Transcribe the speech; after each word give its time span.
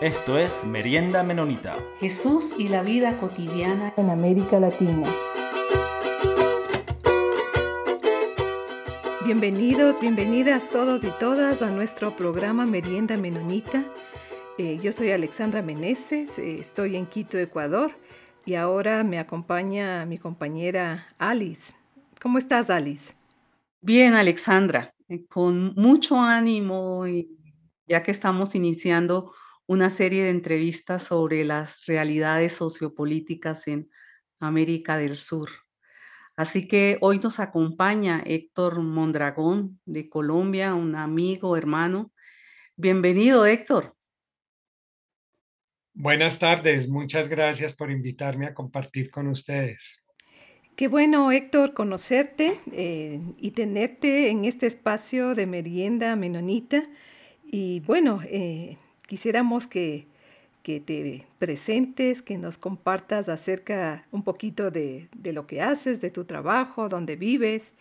Esto 0.00 0.38
es 0.38 0.64
Merienda 0.64 1.22
Menonita. 1.22 1.76
Jesús 1.98 2.54
y 2.56 2.68
la 2.68 2.82
vida 2.82 3.18
cotidiana 3.18 3.92
en 3.98 4.08
América 4.08 4.58
Latina. 4.58 5.06
Bienvenidos, 9.26 10.00
bienvenidas 10.00 10.70
todos 10.70 11.04
y 11.04 11.10
todas 11.20 11.60
a 11.60 11.70
nuestro 11.70 12.16
programa 12.16 12.64
Merienda 12.64 13.18
Menonita. 13.18 13.84
Eh, 14.56 14.78
yo 14.82 14.92
soy 14.92 15.10
Alexandra 15.10 15.60
Meneses, 15.60 16.38
eh, 16.38 16.58
estoy 16.58 16.96
en 16.96 17.04
Quito, 17.04 17.36
Ecuador, 17.36 17.92
y 18.46 18.54
ahora 18.54 19.04
me 19.04 19.18
acompaña 19.18 20.06
mi 20.06 20.16
compañera 20.16 21.08
Alice. 21.18 21.74
¿Cómo 22.22 22.38
estás, 22.38 22.70
Alice? 22.70 23.12
Bien, 23.82 24.14
Alexandra, 24.14 24.94
eh, 25.10 25.26
con 25.26 25.74
mucho 25.74 26.16
ánimo, 26.18 27.04
ya 27.86 28.02
que 28.02 28.12
estamos 28.12 28.54
iniciando 28.54 29.34
una 29.70 29.88
serie 29.88 30.24
de 30.24 30.30
entrevistas 30.30 31.04
sobre 31.04 31.44
las 31.44 31.86
realidades 31.86 32.54
sociopolíticas 32.54 33.68
en 33.68 33.88
América 34.40 34.96
del 34.96 35.16
Sur. 35.16 35.48
Así 36.34 36.66
que 36.66 36.98
hoy 37.00 37.20
nos 37.20 37.38
acompaña 37.38 38.20
Héctor 38.26 38.80
Mondragón 38.80 39.78
de 39.84 40.08
Colombia, 40.08 40.74
un 40.74 40.96
amigo, 40.96 41.56
hermano. 41.56 42.12
Bienvenido, 42.74 43.46
Héctor. 43.46 43.94
Buenas 45.94 46.40
tardes, 46.40 46.88
muchas 46.88 47.28
gracias 47.28 47.72
por 47.72 47.92
invitarme 47.92 48.46
a 48.46 48.54
compartir 48.54 49.08
con 49.08 49.28
ustedes. 49.28 50.00
Qué 50.74 50.88
bueno, 50.88 51.30
Héctor, 51.30 51.74
conocerte 51.74 52.60
eh, 52.72 53.20
y 53.36 53.52
tenerte 53.52 54.30
en 54.30 54.46
este 54.46 54.66
espacio 54.66 55.36
de 55.36 55.46
merienda 55.46 56.16
menonita. 56.16 56.82
Y 57.44 57.78
bueno, 57.80 58.20
eh, 58.24 58.76
quisiéramos 59.10 59.66
que, 59.66 60.06
te 60.62 61.26
presentes, 61.40 62.22
que 62.22 62.38
nos 62.38 62.58
compartas 62.58 63.28
acerca 63.28 64.06
un 64.12 64.22
poquito 64.22 64.70
de, 64.70 65.08
lo 65.24 65.48
que 65.48 65.60
haces, 65.60 66.00
de 66.00 66.10
tu 66.10 66.26
trabajo, 66.26 66.88
dónde 66.88 67.16
vives, 67.16 67.72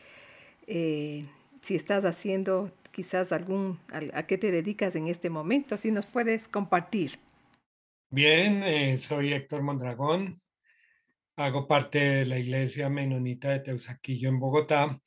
eh, 0.66 1.24
si 1.62 1.76
estás 1.76 2.04
haciendo 2.04 2.72
quizás 2.92 3.32
algún, 3.32 3.78
a, 3.92 4.24
qué 4.24 4.40
te 4.40 4.50
dedicas 4.50 4.96
en 4.96 5.08
este 5.08 5.30
momento, 5.30 5.78
si 5.78 5.92
nos 5.92 6.08
puedes 6.08 6.48
compartir. 6.48 7.20
Bien, 8.10 8.64
eh, 8.64 8.98
soy 8.98 9.34
Héctor 9.34 9.62
Mondragón, 9.62 10.42
hago 11.36 11.68
parte 11.68 12.00
de 12.00 12.26
la 12.26 12.40
iglesia 12.40 12.90
menonita 12.90 13.52
de 13.52 13.60
Teusaquillo 13.60 14.30
en 14.30 14.40
Bogotá 14.40 15.00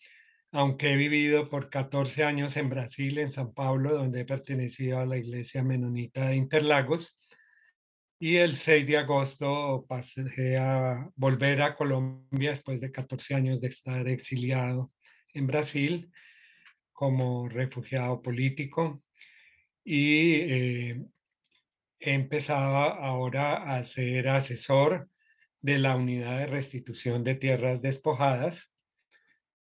aunque 0.53 0.93
he 0.93 0.97
vivido 0.97 1.49
por 1.49 1.71
14 1.71 2.25
años 2.25 2.57
en 2.59 2.69
Brasil, 2.69 3.19
en 3.19 3.31
San 3.31 3.55
Pablo, 3.55 3.95
donde 3.95 4.21
he 4.21 4.25
pertenecido 4.27 5.01
a 5.01 5.07
la 5.07 5.17
iglesia 5.17 5.65
menonita 5.65 6.29
de 6.29 6.37
Interlagos. 6.37 7.19
Y 8.21 8.37
el 8.37 8.55
6 8.55 8.87
de 8.87 8.99
agosto 8.99 9.87
pasé 9.89 10.59
a 10.59 11.11
volver 11.17 11.63
a 11.63 11.75
Colombia 11.75 12.51
después 12.51 12.81
de 12.81 12.93
14 12.93 13.35
años 13.35 13.61
de 13.61 13.69
estar 13.69 14.07
exiliado 14.07 14.93
en 15.33 15.47
Brasil 15.47 16.13
como 16.93 17.49
refugiado 17.49 18.21
político. 18.21 19.01
Y 19.83 20.35
eh, 20.35 21.03
he 21.99 22.13
empezado 22.13 22.77
ahora 22.77 23.75
a 23.75 23.83
ser 23.85 24.29
asesor 24.29 25.09
de 25.63 25.79
la 25.79 25.97
unidad 25.97 26.39
de 26.39 26.47
restitución 26.47 27.25
de 27.25 27.37
tierras 27.37 27.81
despojadas 27.81 28.73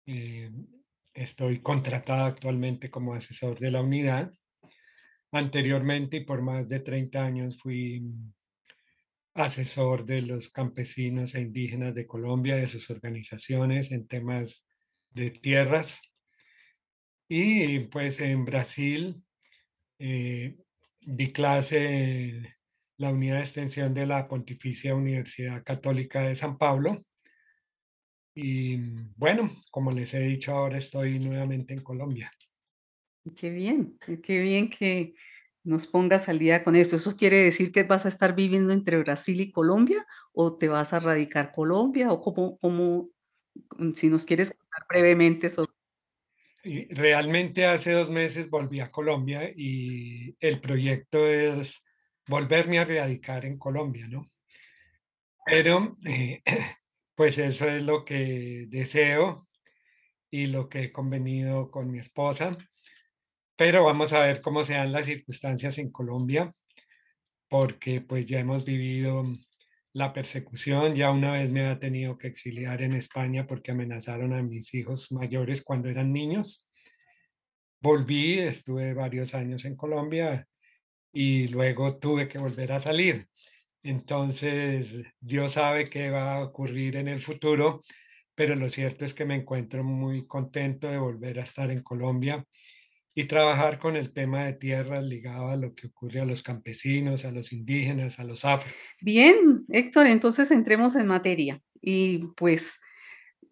eh, 0.07 0.51
estoy 1.15 1.63
contratado 1.63 2.25
actualmente 2.25 2.91
como 2.91 3.15
asesor 3.15 3.59
de 3.59 3.71
la 3.71 3.81
unidad. 3.81 4.33
Anteriormente 5.33 6.19
y 6.19 6.25
por 6.25 6.43
más 6.43 6.69
de 6.69 6.81
30 6.81 7.25
años 7.25 7.59
fui 7.59 8.03
asesor 9.35 10.05
de 10.05 10.23
los 10.23 10.51
campesinos 10.51 11.35
e 11.35 11.41
indígenas 11.41 11.95
de 11.95 12.07
Colombia, 12.07 12.57
de 12.57 12.67
sus 12.67 12.91
organizaciones 12.91 13.91
en 13.91 14.07
temas 14.07 14.67
de 15.11 15.31
tierras. 15.31 16.03
Y 17.29 17.81
pues 17.81 18.21
en 18.21 18.45
Brasil 18.45 19.23
eh, 19.99 20.57
di 21.01 21.33
clase 21.33 22.29
en 22.29 22.49
la 22.97 23.11
unidad 23.11 23.37
de 23.37 23.41
extensión 23.43 23.95
de 23.95 24.07
la 24.07 24.29
Pontificia 24.29 24.95
Universidad 24.95 25.65
Católica 25.65 26.23
de 26.23 26.37
San 26.37 26.59
Pablo 26.59 27.05
y 28.35 28.77
bueno, 29.17 29.51
como 29.71 29.91
les 29.91 30.13
he 30.15 30.21
dicho, 30.21 30.53
ahora 30.53 30.79
estoy 30.79 31.19
nuevamente 31.19 31.73
en 31.73 31.83
Colombia. 31.83 32.33
Qué 33.37 33.51
bien, 33.51 33.99
qué 34.23 34.41
bien 34.41 34.69
que 34.69 35.15
nos 35.63 35.87
pongas 35.87 36.29
al 36.29 36.39
día 36.39 36.63
con 36.63 36.77
eso. 36.77 36.97
¿Eso 36.97 37.17
quiere 37.17 37.39
decir 37.39 37.73
que 37.73 37.85
vas 37.85 38.05
a 38.05 38.09
estar 38.09 38.35
viviendo 38.35 38.73
entre 38.73 38.99
Brasil 38.99 39.41
y 39.41 39.51
Colombia 39.51 40.07
o 40.33 40.57
te 40.59 40.69
vas 40.69 40.93
a 40.93 41.01
radicar 41.01 41.53
Colombia 41.53 42.13
o 42.13 42.21
cómo, 42.21 42.59
cómo 42.59 43.09
mm, 43.79 43.93
si 43.93 44.09
nos 44.09 44.25
quieres 44.25 44.51
contar 44.51 44.87
brevemente 44.89 45.49
sobre... 45.49 45.73
Realmente 46.91 47.67
hace 47.67 47.93
dos 47.93 48.11
meses 48.11 48.49
volví 48.49 48.81
a 48.81 48.89
Colombia 48.89 49.51
y 49.55 50.35
el 50.41 50.61
proyecto 50.61 51.27
es 51.27 51.85
volverme 52.27 52.79
a 52.79 52.85
radicar 52.87 53.45
en 53.45 53.59
Colombia, 53.59 54.07
¿no? 54.09 54.25
Pero 55.45 55.99
eh, 56.07 56.43
pues 57.15 57.39
eso 57.39 57.69
es 57.69 57.83
lo 57.83 58.05
que 58.05 58.67
deseo 58.69 59.49
y 60.31 60.47
lo 60.47 60.69
que 60.69 60.85
he 60.85 60.93
convenido 60.93 61.71
con 61.71 61.91
mi 61.91 61.99
esposa. 61.99 62.57
Pero 63.57 63.85
vamos 63.85 64.13
a 64.13 64.21
ver 64.21 64.41
cómo 64.41 64.65
se 64.65 64.75
dan 64.75 64.93
las 64.93 65.07
circunstancias 65.07 65.79
en 65.79 65.91
Colombia, 65.93 66.51
porque 67.49 68.01
pues 68.01 68.27
ya 68.27 68.41
hemos 68.41 68.65
vivido 68.65 69.25
la 69.93 70.13
persecución, 70.13 70.97
ya 70.97 71.13
una 71.13 71.33
vez 71.33 71.53
me 71.53 71.69
ha 71.69 71.79
tenido 71.79 72.19
que 72.19 72.27
exiliar 72.27 72.83
en 72.83 72.95
España 72.95 73.47
porque 73.47 73.71
amenazaron 73.71 74.33
a 74.33 74.43
mis 74.43 74.75
hijos 74.75 75.13
mayores 75.13 75.63
cuando 75.63 75.89
eran 75.89 76.13
niños. 76.13 76.69
Volví, 77.81 78.41
estuve 78.41 78.93
varios 78.93 79.35
años 79.35 79.65
en 79.65 79.77
Colombia 79.77 80.49
y 81.13 81.47
luego 81.47 81.97
tuve 81.99 82.27
que 82.29 82.39
volver 82.39 82.73
a 82.73 82.81
salir. 82.81 83.29
Entonces, 83.85 85.05
Dios 85.21 85.53
sabe 85.53 85.85
qué 85.85 86.11
va 86.11 86.37
a 86.37 86.43
ocurrir 86.43 86.97
en 86.97 87.07
el 87.07 87.21
futuro, 87.21 87.83
pero 88.35 88.55
lo 88.55 88.71
cierto 88.71 89.05
es 89.05 89.13
que 89.13 89.27
me 89.27 89.37
encuentro 89.37 89.85
muy 89.85 90.27
contento 90.27 90.89
de 90.89 90.97
volver 90.97 91.39
a 91.39 91.43
estar 91.43 91.71
en 91.71 91.83
Colombia 91.83 92.45
y 93.15 93.25
trabajar 93.25 93.79
con 93.79 93.97
el 93.97 94.15
tema 94.15 94.47
de 94.47 94.55
tierras 94.55 95.05
ligado 95.05 95.49
a 95.49 95.57
lo 95.57 95.75
que 95.75 95.89
ocurre 95.89 96.21
a 96.21 96.25
los 96.25 96.43
campesinos, 96.43 97.27
a 97.27 97.31
los 97.31 97.53
indígenas, 97.53 98.19
a 98.19 98.25
los 98.25 98.47
afro. 98.47 98.73
Bien, 99.03 99.67
Héctor, 99.69 100.07
entonces 100.07 100.51
entremos 100.51 100.97
en 100.97 101.07
materia. 101.07 101.61
Y 101.83 102.21
pues 102.37 102.81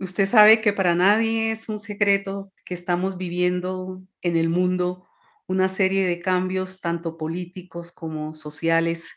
usted 0.01 0.25
sabe 0.25 0.63
que 0.63 0.73
para 0.73 0.95
nadie 0.95 1.53
es 1.53 1.69
un 1.69 1.79
secreto 1.79 2.55
que 2.65 2.73
estamos 2.73 3.19
viviendo 3.19 4.03
en 4.23 4.37
el 4.37 4.49
mundo 4.49 5.07
una 5.47 5.69
serie 5.69 6.07
de 6.07 6.19
cambios, 6.19 6.81
tanto 6.81 7.19
políticos 7.19 7.93
como 7.93 8.33
sociales, 8.33 9.11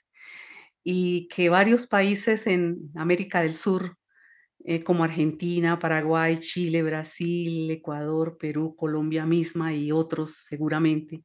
y 0.86 1.28
que 1.30 1.50
varios 1.50 1.88
países 1.88 2.48
en 2.48 2.92
América 2.96 3.42
del 3.42 3.56
Sur, 3.56 3.98
eh, 4.64 4.84
como 4.84 5.04
Argentina, 5.04 5.80
Paraguay, 5.80 6.40
Chile, 6.40 6.84
Brasil, 6.84 7.72
Ecuador, 7.72 8.38
Perú, 8.38 8.76
Colombia 8.78 9.26
misma 9.26 9.74
y 9.74 9.92
otros 9.92 10.46
seguramente, 10.48 11.24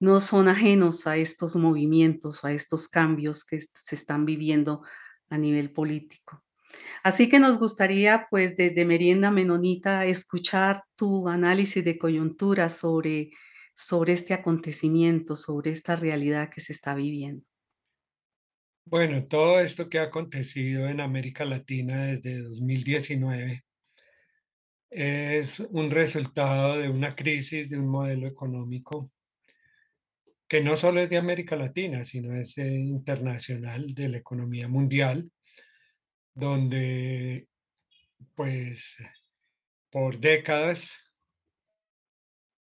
no 0.00 0.20
son 0.20 0.48
ajenos 0.48 1.06
a 1.06 1.16
estos 1.16 1.56
movimientos, 1.56 2.44
a 2.44 2.52
estos 2.52 2.88
cambios 2.88 3.44
que 3.44 3.60
se 3.60 3.94
están 3.94 4.26
viviendo 4.26 4.82
a 5.30 5.38
nivel 5.38 5.72
político. 5.72 6.44
Así 7.04 7.28
que 7.28 7.40
nos 7.40 7.58
gustaría, 7.58 8.26
pues, 8.30 8.56
desde 8.56 8.84
Merienda 8.84 9.30
Menonita, 9.30 10.06
escuchar 10.06 10.84
tu 10.96 11.28
análisis 11.28 11.84
de 11.84 11.98
coyuntura 11.98 12.70
sobre, 12.70 13.30
sobre 13.74 14.12
este 14.14 14.34
acontecimiento, 14.34 15.36
sobre 15.36 15.72
esta 15.72 15.96
realidad 15.96 16.50
que 16.50 16.60
se 16.60 16.72
está 16.72 16.94
viviendo. 16.94 17.47
Bueno, 18.90 19.26
todo 19.26 19.60
esto 19.60 19.90
que 19.90 19.98
ha 19.98 20.04
acontecido 20.04 20.88
en 20.88 21.02
América 21.02 21.44
Latina 21.44 22.06
desde 22.06 22.38
2019 22.38 23.62
es 24.88 25.60
un 25.60 25.90
resultado 25.90 26.78
de 26.78 26.88
una 26.88 27.14
crisis 27.14 27.68
de 27.68 27.78
un 27.78 27.86
modelo 27.86 28.26
económico 28.26 29.12
que 30.48 30.62
no 30.62 30.74
solo 30.74 31.00
es 31.00 31.10
de 31.10 31.18
América 31.18 31.54
Latina, 31.54 32.06
sino 32.06 32.34
es 32.34 32.56
eh, 32.56 32.66
internacional 32.66 33.94
de 33.94 34.08
la 34.08 34.16
economía 34.16 34.68
mundial, 34.68 35.30
donde 36.34 37.46
pues 38.34 38.96
por 39.90 40.18
décadas, 40.18 40.96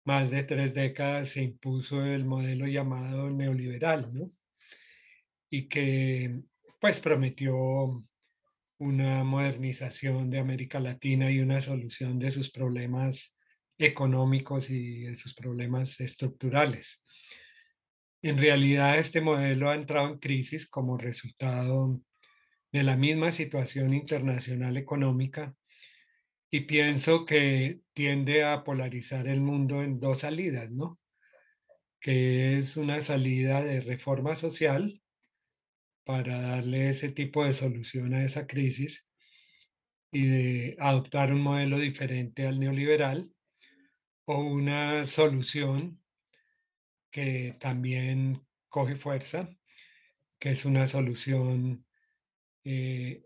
más 0.06 0.30
de 0.30 0.44
tres 0.44 0.72
décadas, 0.76 1.30
se 1.30 1.42
impuso 1.42 2.06
el 2.06 2.26
modelo 2.26 2.68
llamado 2.68 3.32
neoliberal, 3.32 4.14
¿no? 4.14 4.32
Y 5.52 5.68
que 5.68 6.42
pues 6.80 7.00
prometió 7.00 8.02
una 8.80 9.24
modernización 9.24 10.32
de 10.32 10.40
América 10.40 10.80
Latina 10.80 11.30
y 11.30 11.40
una 11.40 11.62
solución 11.62 12.18
de 12.18 12.32
sus 12.32 12.50
problemas 12.50 13.36
económicos 13.78 14.72
y 14.72 15.02
de 15.02 15.16
sus 15.16 15.36
problemas 15.36 16.00
estructurales. 16.00 17.04
En 18.24 18.38
realidad 18.38 18.98
este 18.98 19.22
modelo 19.22 19.70
ha 19.70 19.76
entrado 19.76 20.08
en 20.08 20.20
crisis 20.20 20.68
como 20.68 20.98
resultado 20.98 22.02
de 22.72 22.84
la 22.84 22.96
misma 22.96 23.32
situación 23.32 23.94
internacional 23.94 24.78
económica 24.78 25.54
y 26.50 26.62
pienso 26.62 27.26
que 27.26 27.82
tiende 27.94 28.44
a 28.44 28.64
polarizar 28.64 29.28
el 29.28 29.42
mundo 29.42 29.84
en 29.84 30.00
dos 30.00 30.22
salidas, 30.22 30.72
¿no? 30.72 31.00
Que 32.00 32.58
es 32.58 32.78
una 32.78 33.02
salida 33.02 33.62
de 33.62 33.82
reforma 33.82 34.36
social 34.36 35.01
para 36.04 36.42
darle 36.42 36.90
ese 36.90 37.10
tipo 37.10 37.46
de 37.46 37.54
solución 37.54 38.14
a 38.14 38.24
esa 38.24 38.48
crisis 38.48 39.08
y 40.12 40.26
de 40.26 40.76
adoptar 40.80 41.34
un 41.34 41.42
modelo 41.42 41.80
diferente 41.80 42.48
al 42.48 42.60
neoliberal 42.60 43.34
o 44.26 44.40
una 44.40 45.06
solución 45.06 46.02
que 47.12 47.56
también 47.60 48.46
coge 48.70 48.96
fuerza, 48.96 49.50
que 50.40 50.50
es 50.52 50.66
una 50.66 50.88
solución 50.88 51.86
eh, 52.64 53.24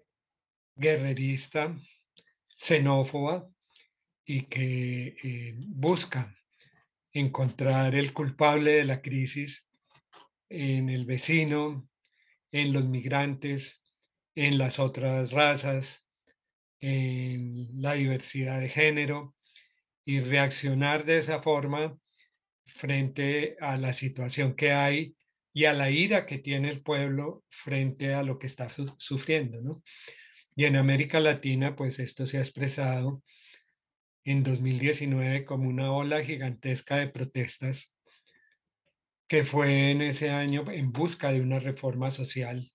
guerrerista, 0.75 1.75
xenófoba 2.57 3.50
y 4.25 4.44
que 4.44 5.16
eh, 5.24 5.54
busca 5.57 6.36
encontrar 7.13 7.95
el 7.95 8.12
culpable 8.12 8.72
de 8.72 8.86
la 8.86 9.01
crisis 9.01 9.69
en 10.50 10.89
el 10.89 11.06
vecino, 11.06 11.88
en 12.56 12.72
los 12.72 12.88
migrantes, 12.88 13.84
en 14.34 14.57
las 14.57 14.80
otras 14.80 15.31
razas, 15.31 16.07
en 16.80 17.68
la 17.81 17.96
diversidad 17.96 18.62
de 18.62 18.69
género 18.69 19.36
y 20.06 20.22
reaccionar 20.22 21.04
de 21.04 21.18
esa 21.18 21.44
forma 21.44 21.98
frente 22.66 23.57
a 23.60 23.75
la 23.75 23.92
situación 23.92 24.56
que 24.56 24.72
hay 24.72 25.18
y 25.54 25.66
a 25.66 25.74
la 25.74 25.90
ira 25.90 26.25
que 26.25 26.38
tiene 26.38 26.69
el 26.69 26.81
pueblo 26.81 27.44
frente 27.50 28.13
a 28.13 28.24
lo 28.24 28.40
que 28.40 28.48
está 28.48 28.69
sufriendo, 29.00 29.60
¿no? 29.60 29.84
Y 30.56 30.63
en 30.63 30.78
América 30.78 31.19
Latina, 31.19 31.75
pues 31.75 32.00
esto 32.00 32.25
se 32.25 32.38
ha 32.38 32.42
expresado 32.42 33.22
en 34.24 34.44
2019 34.44 35.44
como 35.44 35.68
una 35.68 35.92
ola 35.92 36.24
gigantesca 36.24 36.96
de 36.96 37.10
protestas 37.10 37.95
que 39.27 39.44
fue 39.44 39.92
en 39.92 40.01
ese 40.01 40.30
año 40.30 40.69
en 40.72 40.92
busca 40.92 41.31
de 41.31 41.42
una 41.42 41.60
reforma 41.60 42.12
social, 42.12 42.72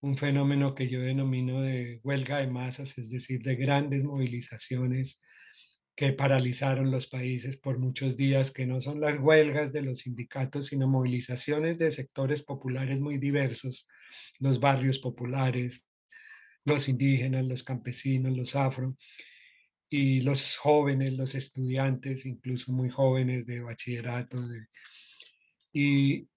un 0.00 0.16
fenómeno 0.16 0.74
que 0.74 0.88
yo 0.88 1.00
denomino 1.00 1.62
de 1.62 2.00
huelga 2.02 2.38
de 2.38 2.48
masas, 2.48 2.98
es 2.98 3.10
decir, 3.10 3.42
de 3.42 3.54
grandes 3.56 4.04
movilizaciones 4.04 5.20
que 5.94 6.12
paralizaron 6.12 6.90
los 6.90 7.06
países 7.06 7.56
por 7.58 7.78
muchos 7.78 8.16
días, 8.16 8.50
que 8.50 8.66
no 8.66 8.80
son 8.80 9.00
las 9.00 9.18
huelgas 9.18 9.72
de 9.72 9.82
los 9.82 9.98
sindicatos, 9.98 10.66
sino 10.66 10.88
movilizaciones 10.88 11.78
de 11.78 11.90
sectores 11.90 12.42
populares 12.42 13.00
muy 13.00 13.18
diversos, 13.18 13.88
los 14.38 14.58
barrios 14.58 14.98
populares, 14.98 15.86
los 16.64 16.88
indígenas, 16.88 17.44
los 17.44 17.62
campesinos, 17.62 18.36
los 18.36 18.56
afro, 18.56 18.96
y 19.90 20.22
los 20.22 20.56
jóvenes, 20.56 21.12
los 21.18 21.34
estudiantes, 21.34 22.24
incluso 22.24 22.72
muy 22.72 22.88
jóvenes 22.88 23.44
de 23.46 23.60
bachillerato. 23.60 24.42
Y 25.72 26.28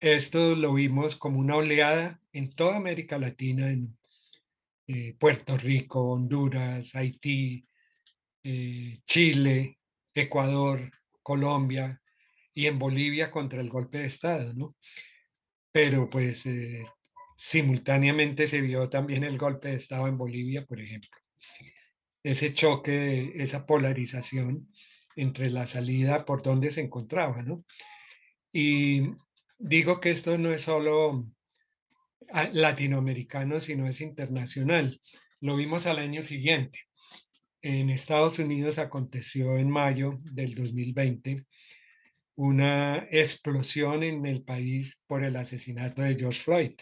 esto 0.00 0.54
lo 0.54 0.74
vimos 0.74 1.16
como 1.16 1.40
una 1.40 1.56
oleada 1.56 2.20
en 2.32 2.50
toda 2.54 2.76
América 2.76 3.18
Latina, 3.18 3.70
en 3.70 3.96
eh, 4.86 5.14
Puerto 5.18 5.56
Rico, 5.56 6.12
Honduras, 6.12 6.94
Haití, 6.94 7.66
eh, 8.42 9.00
Chile, 9.06 9.78
Ecuador, 10.14 10.90
Colombia 11.22 12.00
y 12.52 12.66
en 12.66 12.78
Bolivia 12.78 13.30
contra 13.30 13.60
el 13.60 13.70
golpe 13.70 13.98
de 13.98 14.06
Estado, 14.06 14.52
¿no? 14.52 14.76
Pero 15.72 16.10
pues 16.10 16.44
eh, 16.46 16.84
simultáneamente 17.34 18.46
se 18.46 18.60
vio 18.60 18.88
también 18.90 19.24
el 19.24 19.38
golpe 19.38 19.68
de 19.68 19.76
Estado 19.76 20.06
en 20.06 20.18
Bolivia, 20.18 20.66
por 20.66 20.80
ejemplo. 20.80 21.10
Ese 22.22 22.52
choque, 22.52 23.32
esa 23.36 23.66
polarización 23.66 24.68
entre 25.16 25.50
la 25.50 25.66
salida 25.66 26.24
por 26.24 26.42
donde 26.42 26.70
se 26.70 26.82
encontraba, 26.82 27.42
¿no? 27.42 27.64
Y 28.54 29.10
digo 29.58 30.00
que 30.00 30.10
esto 30.10 30.38
no 30.38 30.52
es 30.52 30.62
solo 30.62 31.26
ah, 32.30 32.48
latinoamericano, 32.52 33.58
sino 33.58 33.88
es 33.88 34.00
internacional. 34.00 35.00
Lo 35.40 35.56
vimos 35.56 35.86
al 35.86 35.98
año 35.98 36.22
siguiente 36.22 36.78
en 37.64 37.88
Estados 37.88 38.38
Unidos 38.38 38.78
aconteció 38.78 39.56
en 39.56 39.70
mayo 39.70 40.20
del 40.22 40.54
2020 40.54 41.46
una 42.36 43.08
explosión 43.10 44.02
en 44.02 44.26
el 44.26 44.42
país 44.42 45.02
por 45.06 45.24
el 45.24 45.34
asesinato 45.34 46.02
de 46.02 46.14
George 46.14 46.42
Floyd, 46.42 46.72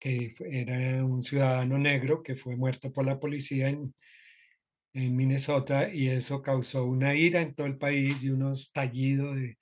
que 0.00 0.34
era 0.50 1.04
un 1.04 1.22
ciudadano 1.22 1.76
negro 1.76 2.22
que 2.22 2.36
fue 2.36 2.56
muerto 2.56 2.90
por 2.90 3.04
la 3.04 3.20
policía 3.20 3.68
en, 3.68 3.94
en 4.94 5.14
Minnesota 5.14 5.92
y 5.92 6.08
eso 6.08 6.40
causó 6.40 6.86
una 6.86 7.14
ira 7.14 7.42
en 7.42 7.54
todo 7.54 7.66
el 7.66 7.76
país 7.76 8.24
y 8.24 8.30
unos 8.30 8.62
estallido 8.62 9.34
de 9.34 9.58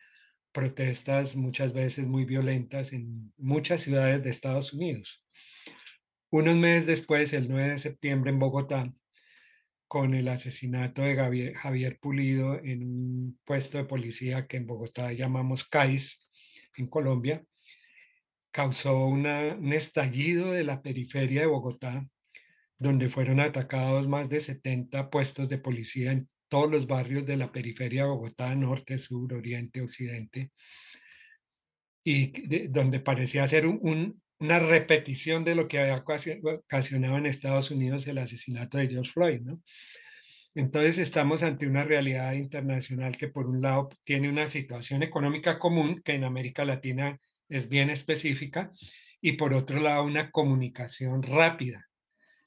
protestas 0.52 1.36
muchas 1.36 1.72
veces 1.72 2.06
muy 2.06 2.24
violentas 2.24 2.92
en 2.92 3.32
muchas 3.36 3.80
ciudades 3.80 4.22
de 4.22 4.30
Estados 4.30 4.72
Unidos. 4.72 5.26
Unos 6.30 6.56
meses 6.56 6.86
después, 6.86 7.32
el 7.32 7.48
9 7.48 7.72
de 7.72 7.78
septiembre 7.78 8.30
en 8.30 8.38
Bogotá, 8.38 8.92
con 9.88 10.14
el 10.14 10.28
asesinato 10.28 11.02
de 11.02 11.54
Javier, 11.54 11.98
Pulido 12.00 12.58
en 12.64 12.82
un 12.82 13.38
puesto 13.44 13.76
de 13.76 13.84
policía 13.84 14.46
que 14.46 14.56
en 14.56 14.66
Bogotá 14.66 15.12
llamamos 15.12 15.68
CAIS, 15.68 16.26
en 16.78 16.86
Colombia, 16.86 17.44
causó 18.50 19.06
un 19.06 19.26
estallido 19.72 20.52
de 20.52 20.64
la 20.64 20.80
periferia 20.80 21.42
de 21.42 21.46
Bogotá, 21.46 22.08
donde 22.78 23.08
fueron 23.08 23.40
atacados 23.40 24.08
más 24.08 24.28
de 24.28 24.40
70 24.40 25.10
puestos 25.10 25.48
de 25.48 25.58
policía 25.58 26.12
en 26.12 26.28
todos 26.52 26.70
los 26.70 26.86
barrios 26.86 27.24
de 27.24 27.38
la 27.38 27.50
periferia 27.50 28.02
de 28.02 28.10
Bogotá, 28.10 28.54
norte, 28.54 28.98
sur, 28.98 29.32
oriente, 29.32 29.80
occidente, 29.80 30.50
y 32.04 32.66
donde 32.68 33.00
parecía 33.00 33.48
ser 33.48 33.64
una 33.66 34.58
repetición 34.58 35.44
de 35.44 35.54
lo 35.54 35.66
que 35.66 35.78
había 35.78 36.04
ocasionado 36.04 37.16
en 37.16 37.24
Estados 37.24 37.70
Unidos 37.70 38.06
el 38.06 38.18
asesinato 38.18 38.76
de 38.76 38.88
George 38.88 39.10
Floyd, 39.10 39.40
¿no? 39.40 39.62
Entonces 40.54 40.98
estamos 40.98 41.42
ante 41.42 41.66
una 41.66 41.84
realidad 41.84 42.34
internacional 42.34 43.16
que 43.16 43.28
por 43.28 43.46
un 43.46 43.62
lado 43.62 43.88
tiene 44.04 44.28
una 44.28 44.46
situación 44.46 45.02
económica 45.02 45.58
común 45.58 46.02
que 46.04 46.12
en 46.12 46.24
América 46.24 46.66
Latina 46.66 47.18
es 47.48 47.70
bien 47.70 47.88
específica 47.88 48.70
y 49.22 49.32
por 49.32 49.54
otro 49.54 49.80
lado 49.80 50.04
una 50.04 50.30
comunicación 50.30 51.22
rápida 51.22 51.88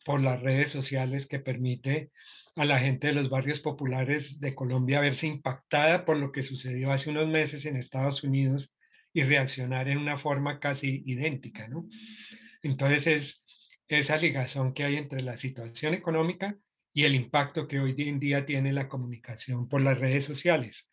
por 0.05 0.21
las 0.21 0.39
redes 0.41 0.71
sociales 0.71 1.25
que 1.27 1.39
permite 1.39 2.11
a 2.55 2.63
la 2.63 2.79
gente 2.79 3.07
de 3.07 3.13
los 3.13 3.29
barrios 3.29 3.59
populares 3.59 4.39
de 4.39 4.53
Colombia 4.53 5.01
verse 5.01 5.27
impactada 5.27 6.05
por 6.05 6.17
lo 6.17 6.31
que 6.31 6.43
sucedió 6.43 6.91
hace 6.91 7.09
unos 7.09 7.27
meses 7.27 7.65
en 7.65 7.75
Estados 7.75 8.23
Unidos 8.23 8.77
y 9.11 9.23
reaccionar 9.23 9.89
en 9.89 9.97
una 9.97 10.17
forma 10.17 10.59
casi 10.59 11.01
idéntica, 11.07 11.67
¿no? 11.67 11.89
Entonces 12.61 13.07
es 13.07 13.45
esa 13.87 14.17
ligazón 14.17 14.73
que 14.73 14.83
hay 14.83 14.97
entre 14.97 15.21
la 15.21 15.37
situación 15.37 15.95
económica 15.95 16.55
y 16.93 17.03
el 17.05 17.15
impacto 17.15 17.67
que 17.67 17.79
hoy 17.79 17.95
en 17.97 18.19
día 18.19 18.45
tiene 18.45 18.73
la 18.73 18.87
comunicación 18.87 19.67
por 19.67 19.81
las 19.81 19.99
redes 19.99 20.23
sociales. 20.25 20.89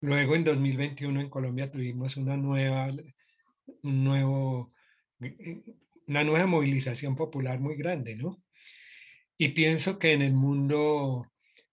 Luego 0.00 0.34
en 0.34 0.44
2021 0.44 1.20
en 1.20 1.30
Colombia 1.30 1.70
tuvimos 1.70 2.16
una 2.16 2.36
nueva, 2.36 2.88
un 3.82 4.04
nuevo, 4.04 4.72
una 6.06 6.24
nueva 6.24 6.46
movilización 6.46 7.16
popular 7.16 7.60
muy 7.60 7.76
grande, 7.76 8.16
¿no? 8.16 8.42
Y 9.38 9.48
pienso 9.50 9.98
que 9.98 10.12
en 10.12 10.22
el 10.22 10.34
mundo 10.34 11.26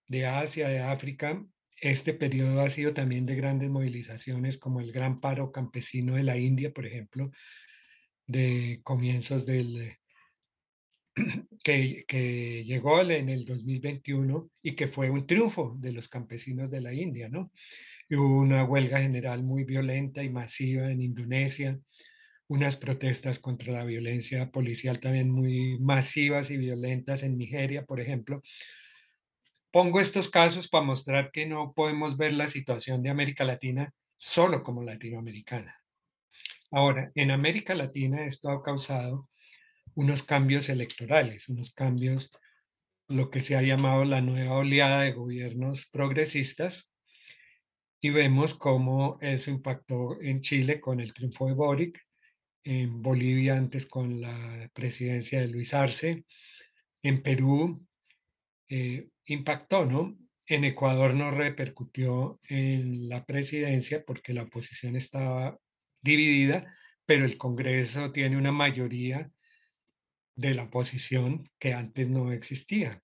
de 0.08 0.26
Asia, 0.26 0.68
de 0.68 0.80
África, 0.80 1.44
este 1.80 2.14
periodo 2.14 2.60
ha 2.60 2.70
sido 2.70 2.92
también 2.92 3.26
de 3.26 3.36
grandes 3.36 3.70
movilizaciones, 3.70 4.58
como 4.58 4.80
el 4.80 4.92
gran 4.92 5.20
paro 5.20 5.52
campesino 5.52 6.16
de 6.16 6.24
la 6.24 6.36
India, 6.36 6.72
por 6.72 6.86
ejemplo, 6.86 7.30
de 8.26 8.80
comienzos 8.82 9.46
del 9.46 9.96
que, 11.64 12.04
que, 12.06 12.64
llegó 12.64 13.00
en 13.02 13.28
el 13.28 13.44
2021 13.44 14.50
y 14.62 14.74
que 14.74 14.88
fue 14.88 15.10
un 15.10 15.26
triunfo 15.26 15.76
de 15.78 15.92
los 15.92 16.08
campesinos 16.08 16.70
de 16.70 16.80
la 16.80 16.92
India, 16.92 17.28
¿no? 17.28 17.52
hubo 18.16 18.40
una 18.40 18.64
huelga 18.64 18.98
general 19.00 19.42
muy 19.42 19.64
violenta 19.64 20.22
y 20.22 20.30
masiva 20.30 20.90
en 20.90 21.00
Indonesia, 21.00 21.78
unas 22.50 22.76
protestas 22.76 23.38
contra 23.38 23.72
la 23.72 23.84
violencia 23.84 24.50
policial 24.50 25.00
también 25.00 25.30
muy 25.30 25.78
masivas 25.78 26.50
y 26.50 26.56
violentas 26.56 27.22
en 27.22 27.38
Nigeria, 27.38 27.86
por 27.86 28.00
ejemplo, 28.00 28.42
Pongo 29.72 30.00
estos 30.00 30.28
casos 30.28 30.66
para 30.66 30.84
mostrar 30.84 31.30
que 31.30 31.46
no 31.46 31.72
podemos 31.72 32.16
ver 32.16 32.32
la 32.32 32.48
situación 32.48 33.04
de 33.04 33.10
América 33.10 33.44
Latina 33.44 33.94
solo 34.16 34.64
como 34.64 34.82
latinoamericana. 34.82 35.80
Ahora, 36.72 37.12
en 37.14 37.30
América 37.30 37.76
Latina 37.76 38.26
esto 38.26 38.50
ha 38.50 38.64
causado 38.64 39.28
unos 39.94 40.24
cambios 40.24 40.68
electorales, 40.68 41.48
unos 41.48 41.72
cambios, 41.72 42.32
lo 43.06 43.30
que 43.30 43.40
se 43.40 43.56
ha 43.56 43.62
llamado 43.62 44.04
la 44.04 44.20
nueva 44.20 44.56
oleada 44.56 45.02
de 45.02 45.12
gobiernos 45.12 45.86
progresistas, 45.86 46.92
y 48.00 48.10
vemos 48.10 48.54
cómo 48.54 49.18
eso 49.20 49.52
impactó 49.52 50.20
en 50.20 50.40
Chile 50.40 50.80
con 50.80 50.98
el 50.98 51.12
triunfo 51.12 51.46
de 51.46 51.54
Boric, 51.54 52.00
en 52.64 53.02
Bolivia 53.02 53.56
antes 53.56 53.86
con 53.86 54.20
la 54.20 54.70
presidencia 54.74 55.40
de 55.40 55.48
Luis 55.48 55.74
Arce, 55.74 56.24
en 57.02 57.22
Perú 57.22 57.86
eh, 58.68 59.08
impactó, 59.24 59.84
¿no? 59.84 60.18
En 60.46 60.64
Ecuador 60.64 61.14
no 61.14 61.30
repercutió 61.30 62.40
en 62.44 63.08
la 63.08 63.24
presidencia 63.24 64.04
porque 64.04 64.34
la 64.34 64.42
oposición 64.42 64.96
estaba 64.96 65.58
dividida, 66.02 66.74
pero 67.06 67.24
el 67.24 67.38
Congreso 67.38 68.12
tiene 68.12 68.36
una 68.36 68.52
mayoría 68.52 69.30
de 70.34 70.54
la 70.54 70.64
oposición 70.64 71.48
que 71.58 71.74
antes 71.74 72.08
no 72.08 72.32
existía. 72.32 73.02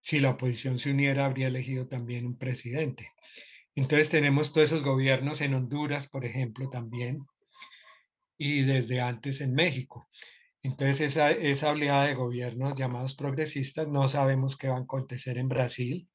Si 0.00 0.20
la 0.20 0.30
oposición 0.30 0.78
se 0.78 0.90
uniera, 0.90 1.24
habría 1.24 1.48
elegido 1.48 1.88
también 1.88 2.26
un 2.26 2.38
presidente. 2.38 3.10
Entonces 3.74 4.10
tenemos 4.10 4.52
todos 4.52 4.68
esos 4.68 4.82
gobiernos 4.82 5.40
en 5.40 5.54
Honduras, 5.54 6.08
por 6.08 6.24
ejemplo, 6.24 6.68
también, 6.68 7.26
y 8.38 8.62
desde 8.62 9.00
antes 9.00 9.40
en 9.40 9.54
México. 9.54 10.08
Entonces 10.62 11.00
esa, 11.00 11.30
esa 11.30 11.70
oleada 11.70 12.06
de 12.06 12.14
gobiernos 12.14 12.74
llamados 12.76 13.14
progresistas, 13.14 13.88
no 13.88 14.08
sabemos 14.08 14.56
qué 14.56 14.68
va 14.68 14.76
a 14.76 14.82
acontecer 14.82 15.38
en 15.38 15.48
Brasil, 15.48 16.08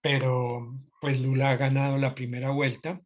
pero 0.00 0.78
pues 1.00 1.20
Lula 1.20 1.50
ha 1.50 1.56
ganado 1.56 1.98
la 1.98 2.14
primera 2.14 2.50
vuelta 2.50 3.00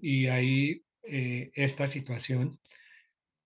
y 0.00 0.26
hay 0.26 0.84
eh, 1.04 1.50
esta 1.54 1.86
situación, 1.86 2.60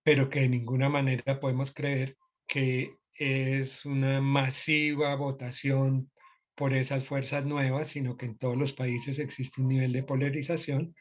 pero 0.03 0.29
que 0.29 0.41
de 0.41 0.49
ninguna 0.49 0.89
manera 0.89 1.39
podemos 1.39 1.73
creer 1.73 2.17
que 2.47 2.95
es 3.13 3.85
una 3.85 4.21
masiva 4.21 5.15
votación 5.15 6.11
por 6.55 6.73
esas 6.73 7.05
fuerzas 7.05 7.45
nuevas, 7.45 7.89
sino 7.89 8.17
que 8.17 8.25
en 8.25 8.37
todos 8.37 8.57
los 8.57 8.73
países 8.73 9.19
existe 9.19 9.61
un 9.61 9.69
nivel 9.69 9.93
de 9.93 10.03
polarización. 10.03 10.95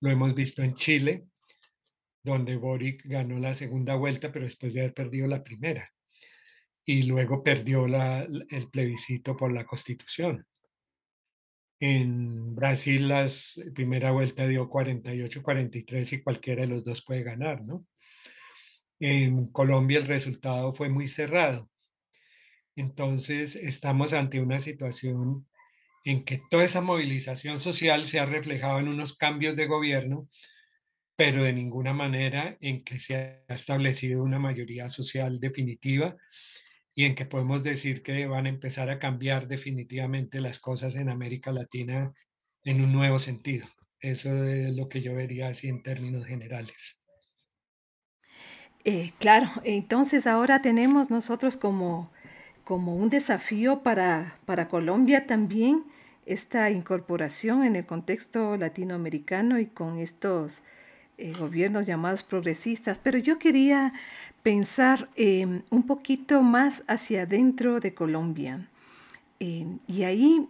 Lo 0.00 0.10
hemos 0.10 0.34
visto 0.34 0.62
en 0.62 0.74
Chile, 0.74 1.24
donde 2.22 2.56
Boric 2.56 3.02
ganó 3.04 3.38
la 3.38 3.54
segunda 3.54 3.94
vuelta, 3.94 4.32
pero 4.32 4.44
después 4.44 4.74
de 4.74 4.80
haber 4.80 4.94
perdido 4.94 5.26
la 5.26 5.42
primera. 5.42 5.92
Y 6.84 7.04
luego 7.04 7.42
perdió 7.42 7.86
la, 7.86 8.22
el 8.22 8.70
plebiscito 8.70 9.36
por 9.36 9.52
la 9.52 9.64
constitución. 9.64 10.46
En 11.80 12.54
Brasil 12.54 13.08
la 13.08 13.26
primera 13.74 14.12
vuelta 14.12 14.46
dio 14.46 14.70
48-43 14.70 16.12
y 16.12 16.22
cualquiera 16.22 16.62
de 16.62 16.68
los 16.68 16.84
dos 16.84 17.04
puede 17.04 17.24
ganar, 17.24 17.62
¿no? 17.64 17.86
En 19.00 19.48
Colombia 19.48 19.98
el 19.98 20.06
resultado 20.06 20.72
fue 20.72 20.88
muy 20.88 21.08
cerrado. 21.08 21.68
Entonces, 22.76 23.56
estamos 23.56 24.12
ante 24.12 24.40
una 24.40 24.60
situación 24.60 25.48
en 26.04 26.24
que 26.24 26.40
toda 26.50 26.64
esa 26.64 26.80
movilización 26.80 27.60
social 27.60 28.06
se 28.06 28.20
ha 28.20 28.26
reflejado 28.26 28.78
en 28.78 28.88
unos 28.88 29.16
cambios 29.16 29.56
de 29.56 29.66
gobierno, 29.66 30.28
pero 31.16 31.44
de 31.44 31.52
ninguna 31.52 31.92
manera 31.92 32.56
en 32.60 32.84
que 32.84 32.98
se 32.98 33.16
ha 33.48 33.54
establecido 33.54 34.22
una 34.22 34.38
mayoría 34.38 34.88
social 34.88 35.40
definitiva 35.40 36.16
y 36.94 37.04
en 37.04 37.14
que 37.14 37.26
podemos 37.26 37.62
decir 37.62 38.02
que 38.02 38.26
van 38.26 38.46
a 38.46 38.50
empezar 38.50 38.90
a 38.90 38.98
cambiar 38.98 39.48
definitivamente 39.48 40.40
las 40.40 40.58
cosas 40.58 40.94
en 40.96 41.08
América 41.08 41.52
Latina 41.52 42.12
en 42.64 42.80
un 42.82 42.92
nuevo 42.92 43.18
sentido. 43.18 43.66
Eso 44.00 44.44
es 44.44 44.74
lo 44.76 44.88
que 44.88 45.00
yo 45.00 45.14
vería 45.14 45.48
así 45.48 45.68
en 45.68 45.82
términos 45.82 46.26
generales. 46.26 47.02
Eh, 48.84 49.12
claro, 49.18 49.48
entonces 49.64 50.26
ahora 50.26 50.60
tenemos 50.60 51.10
nosotros 51.10 51.56
como 51.56 52.10
como 52.64 52.96
un 52.96 53.10
desafío 53.10 53.82
para, 53.82 54.38
para 54.46 54.68
Colombia 54.68 55.26
también 55.26 55.84
esta 56.26 56.70
incorporación 56.70 57.64
en 57.64 57.76
el 57.76 57.86
contexto 57.86 58.56
latinoamericano 58.56 59.58
y 59.58 59.66
con 59.66 59.98
estos 59.98 60.62
eh, 61.18 61.32
gobiernos 61.38 61.86
llamados 61.86 62.22
progresistas. 62.22 62.98
Pero 62.98 63.18
yo 63.18 63.38
quería 63.38 63.92
pensar 64.42 65.08
em, 65.16 65.62
un 65.70 65.86
poquito 65.86 66.42
más 66.42 66.84
hacia 66.88 67.22
adentro 67.22 67.80
de 67.80 67.94
Colombia. 67.94 68.68
Em, 69.40 69.78
y 69.86 70.04
ahí, 70.04 70.48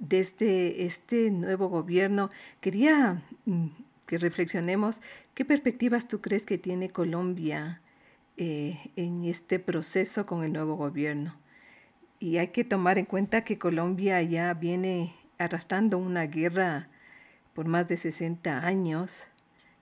desde 0.00 0.86
este 0.86 1.30
nuevo 1.30 1.68
gobierno, 1.68 2.30
quería 2.60 3.22
mm, 3.44 3.66
que 4.06 4.18
reflexionemos 4.18 5.02
qué 5.34 5.44
perspectivas 5.44 6.08
tú 6.08 6.20
crees 6.20 6.46
que 6.46 6.58
tiene 6.58 6.90
Colombia 6.90 7.80
eh, 8.38 8.90
en 8.96 9.24
este 9.24 9.58
proceso 9.58 10.26
con 10.26 10.44
el 10.44 10.52
nuevo 10.52 10.76
gobierno. 10.76 11.34
Y 12.18 12.38
hay 12.38 12.48
que 12.48 12.64
tomar 12.64 12.98
en 12.98 13.04
cuenta 13.04 13.44
que 13.44 13.58
Colombia 13.58 14.22
ya 14.22 14.54
viene 14.54 15.14
arrastrando 15.38 15.98
una 15.98 16.26
guerra 16.26 16.88
por 17.54 17.66
más 17.66 17.88
de 17.88 17.96
60 17.96 18.58
años 18.66 19.26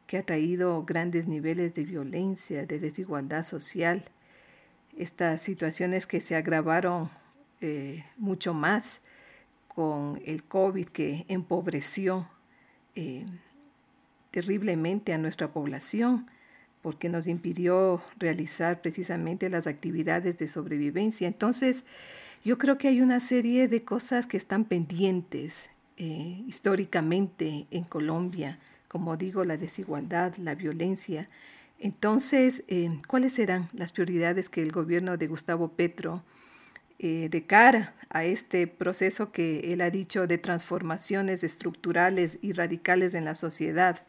que 0.06 0.18
ha 0.18 0.22
traído 0.22 0.84
grandes 0.84 1.26
niveles 1.26 1.74
de 1.74 1.84
violencia, 1.84 2.66
de 2.66 2.78
desigualdad 2.78 3.44
social. 3.44 4.04
Estas 4.96 5.42
situaciones 5.42 6.06
que 6.06 6.20
se 6.20 6.36
agravaron 6.36 7.10
eh, 7.60 8.04
mucho 8.16 8.54
más 8.54 9.00
con 9.68 10.20
el 10.24 10.44
COVID 10.44 10.86
que 10.86 11.24
empobreció 11.28 12.28
eh, 12.94 13.26
terriblemente 14.30 15.12
a 15.12 15.18
nuestra 15.18 15.52
población 15.52 16.26
porque 16.82 17.08
nos 17.08 17.26
impidió 17.28 18.02
realizar 18.18 18.82
precisamente 18.82 19.48
las 19.48 19.66
actividades 19.66 20.36
de 20.36 20.48
sobrevivencia. 20.48 21.26
Entonces, 21.26 21.84
yo 22.44 22.58
creo 22.58 22.76
que 22.76 22.88
hay 22.88 23.00
una 23.00 23.20
serie 23.20 23.68
de 23.68 23.84
cosas 23.84 24.26
que 24.26 24.36
están 24.36 24.66
pendientes 24.66 25.70
eh, 25.96 26.44
históricamente 26.46 27.66
en 27.70 27.84
Colombia, 27.84 28.58
como 28.94 29.16
digo, 29.16 29.44
la 29.44 29.56
desigualdad, 29.56 30.36
la 30.36 30.54
violencia. 30.54 31.28
Entonces, 31.80 32.62
eh, 32.68 33.00
¿cuáles 33.08 33.32
serán 33.32 33.68
las 33.72 33.90
prioridades 33.90 34.48
que 34.48 34.62
el 34.62 34.70
gobierno 34.70 35.16
de 35.16 35.26
Gustavo 35.26 35.72
Petro, 35.72 36.22
eh, 37.00 37.26
de 37.28 37.44
cara 37.44 37.96
a 38.08 38.24
este 38.24 38.68
proceso 38.68 39.32
que 39.32 39.72
él 39.72 39.80
ha 39.80 39.90
dicho 39.90 40.28
de 40.28 40.38
transformaciones 40.38 41.42
estructurales 41.42 42.38
y 42.40 42.52
radicales 42.52 43.14
en 43.14 43.24
la 43.24 43.34
sociedad, 43.34 44.06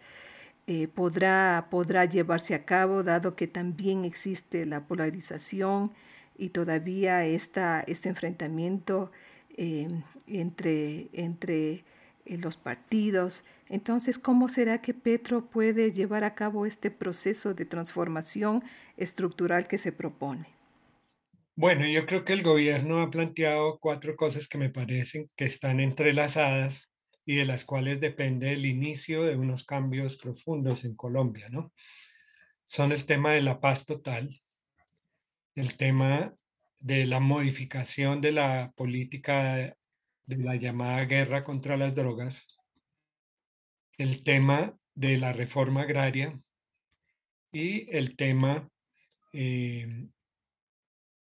eh, 0.67 0.87
podrá, 0.87 1.65
podrá 1.71 2.05
llevarse 2.05 2.53
a 2.53 2.63
cabo, 2.63 3.01
dado 3.01 3.35
que 3.35 3.47
también 3.47 4.05
existe 4.05 4.65
la 4.65 4.81
polarización 4.81 5.93
y 6.37 6.49
todavía 6.49 7.25
este 7.25 8.07
enfrentamiento 8.07 9.11
entre, 10.27 11.07
entre 11.13 11.85
eh, 12.25 12.37
los 12.37 12.57
partidos. 12.57 13.43
Entonces, 13.69 14.19
¿cómo 14.19 14.49
será 14.49 14.81
que 14.81 14.93
Petro 14.93 15.49
puede 15.49 15.91
llevar 15.91 16.23
a 16.23 16.35
cabo 16.35 16.65
este 16.65 16.91
proceso 16.91 17.53
de 17.53 17.65
transformación 17.65 18.63
estructural 18.97 19.67
que 19.67 19.77
se 19.77 19.91
propone? 19.91 20.45
Bueno, 21.55 21.87
yo 21.87 22.05
creo 22.05 22.25
que 22.25 22.33
el 22.33 22.43
gobierno 22.43 23.01
ha 23.01 23.09
planteado 23.09 23.79
cuatro 23.79 24.15
cosas 24.15 24.47
que 24.47 24.57
me 24.57 24.69
parecen 24.69 25.29
que 25.37 25.45
están 25.45 25.79
entrelazadas 25.79 26.89
y 27.25 27.35
de 27.35 27.45
las 27.45 27.63
cuales 27.63 28.01
depende 28.01 28.51
el 28.51 28.65
inicio 28.65 29.23
de 29.23 29.35
unos 29.35 29.63
cambios 29.63 30.17
profundos 30.17 30.83
en 30.83 30.95
Colombia, 30.95 31.47
¿no? 31.49 31.73
Son 32.65 32.91
el 32.91 33.05
tema 33.05 33.31
de 33.31 33.41
la 33.41 33.59
paz 33.61 33.85
total, 33.85 34.41
el 35.55 35.77
tema 35.77 36.35
de 36.79 37.05
la 37.05 37.19
modificación 37.19 38.21
de 38.21 38.33
la 38.33 38.73
política 38.75 39.75
de 40.25 40.37
la 40.37 40.55
llamada 40.55 41.05
guerra 41.05 41.43
contra 41.43 41.77
las 41.77 41.95
drogas, 41.95 42.57
el 43.97 44.23
tema 44.23 44.77
de 44.93 45.17
la 45.17 45.33
reforma 45.33 45.83
agraria 45.83 46.39
y 47.51 47.87
el 47.95 48.15
tema 48.15 48.69
eh, 49.33 50.07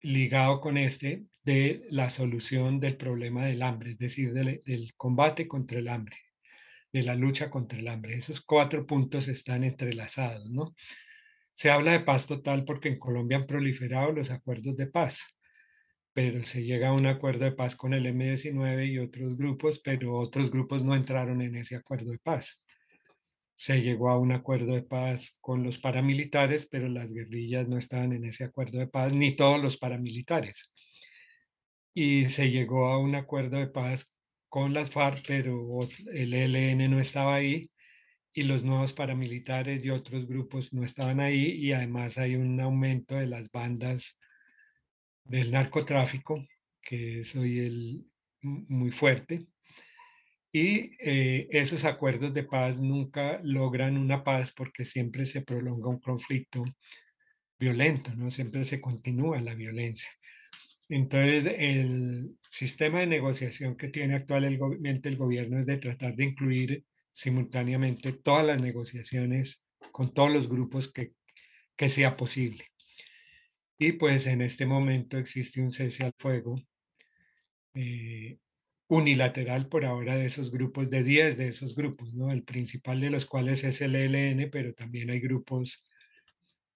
ligado 0.02 0.61
con 0.61 0.78
este 0.78 1.26
de 1.44 1.87
la 1.90 2.11
solución 2.11 2.80
del 2.80 2.96
problema 2.96 3.44
del 3.44 3.62
hambre, 3.62 3.92
es 3.92 3.99
decir, 3.99 4.32
del, 4.32 4.94
combate 4.96 5.46
contra 5.46 5.78
el 5.78 5.88
hambre, 5.88 6.16
de 6.92 7.02
la 7.02 7.14
lucha 7.14 7.50
contra 7.50 7.78
el 7.78 7.88
hambre. 7.88 8.16
Esos 8.16 8.40
cuatro 8.40 8.87
puntos 8.87 9.28
están 9.28 9.64
entrelazados, 9.64 10.50
¿no? 10.50 10.75
Se 11.52 11.70
habla 11.70 11.92
de 11.92 12.00
paz 12.00 12.26
total 12.26 12.64
porque 12.64 12.88
en 12.88 12.99
Colombia 12.99 13.38
han 13.38 13.46
proliferado 13.46 14.12
los 14.12 14.30
acuerdos 14.30 14.76
de 14.76 14.87
paz, 14.87 15.33
pero 16.14 16.42
se 16.44 16.64
llega 16.64 16.88
a 16.88 16.92
un 16.94 17.06
acuerdo 17.06 17.44
de 17.44 17.52
paz 17.52 17.76
con 17.76 17.92
el 17.92 18.06
M19 18.06 18.90
y 18.90 18.99
otros 18.99 19.37
grupos, 19.37 19.80
pero 19.80 20.16
otros 20.16 20.50
grupos 20.50 20.83
no 20.83 20.94
entraron 20.94 21.42
en 21.42 21.56
ese 21.56 21.76
acuerdo 21.76 22.11
de 22.12 22.18
paz. 22.18 22.64
Se 23.56 23.83
llegó 23.83 24.11
a 24.11 24.18
un 24.18 24.33
acuerdo 24.33 24.75
de 24.75 24.83
paz 24.83 25.37
con 25.40 25.62
los 25.62 25.78
paramilitares, 25.78 26.66
pero 26.66 26.88
las 26.88 27.12
guerrillas 27.12 27.68
no 27.68 27.76
estaban 27.76 28.12
en 28.12 28.25
ese 28.25 28.44
acuerdo 28.44 28.78
de 28.78 28.88
paz, 28.88 29.12
ni 29.12 29.37
todos 29.37 29.61
los 29.62 29.76
paramilitares 29.76 30.71
y 31.94 32.28
se 32.28 32.50
llegó 32.50 32.87
a 32.87 32.99
un 32.99 33.14
acuerdo 33.14 33.59
de 33.59 33.68
paz 33.68 34.12
con 34.49 34.75
las 34.75 34.90
FARC, 34.90 35.25
pero 35.26 35.80
el 36.12 36.35
ELN 36.35 36.90
no 36.90 37.00
estaba 37.00 37.37
ahí 37.37 37.71
y 38.33 38.42
los 38.42 38.64
nuevos 38.64 38.92
paramilitares 38.92 39.85
y 39.85 39.90
otros 39.90 40.26
grupos 40.26 40.73
no 40.73 40.85
estaban 40.85 41.21
ahí 41.21 41.52
y 41.52 41.73
además 41.73 42.18
hay 42.18 42.35
un 42.35 42.61
aumento 42.61 43.14
de 43.14 43.28
las 43.28 43.50
bandas 43.50 44.18
del 45.25 45.50
narcotráfico, 45.50 46.47
que 46.83 47.21
es 47.21 47.35
hoy 47.37 47.61
el, 47.61 48.07
muy 48.43 48.90
fuerte. 48.90 49.47
Y 50.52 50.93
eh, 51.00 51.49
esos 51.50 51.85
acuerdos 51.85 52.33
de 52.33 52.45
paz 52.45 52.81
nunca 52.81 53.40
logran 53.43 53.97
una 53.97 54.23
paz 54.23 54.52
porque 54.52 54.85
siempre 54.85 55.25
se 55.26 55.43
prolonga 55.43 55.88
un 55.88 55.99
conflicto 55.99 56.64
violento, 57.59 58.14
¿no? 58.14 58.31
Siempre 58.31 58.62
se 58.64 58.81
continúa 58.81 59.40
la 59.40 59.54
violencia. 59.54 60.11
Entonces, 60.88 61.54
el 61.59 62.37
sistema 62.50 63.00
de 63.00 63.07
negociación 63.07 63.76
que 63.76 63.88
tiene 63.88 64.14
actualmente 64.14 65.09
el 65.09 65.16
gobierno 65.16 65.59
es 65.59 65.66
de 65.66 65.78
tratar 65.78 66.14
de 66.14 66.25
incluir 66.25 66.85
simultáneamente 67.11 68.12
todas 68.12 68.47
las 68.47 68.61
negociaciones 68.61 69.66
con 69.93 70.12
todos 70.12 70.33
los 70.33 70.49
grupos 70.49 70.93
que, 70.93 71.14
que 71.76 71.88
sea 71.88 72.16
posible. 72.16 72.64
Y 73.78 73.93
pues 73.93 74.26
en 74.26 74.40
este 74.43 74.66
momento 74.66 75.19
existe 75.19 75.61
un 75.61 75.71
cese 75.71 76.04
al 76.04 76.14
fuego 76.19 76.61
eh, 77.75 78.38
unilateral 78.88 79.69
por 79.69 79.85
ahora 79.85 80.16
de 80.16 80.26
esos 80.26 80.50
grupos, 80.50 80.90
de 80.90 81.02
10 81.02 81.37
de 81.37 81.49
esos 81.49 81.75
grupos, 81.75 82.14
¿no? 82.14 82.31
El 82.31 82.45
principal 82.45 83.00
de 83.00 83.11
los 83.11 83.26
cuales 83.26 83.64
es 83.64 83.81
el 83.81 83.97
ELN, 83.97 84.50
pero 84.50 84.75
también 84.75 85.11
hay 85.11 85.21
grupos 85.21 85.85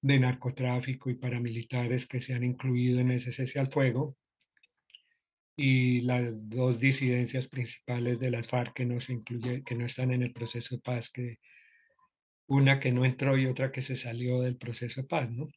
de 0.00 0.18
narcotráfico 0.18 1.10
y 1.10 1.16
paramilitares 1.16 2.06
que 2.06 2.20
se 2.20 2.34
han 2.34 2.44
incluido 2.44 3.00
en 3.00 3.10
ese 3.12 3.32
cese 3.32 3.60
al 3.60 3.70
fuego. 3.70 4.16
Y 5.56 6.02
las 6.02 6.48
dos 6.48 6.78
disidencias 6.78 7.48
principales 7.48 8.20
de 8.20 8.30
las 8.30 8.48
FARC 8.48 8.74
que 8.74 8.84
no, 8.84 9.00
se 9.00 9.12
incluye, 9.12 9.62
que 9.64 9.74
no 9.74 9.84
están 9.84 10.12
en 10.12 10.22
el 10.22 10.32
proceso 10.32 10.76
de 10.76 10.82
paz, 10.82 11.10
que 11.10 11.38
una 12.46 12.80
que 12.80 12.92
no 12.92 13.04
entró 13.04 13.36
y 13.36 13.46
otra 13.46 13.70
que 13.72 13.82
se 13.82 13.96
salió 13.96 14.40
del 14.40 14.56
proceso 14.56 15.02
de 15.02 15.08
paz, 15.08 15.30
¿no? 15.30 15.48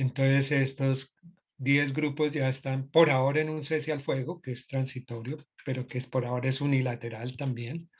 Entonces 0.00 0.50
estos 0.50 1.14
10 1.58 1.92
grupos 1.92 2.32
ya 2.32 2.48
están 2.48 2.88
por 2.88 3.10
ahora 3.10 3.42
en 3.42 3.50
un 3.50 3.60
cese 3.60 3.92
al 3.92 4.00
fuego, 4.00 4.40
que 4.40 4.50
es 4.50 4.66
transitorio, 4.66 5.36
pero 5.66 5.86
que 5.86 5.98
es 5.98 6.06
por 6.06 6.24
ahora 6.24 6.48
es 6.48 6.62
unilateral 6.62 7.36
también. 7.36 7.90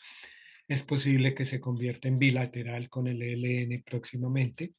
Es 0.66 0.82
posible 0.82 1.34
que 1.34 1.44
se 1.44 1.60
convierta 1.60 2.08
en 2.08 2.18
bilateral 2.18 2.88
con 2.88 3.06
el 3.06 3.20
ELN 3.20 3.82
próximamente, 3.82 4.72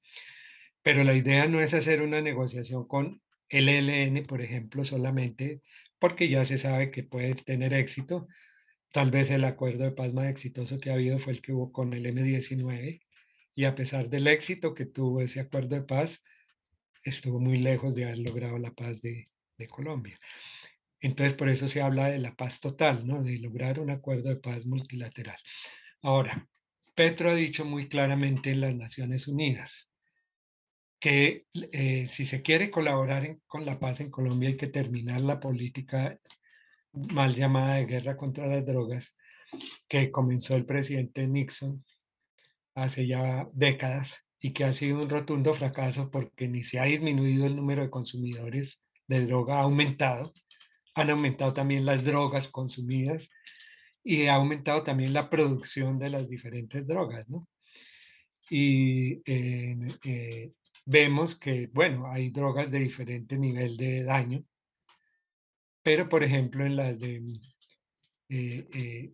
pero 0.81 1.03
la 1.03 1.13
idea 1.13 1.47
no 1.47 1.61
es 1.61 1.75
hacer 1.75 2.01
una 2.01 2.21
negociación 2.21 2.87
con 2.87 3.21
el 3.49 3.69
ELN, 3.69 4.25
por 4.25 4.41
ejemplo, 4.41 4.83
solamente 4.83 5.61
porque 5.99 6.27
ya 6.27 6.43
se 6.43 6.57
sabe 6.57 6.89
que 6.89 7.03
puede 7.03 7.35
tener 7.35 7.75
éxito. 7.75 8.27
Tal 8.91 9.11
vez 9.11 9.29
el 9.29 9.43
acuerdo 9.43 9.83
de 9.83 9.91
paz 9.91 10.11
más 10.11 10.27
exitoso 10.27 10.79
que 10.79 10.89
ha 10.89 10.93
habido 10.93 11.19
fue 11.19 11.33
el 11.33 11.41
que 11.43 11.53
hubo 11.53 11.71
con 11.71 11.93
el 11.93 12.03
M19 12.07 12.99
y 13.53 13.65
a 13.65 13.75
pesar 13.75 14.09
del 14.09 14.25
éxito 14.25 14.73
que 14.73 14.87
tuvo 14.87 15.21
ese 15.21 15.39
acuerdo 15.39 15.75
de 15.75 15.83
paz, 15.83 16.23
estuvo 17.03 17.39
muy 17.39 17.57
lejos 17.57 17.95
de 17.95 18.05
haber 18.05 18.19
logrado 18.19 18.57
la 18.57 18.71
paz 18.71 19.01
de, 19.01 19.27
Colombia. 19.69 20.17
Entonces, 20.99 21.35
por 21.35 21.47
eso 21.47 21.67
se 21.67 21.83
habla 21.83 22.07
de 22.07 22.17
la 22.17 22.33
paz 22.33 22.59
total, 22.59 23.05
¿no? 23.05 23.23
De 23.23 23.37
lograr 23.37 23.79
un 23.79 23.91
acuerdo 23.91 24.29
de 24.29 24.37
paz 24.37 24.65
multilateral. 24.65 25.37
Ahora, 26.01 26.47
Petro 26.95 27.29
ha 27.29 27.35
dicho 27.35 27.63
muy 27.63 27.87
claramente 27.87 28.49
en 28.49 28.61
las 28.61 28.73
Naciones 28.73 29.27
Unidas 29.27 29.91
que 30.99 31.45
eh, 31.53 32.07
si 32.07 32.25
se 32.25 32.41
quiere 32.41 32.71
colaborar 32.71 33.37
con 33.45 33.65
la 33.65 33.79
paz 33.79 34.01
en 34.01 34.09
Colombia 34.09 34.49
hay 34.49 34.57
que 34.57 34.67
terminar 34.67 35.21
la 35.21 35.39
política 35.39 36.19
mal 36.93 37.35
llamada 37.35 37.75
de 37.75 37.85
guerra 37.85 38.17
contra 38.17 38.47
las 38.47 38.65
drogas 38.65 39.15
que 39.87 40.11
comenzó 40.11 40.55
el 40.55 40.65
presidente 40.65 41.27
Nixon 41.27 41.83
hace 42.75 43.07
ya 43.07 43.47
décadas 43.53 44.25
y 44.41 44.51
que 44.51 44.63
ha 44.63 44.73
sido 44.73 45.01
un 45.01 45.09
rotundo 45.09 45.53
fracaso 45.53 46.09
porque 46.09 46.47
ni 46.47 46.63
se 46.63 46.79
ha 46.79 46.85
disminuido 46.85 47.45
el 47.45 47.55
número 47.55 47.83
de 47.83 47.91
consumidores 47.91 48.83
de 49.07 49.25
droga, 49.25 49.59
ha 49.59 49.61
aumentado, 49.61 50.33
han 50.95 51.09
aumentado 51.11 51.53
también 51.53 51.85
las 51.85 52.03
drogas 52.03 52.47
consumidas 52.47 53.29
y 54.03 54.25
ha 54.25 54.35
aumentado 54.35 54.83
también 54.83 55.13
la 55.13 55.29
producción 55.29 55.99
de 55.99 56.09
las 56.09 56.27
diferentes 56.27 56.87
drogas, 56.87 57.29
¿no? 57.29 57.47
Y 58.49 59.21
eh, 59.25 60.51
vemos 60.85 61.35
que, 61.35 61.67
bueno, 61.67 62.11
hay 62.11 62.31
drogas 62.31 62.71
de 62.71 62.79
diferente 62.79 63.37
nivel 63.37 63.77
de 63.77 64.03
daño, 64.03 64.43
pero 65.83 66.09
por 66.09 66.23
ejemplo 66.23 66.65
en 66.65 66.75
las 66.75 66.99
de 66.99 67.39
eh, 68.29 68.67
eh, 68.73 69.13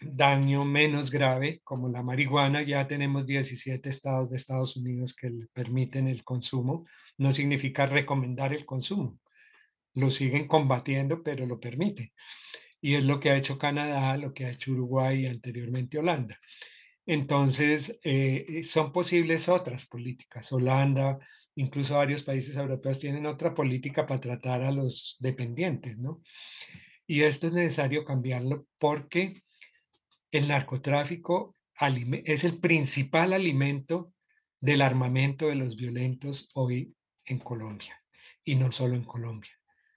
daño 0.00 0.64
menos 0.64 1.10
grave, 1.10 1.60
como 1.64 1.88
la 1.88 2.02
marihuana, 2.02 2.62
ya 2.62 2.86
tenemos 2.86 3.26
17 3.26 3.88
estados 3.88 4.30
de 4.30 4.36
Estados 4.36 4.76
Unidos 4.76 5.14
que 5.14 5.30
permiten 5.52 6.08
el 6.08 6.24
consumo, 6.24 6.86
no 7.16 7.32
significa 7.32 7.86
recomendar 7.86 8.52
el 8.52 8.64
consumo. 8.64 9.18
Lo 9.94 10.10
siguen 10.10 10.46
combatiendo, 10.46 11.22
pero 11.22 11.46
lo 11.46 11.58
permiten. 11.58 12.12
Y 12.80 12.94
es 12.94 13.04
lo 13.04 13.18
que 13.18 13.30
ha 13.30 13.36
hecho 13.36 13.58
Canadá, 13.58 14.16
lo 14.16 14.32
que 14.32 14.46
ha 14.46 14.50
hecho 14.50 14.72
Uruguay 14.72 15.22
y 15.22 15.26
anteriormente 15.26 15.98
Holanda. 15.98 16.38
Entonces, 17.06 17.98
eh, 18.04 18.62
son 18.64 18.92
posibles 18.92 19.48
otras 19.48 19.86
políticas. 19.86 20.52
Holanda, 20.52 21.18
incluso 21.56 21.96
varios 21.96 22.22
países 22.22 22.56
europeos 22.56 23.00
tienen 23.00 23.26
otra 23.26 23.54
política 23.54 24.06
para 24.06 24.20
tratar 24.20 24.62
a 24.62 24.70
los 24.70 25.16
dependientes, 25.18 25.96
¿no? 25.98 26.22
Y 27.06 27.22
esto 27.22 27.46
es 27.46 27.54
necesario 27.54 28.04
cambiarlo 28.04 28.66
porque 28.78 29.34
el 30.30 30.48
narcotráfico 30.48 31.54
es 32.24 32.44
el 32.44 32.58
principal 32.58 33.32
alimento 33.32 34.12
del 34.60 34.82
armamento 34.82 35.48
de 35.48 35.54
los 35.54 35.76
violentos 35.76 36.48
hoy 36.54 36.94
en 37.24 37.38
Colombia. 37.38 38.02
Y 38.44 38.56
no 38.56 38.72
solo 38.72 38.94
en 38.94 39.04
Colombia, 39.04 39.52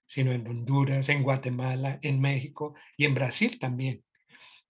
sino 0.06 0.32
en 0.32 0.46
Honduras, 0.46 1.08
en 1.08 1.22
Guatemala, 1.22 1.98
en 2.02 2.20
México 2.20 2.74
y 2.96 3.06
en 3.06 3.14
Brasil 3.14 3.58
también. 3.58 4.04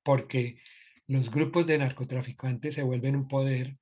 Porque 0.03 0.59
los 1.07 1.31
grupos 1.31 1.66
de 1.66 1.79
narcotraficantes 1.79 2.75
se 2.75 2.83
vuelven 2.83 3.16
un 3.16 3.29
poder 3.29 3.77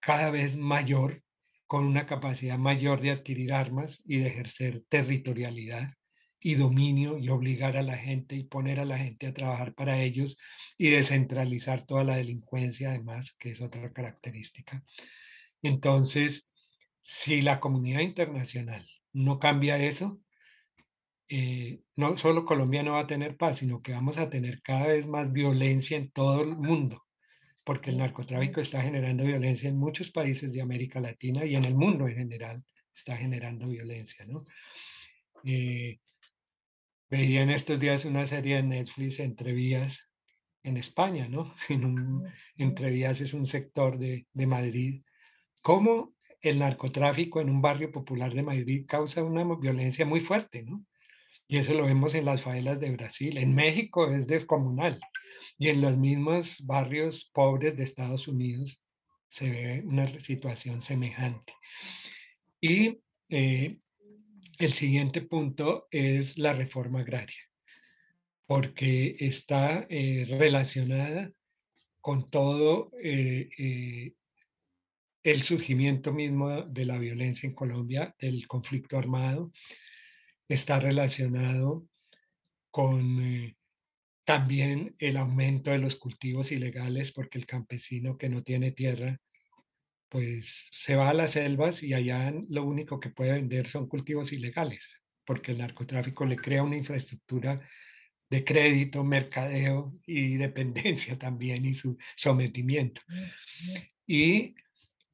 cada 0.00 0.30
vez 0.30 0.56
mayor, 0.56 1.22
con 1.66 1.86
una 1.86 2.06
capacidad 2.06 2.58
mayor 2.58 3.00
de 3.00 3.12
adquirir 3.12 3.54
armas 3.54 4.02
y 4.04 4.18
de 4.18 4.28
ejercer 4.28 4.84
territorialidad 4.88 5.94
y 6.42 6.56
dominio 6.56 7.18
y 7.18 7.28
obligar 7.28 7.76
a 7.76 7.82
la 7.82 7.96
gente 7.96 8.34
y 8.34 8.44
poner 8.44 8.80
a 8.80 8.84
la 8.84 8.98
gente 8.98 9.26
a 9.26 9.34
trabajar 9.34 9.74
para 9.74 10.00
ellos 10.00 10.36
y 10.76 10.90
descentralizar 10.90 11.84
toda 11.84 12.04
la 12.04 12.16
delincuencia 12.16 12.90
además, 12.90 13.34
que 13.38 13.50
es 13.50 13.60
otra 13.60 13.92
característica. 13.92 14.82
Entonces, 15.62 16.52
si 17.00 17.42
la 17.42 17.60
comunidad 17.60 18.00
internacional 18.00 18.84
no 19.12 19.38
cambia 19.38 19.78
eso, 19.78 20.20
eh, 21.28 21.80
no 21.96 22.18
solo 22.18 22.44
Colombia 22.44 22.82
no 22.82 22.92
va 22.92 23.00
a 23.00 23.06
tener 23.06 23.36
paz, 23.36 23.58
sino 23.58 23.80
que 23.80 23.92
vamos 23.92 24.18
a 24.18 24.28
tener 24.28 24.60
cada 24.62 24.88
vez 24.88 25.06
más 25.06 25.32
violencia 25.32 25.96
en 25.96 26.10
todo 26.10 26.42
el 26.42 26.56
mundo, 26.56 27.04
porque 27.64 27.90
el 27.90 27.98
narcotráfico 27.98 28.60
está 28.60 28.82
generando 28.82 29.24
violencia 29.24 29.70
en 29.70 29.78
muchos 29.78 30.10
países 30.10 30.52
de 30.52 30.60
América 30.60 31.00
Latina 31.00 31.44
y 31.44 31.56
en 31.56 31.64
el 31.64 31.74
mundo 31.74 32.06
en 32.06 32.16
general 32.16 32.64
está 32.94 33.16
generando 33.16 33.68
violencia, 33.68 34.26
¿no? 34.26 34.44
Eh, 35.44 35.98
Veía 37.12 37.42
en 37.42 37.50
estos 37.50 37.78
días 37.78 38.06
una 38.06 38.24
serie 38.24 38.56
de 38.56 38.62
Netflix, 38.62 39.20
Entrevías, 39.20 40.10
en 40.62 40.78
España, 40.78 41.28
¿no? 41.28 41.54
En 41.68 41.84
un, 41.84 42.26
Entrevías 42.56 43.20
es 43.20 43.34
un 43.34 43.44
sector 43.44 43.98
de, 43.98 44.26
de 44.32 44.46
Madrid. 44.46 45.02
¿Cómo 45.60 46.14
el 46.40 46.58
narcotráfico 46.58 47.42
en 47.42 47.50
un 47.50 47.60
barrio 47.60 47.92
popular 47.92 48.32
de 48.32 48.42
Madrid 48.42 48.86
causa 48.88 49.22
una 49.22 49.44
violencia 49.56 50.06
muy 50.06 50.20
fuerte, 50.20 50.62
¿no? 50.62 50.86
Y 51.46 51.58
eso 51.58 51.74
lo 51.74 51.84
vemos 51.84 52.14
en 52.14 52.24
las 52.24 52.40
favelas 52.40 52.80
de 52.80 52.90
Brasil. 52.92 53.36
En 53.36 53.54
México 53.54 54.10
es 54.10 54.26
descomunal. 54.26 54.98
Y 55.58 55.68
en 55.68 55.82
los 55.82 55.98
mismos 55.98 56.64
barrios 56.64 57.30
pobres 57.34 57.76
de 57.76 57.82
Estados 57.82 58.26
Unidos 58.26 58.82
se 59.28 59.50
ve 59.50 59.82
una 59.84 60.18
situación 60.18 60.80
semejante. 60.80 61.52
Y 62.58 63.00
eh, 63.28 63.81
el 64.64 64.72
siguiente 64.72 65.22
punto 65.22 65.88
es 65.90 66.38
la 66.38 66.52
reforma 66.52 67.00
agraria, 67.00 67.50
porque 68.46 69.16
está 69.18 69.86
eh, 69.90 70.24
relacionada 70.28 71.32
con 72.00 72.30
todo 72.30 72.92
eh, 73.02 73.48
eh, 73.58 74.14
el 75.24 75.42
surgimiento 75.42 76.12
mismo 76.12 76.62
de 76.62 76.84
la 76.84 76.98
violencia 76.98 77.48
en 77.48 77.56
Colombia, 77.56 78.14
del 78.20 78.46
conflicto 78.46 78.96
armado, 78.96 79.52
está 80.48 80.78
relacionado 80.78 81.88
con 82.70 83.56
también 84.24 84.94
el 85.00 85.16
aumento 85.16 85.72
de 85.72 85.78
los 85.78 85.96
cultivos 85.96 86.52
ilegales, 86.52 87.10
porque 87.10 87.38
el 87.38 87.46
campesino 87.46 88.16
que 88.16 88.28
no 88.28 88.44
tiene 88.44 88.70
tierra 88.70 89.20
pues 90.12 90.68
se 90.70 90.94
va 90.94 91.08
a 91.08 91.14
las 91.14 91.30
selvas 91.32 91.82
y 91.82 91.94
allá 91.94 92.34
lo 92.50 92.64
único 92.64 93.00
que 93.00 93.08
puede 93.08 93.32
vender 93.32 93.66
son 93.66 93.88
cultivos 93.88 94.34
ilegales, 94.34 95.02
porque 95.24 95.52
el 95.52 95.58
narcotráfico 95.58 96.26
le 96.26 96.36
crea 96.36 96.62
una 96.62 96.76
infraestructura 96.76 97.58
de 98.28 98.44
crédito, 98.44 99.04
mercadeo 99.04 99.98
y 100.04 100.36
dependencia 100.36 101.18
también 101.18 101.64
y 101.64 101.72
su 101.72 101.96
sometimiento. 102.14 103.00
Y 104.06 104.54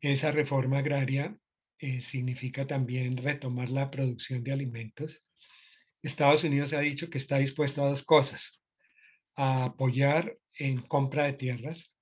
esa 0.00 0.32
reforma 0.32 0.78
agraria 0.78 1.38
eh, 1.78 2.02
significa 2.02 2.66
también 2.66 3.16
retomar 3.18 3.68
la 3.68 3.88
producción 3.88 4.42
de 4.42 4.50
alimentos. 4.50 5.28
Estados 6.02 6.42
Unidos 6.42 6.72
ha 6.72 6.80
dicho 6.80 7.08
que 7.08 7.18
está 7.18 7.38
dispuesto 7.38 7.84
a 7.84 7.88
dos 7.88 8.02
cosas, 8.02 8.61
a 9.37 9.66
apoyar 9.66 10.37
en 10.54 10.82
compra 10.82 11.26
de 11.26 11.34
tierras 11.34 11.94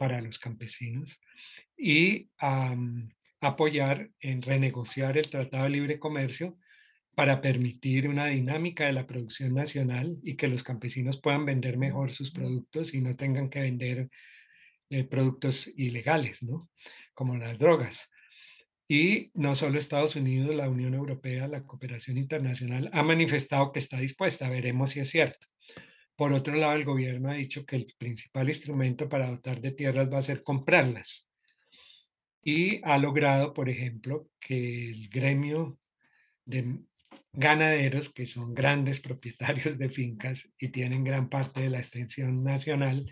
para 0.00 0.22
los 0.22 0.38
campesinos 0.38 1.20
y 1.76 2.30
apoyar 3.38 4.10
en 4.18 4.40
renegociar 4.40 5.18
el 5.18 5.28
Tratado 5.28 5.64
de 5.64 5.70
Libre 5.70 5.98
Comercio 5.98 6.56
para 7.14 7.42
permitir 7.42 8.08
una 8.08 8.28
dinámica 8.28 8.86
de 8.86 8.94
la 8.94 9.06
producción 9.06 9.52
nacional 9.52 10.18
y 10.22 10.38
que 10.38 10.48
los 10.48 10.62
campesinos 10.62 11.20
puedan 11.20 11.44
vender 11.44 11.76
mejor 11.76 12.12
sus 12.12 12.30
productos 12.30 12.94
y 12.94 13.02
no 13.02 13.14
tengan 13.14 13.50
que 13.50 13.60
vender 13.60 14.08
eh, 14.88 15.04
productos 15.04 15.70
ilegales, 15.76 16.42
¿no? 16.42 16.70
Como 17.12 17.36
las 17.36 17.58
drogas. 17.58 18.10
Y 18.88 19.30
no 19.34 19.54
solo 19.54 19.78
Estados 19.78 20.16
Unidos, 20.16 20.56
la 20.56 20.70
Unión 20.70 20.94
Europea, 20.94 21.46
la 21.46 21.64
cooperación 21.64 22.16
internacional 22.16 22.88
ha 22.94 23.02
manifestado 23.02 23.70
que 23.70 23.80
está 23.80 23.98
dispuesta, 23.98 24.48
veremos 24.48 24.92
si 24.92 25.00
es 25.00 25.10
cierto. 25.10 25.49
Por 26.20 26.34
otro 26.34 26.54
lado, 26.54 26.74
el 26.74 26.84
gobierno 26.84 27.30
ha 27.30 27.32
dicho 27.32 27.64
que 27.64 27.76
el 27.76 27.86
principal 27.96 28.46
instrumento 28.46 29.08
para 29.08 29.30
dotar 29.30 29.58
de 29.58 29.70
tierras 29.70 30.12
va 30.12 30.18
a 30.18 30.22
ser 30.22 30.42
comprarlas. 30.42 31.30
Y 32.42 32.82
ha 32.84 32.98
logrado, 32.98 33.54
por 33.54 33.70
ejemplo, 33.70 34.28
que 34.38 34.90
el 34.90 35.08
gremio 35.08 35.78
de 36.44 36.78
ganaderos 37.32 38.12
que 38.12 38.26
son 38.26 38.52
grandes 38.52 39.00
propietarios 39.00 39.78
de 39.78 39.88
fincas 39.88 40.52
y 40.58 40.68
tienen 40.68 41.04
gran 41.04 41.30
parte 41.30 41.62
de 41.62 41.70
la 41.70 41.78
extensión 41.78 42.44
nacional, 42.44 43.10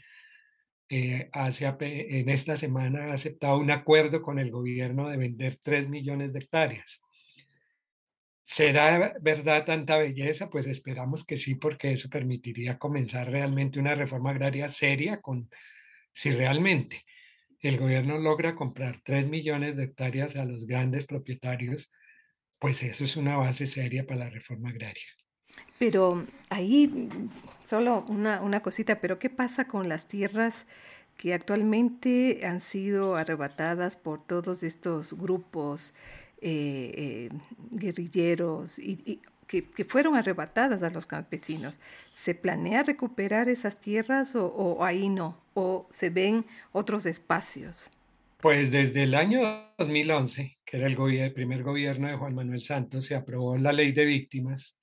eh, 0.90 1.31
hace, 1.33 1.66
en 1.81 2.29
esta 2.29 2.59
semana 2.59 3.07
ha 3.07 3.14
aceptado 3.14 3.57
un 3.57 3.71
acuerdo 3.71 4.21
con 4.21 4.38
el 4.38 4.51
gobierno 4.51 5.09
de 5.09 5.16
vender 5.16 5.57
3 5.57 5.88
millones 5.88 6.35
de 6.35 6.40
hectáreas. 6.40 7.01
¿Será 8.50 9.12
verdad 9.20 9.66
tanta 9.66 9.98
belleza? 9.98 10.48
Pues 10.48 10.66
esperamos 10.66 11.22
que 11.22 11.37
sí, 11.37 11.56
porque 11.56 11.92
eso 11.92 12.08
permitiría 12.08 12.78
comenzar 12.78 13.30
realmente 13.30 13.78
una 13.78 13.94
reforma 13.94 14.30
agraria 14.30 14.70
seria 14.70 15.20
con, 15.20 15.50
si 16.14 16.30
realmente 16.30 17.04
el 17.61 17.76
gobierno 17.76 18.16
logra 18.16 18.54
comprar 18.54 19.02
3 19.04 19.28
millones 19.28 19.76
de 19.76 19.84
hectáreas 19.84 20.34
a 20.37 20.46
los 20.46 20.66
grandes 20.66 21.04
propietarios, 21.04 21.92
pues 22.58 22.82
eso 22.82 23.04
es 23.04 23.18
una 23.18 23.37
base 23.37 23.66
seria 23.66 24.06
para 24.06 24.20
la 24.20 24.30
reforma 24.30 24.70
agraria. 24.70 25.04
Pero 25.78 26.24
ahí, 26.48 27.11
solo 27.62 28.06
una, 28.08 28.62
cosita, 28.62 28.98
pero 28.98 29.18
¿qué 29.18 29.28
pasa 29.28 29.68
con 29.68 29.90
las 29.90 30.08
tierras 30.08 30.64
que 31.18 31.34
actualmente 31.34 32.46
han 32.46 32.62
sido 32.62 33.16
arrebatadas 33.16 33.98
por 33.98 34.26
todos 34.26 34.62
estos 34.62 35.12
grupos 35.12 35.92
eh, 36.40 36.92
eh, 36.96 37.29
guerrilleros 37.70 38.79
y, 38.79 39.20
que, 39.46 39.62
fueron 39.87 40.16
arrebatadas 40.16 40.83
a 40.83 40.90
los 40.90 41.07
campesinos? 41.07 41.81
¿Se 42.11 42.35
planea 42.35 42.83
recuperar 42.83 43.48
esas 43.48 43.81
tierras 43.81 44.35
o 44.37 44.85
ahí 44.85 45.09
no? 45.09 45.40
¿O 45.55 45.88
se 45.90 46.11
ven 46.11 46.44
otros 46.72 47.07
espacios? 47.07 47.90
Pues 48.40 48.70
desde 48.70 49.03
el 49.03 49.16
año 49.16 49.72
2011, 49.79 50.59
que 50.64 50.77
era 50.77 50.87
el, 50.87 51.33
primer 51.33 51.64
gobierno 51.64 52.07
de 52.07 52.14
Juan 52.14 52.37
Manuel 52.37 52.61
Santos, 52.61 53.05
se 53.05 53.16
aprobó 53.16 53.57
la 53.57 53.72
ley 53.72 53.90
de 53.90 54.05
víctimas 54.05 54.79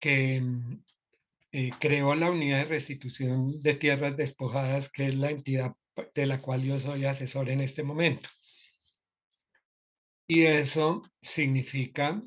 que 0.00 0.42
eh, 1.52 1.70
creó 1.78 2.16
la 2.16 2.28
unidad 2.28 2.58
de 2.58 2.64
restitución 2.64 3.62
de 3.62 3.74
tierras 3.74 4.16
despojadas, 4.16 4.90
que 4.90 5.06
es 5.06 5.14
la 5.14 5.30
entidad 5.30 5.76
de 6.16 6.26
la 6.26 6.40
cual 6.40 6.64
yo 6.64 6.80
soy 6.80 7.04
asesor 7.04 7.48
en 7.48 7.60
este 7.60 7.84
momento. 7.84 8.28
Y 10.26 10.42
eso 10.42 11.02
significa 11.20 12.22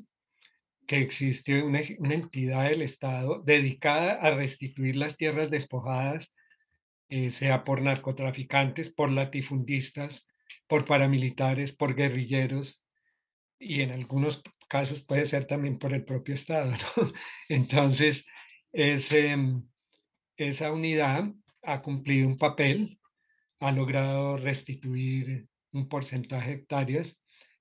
que 0.86 0.98
existe 0.98 1.62
una, 1.62 1.80
entidad 1.80 2.68
del 2.68 2.82
Estado 2.82 3.42
dedicada 3.44 4.14
a 4.14 4.34
restituir 4.34 4.96
las 4.96 5.16
tierras 5.16 5.50
despojadas 5.50 6.34
eh, 7.08 7.30
sea 7.30 7.64
por 7.64 7.82
narcotraficantes, 7.82 8.90
por 8.90 9.10
latifundistas, 9.10 10.28
por 10.66 10.84
paramilitares, 10.84 11.72
por 11.72 11.94
guerrilleros 11.94 12.84
y 13.58 13.82
en 13.82 13.90
algunos 13.90 14.42
casos 14.68 15.04
puede 15.04 15.26
ser 15.26 15.44
también 15.44 15.78
por 15.78 15.92
el 15.92 16.04
propio 16.04 16.34
Estado. 16.34 16.72
Entonces, 17.48 18.24
ese, 18.72 19.36
esa 20.36 20.72
unidad 20.72 21.32
ha 21.62 21.82
cumplido 21.82 22.26
un 22.26 22.38
papel, 22.38 22.98
ha 23.60 23.72
logrado 23.72 24.36
restituir 24.38 25.46
un 25.72 25.88
porcentaje 25.88 26.50
de 26.50 26.56
hectáreas 26.56 27.19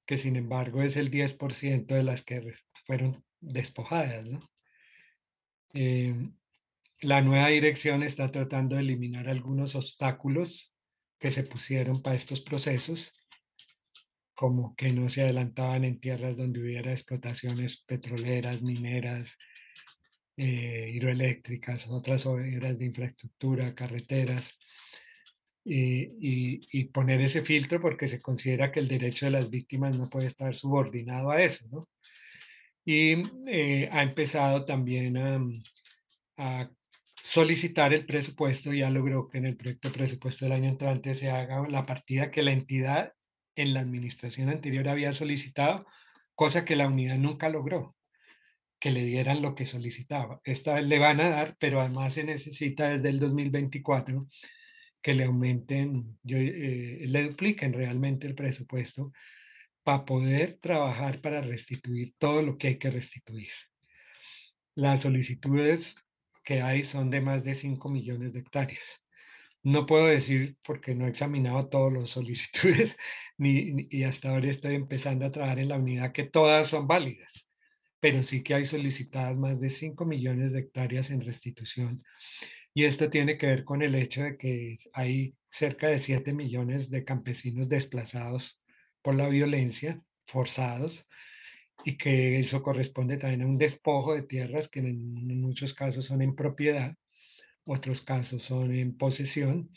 que 0.09 0.17
sin 0.17 0.37
embargo 0.37 0.81
es 0.81 0.97
el 0.97 1.11
10% 1.11 1.85
de 1.85 2.01
las 2.01 2.23
que 2.23 2.55
fueron 2.87 3.23
despojadas. 3.41 4.25
¿no? 4.25 4.39
Eh, 5.75 6.31
la 7.01 7.21
nueva 7.21 7.49
dirección 7.49 8.01
está 8.01 8.31
tratando 8.31 8.75
de 8.75 8.81
eliminar 8.81 9.29
algunos 9.29 9.75
obstáculos 9.75 10.75
que 11.19 11.29
se 11.29 11.43
pusieron 11.43 12.01
para 12.01 12.15
estos 12.15 12.41
procesos, 12.41 13.13
como 14.33 14.75
que 14.75 14.91
no 14.91 15.09
se 15.09 15.21
adelantaban 15.21 15.83
en 15.83 15.99
tierras 15.99 16.35
donde 16.35 16.59
hubiera 16.59 16.91
explotaciones 16.91 17.83
petroleras, 17.83 18.63
mineras, 18.63 19.37
eh, 20.37 20.89
hidroeléctricas, 20.91 21.87
otras 21.87 22.25
obras 22.25 22.79
de 22.79 22.85
infraestructura, 22.85 23.75
carreteras, 23.75 24.57
y, 25.63 26.85
poner 26.85 27.21
ese 27.21 27.41
filtro 27.43 27.81
porque 27.81 28.07
se 28.07 28.21
considera 28.21 28.71
que 28.71 28.79
el 28.79 28.87
derecho 28.87 29.25
de 29.25 29.31
las 29.31 29.49
víctimas 29.49 29.97
no 29.97 30.09
puede 30.09 30.27
estar 30.27 30.55
subordinado 30.55 31.31
a 31.31 31.41
eso, 31.41 31.67
¿no? 31.71 31.89
Y 32.85 33.23
eh, 33.47 33.89
ha 33.91 34.01
empezado 34.03 34.65
también 34.65 35.17
a, 35.17 35.39
a 36.37 36.71
solicitar 37.21 37.93
el 37.93 38.05
presupuesto, 38.05 38.73
ya 38.73 38.89
logró 38.89 39.29
que 39.29 39.37
en 39.37 39.45
el 39.45 39.57
proyecto 39.57 39.91
presupuesto 39.91 40.45
del 40.45 40.53
año 40.53 40.69
entrante 40.69 41.13
se 41.13 41.29
haga 41.29 41.67
la 41.69 41.85
partida 41.85 42.31
que 42.31 42.41
la 42.41 42.51
entidad 42.51 43.13
en 43.55 43.73
la 43.73 43.81
administración 43.81 44.49
anterior 44.49 44.87
había 44.87 45.13
solicitado, 45.13 45.85
cosa 46.33 46.65
que 46.65 46.75
la 46.75 46.87
unidad 46.87 47.17
nunca 47.17 47.49
logró, 47.49 47.95
que 48.79 48.91
le 48.91 49.03
dieran 49.03 49.41
lo 49.41 49.55
que 49.55 49.65
solicitaba. 49.65 50.39
Esta 50.43 50.81
le 50.81 50.99
van 50.99 51.19
a 51.19 51.29
dar, 51.29 51.57
pero 51.59 51.81
además 51.81 52.13
se 52.13 52.23
necesita 52.23 52.89
desde 52.89 53.09
el 53.09 53.19
2024 53.19 54.27
que 55.01 55.13
le 55.13 55.25
aumenten, 55.25 56.17
yo, 56.23 56.37
eh, 56.37 56.99
le 57.07 57.23
dupliquen 57.23 57.73
realmente 57.73 58.27
el 58.27 58.35
presupuesto 58.35 59.11
para 59.83 60.05
poder 60.05 60.53
trabajar 60.53 61.21
para 61.21 61.41
restituir 61.41 62.13
todo 62.17 62.41
lo 62.41 62.57
que 62.57 62.67
hay 62.67 62.77
que 62.77 62.91
restituir. 62.91 63.51
Las 64.75 65.01
solicitudes 65.01 65.95
que 66.43 66.61
hay 66.61 66.83
son 66.83 67.09
de 67.09 67.21
más 67.21 67.43
de 67.43 67.53
5 67.53 67.89
millones 67.89 68.33
de 68.33 68.39
hectáreas. 68.39 69.03
No 69.61 69.85
puedo 69.85 70.07
decir 70.07 70.57
porque 70.63 70.95
no 70.95 71.05
he 71.05 71.09
examinado 71.09 71.67
todas 71.67 71.93
las 71.93 72.09
solicitudes 72.09 72.97
ni, 73.37 73.87
y 73.89 74.03
hasta 74.03 74.29
ahora 74.29 74.47
estoy 74.47 74.75
empezando 74.75 75.25
a 75.25 75.31
trabajar 75.31 75.59
en 75.59 75.69
la 75.69 75.77
unidad 75.77 76.11
que 76.11 76.23
todas 76.23 76.69
son 76.69 76.87
válidas, 76.87 77.49
pero 77.99 78.23
sí 78.23 78.41
que 78.41 78.53
hay 78.53 78.65
solicitadas 78.65 79.37
más 79.37 79.59
de 79.59 79.69
5 79.69 80.05
millones 80.05 80.53
de 80.53 80.59
hectáreas 80.59 81.11
en 81.11 81.21
restitución. 81.21 82.01
Y 82.73 82.85
esto 82.85 83.09
tiene 83.09 83.37
que 83.37 83.47
ver 83.47 83.63
con 83.63 83.81
el 83.81 83.95
hecho 83.95 84.23
de 84.23 84.37
que 84.37 84.75
hay 84.93 85.35
cerca 85.49 85.87
de 85.87 85.99
7 85.99 86.33
millones 86.33 86.89
de 86.89 87.03
campesinos 87.03 87.69
desplazados 87.69 88.61
por 89.01 89.15
la 89.15 89.27
violencia, 89.27 90.01
forzados, 90.25 91.07
y 91.83 91.97
que 91.97 92.39
eso 92.39 92.61
corresponde 92.61 93.17
también 93.17 93.43
a 93.43 93.47
un 93.47 93.57
despojo 93.57 94.13
de 94.13 94.23
tierras 94.23 94.67
que 94.67 94.79
en, 94.79 95.39
muchos 95.39 95.73
casos 95.73 96.05
son 96.05 96.21
en 96.21 96.35
propiedad, 96.35 96.95
otros 97.65 98.01
casos 98.01 98.43
son 98.43 98.73
en 98.73 98.97
posesión, 98.97 99.71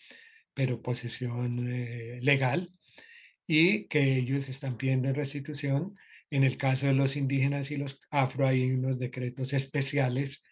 pero 0.55 0.83
posesión 0.83 1.69
eh, 1.69 2.19
legal, 2.21 2.73
y 3.47 3.87
que 3.89 4.17
ellos 4.17 4.49
están 4.49 4.77
pidiendo 4.77 5.09
en 5.09 5.15
restitución. 5.15 5.97
En 6.31 6.45
el 6.45 6.57
caso 6.57 6.87
de 6.87 6.95
los 6.95 7.17
indígenas 7.17 7.71
y 7.71 7.77
los 7.77 8.01
afro 8.11 8.47
hay 8.47 8.73
unos 8.73 8.99
decretos 8.99 9.53
especiales 9.53 10.43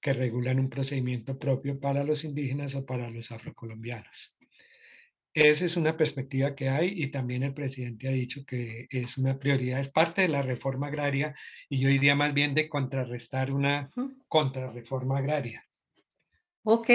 que 0.00 0.12
regulan 0.12 0.58
un 0.58 0.70
procedimiento 0.70 1.38
propio 1.38 1.78
para 1.78 2.04
los 2.04 2.24
indígenas 2.24 2.74
o 2.74 2.84
para 2.84 3.10
los 3.10 3.30
afrocolombianos. 3.32 4.36
Esa 5.32 5.64
es 5.64 5.76
una 5.76 5.96
perspectiva 5.96 6.56
que 6.56 6.68
hay 6.68 6.88
y 7.02 7.12
también 7.12 7.44
el 7.44 7.54
presidente 7.54 8.08
ha 8.08 8.12
dicho 8.12 8.44
que 8.44 8.88
es 8.90 9.16
una 9.16 9.38
prioridad, 9.38 9.78
es 9.78 9.88
parte 9.88 10.22
de 10.22 10.28
la 10.28 10.42
reforma 10.42 10.88
agraria 10.88 11.34
y 11.68 11.78
yo 11.78 11.88
diría 11.88 12.16
más 12.16 12.34
bien 12.34 12.52
de 12.52 12.68
contrarrestar 12.68 13.52
una 13.52 13.90
contrarreforma 14.26 15.18
agraria. 15.18 15.64
Ok, 16.64 16.90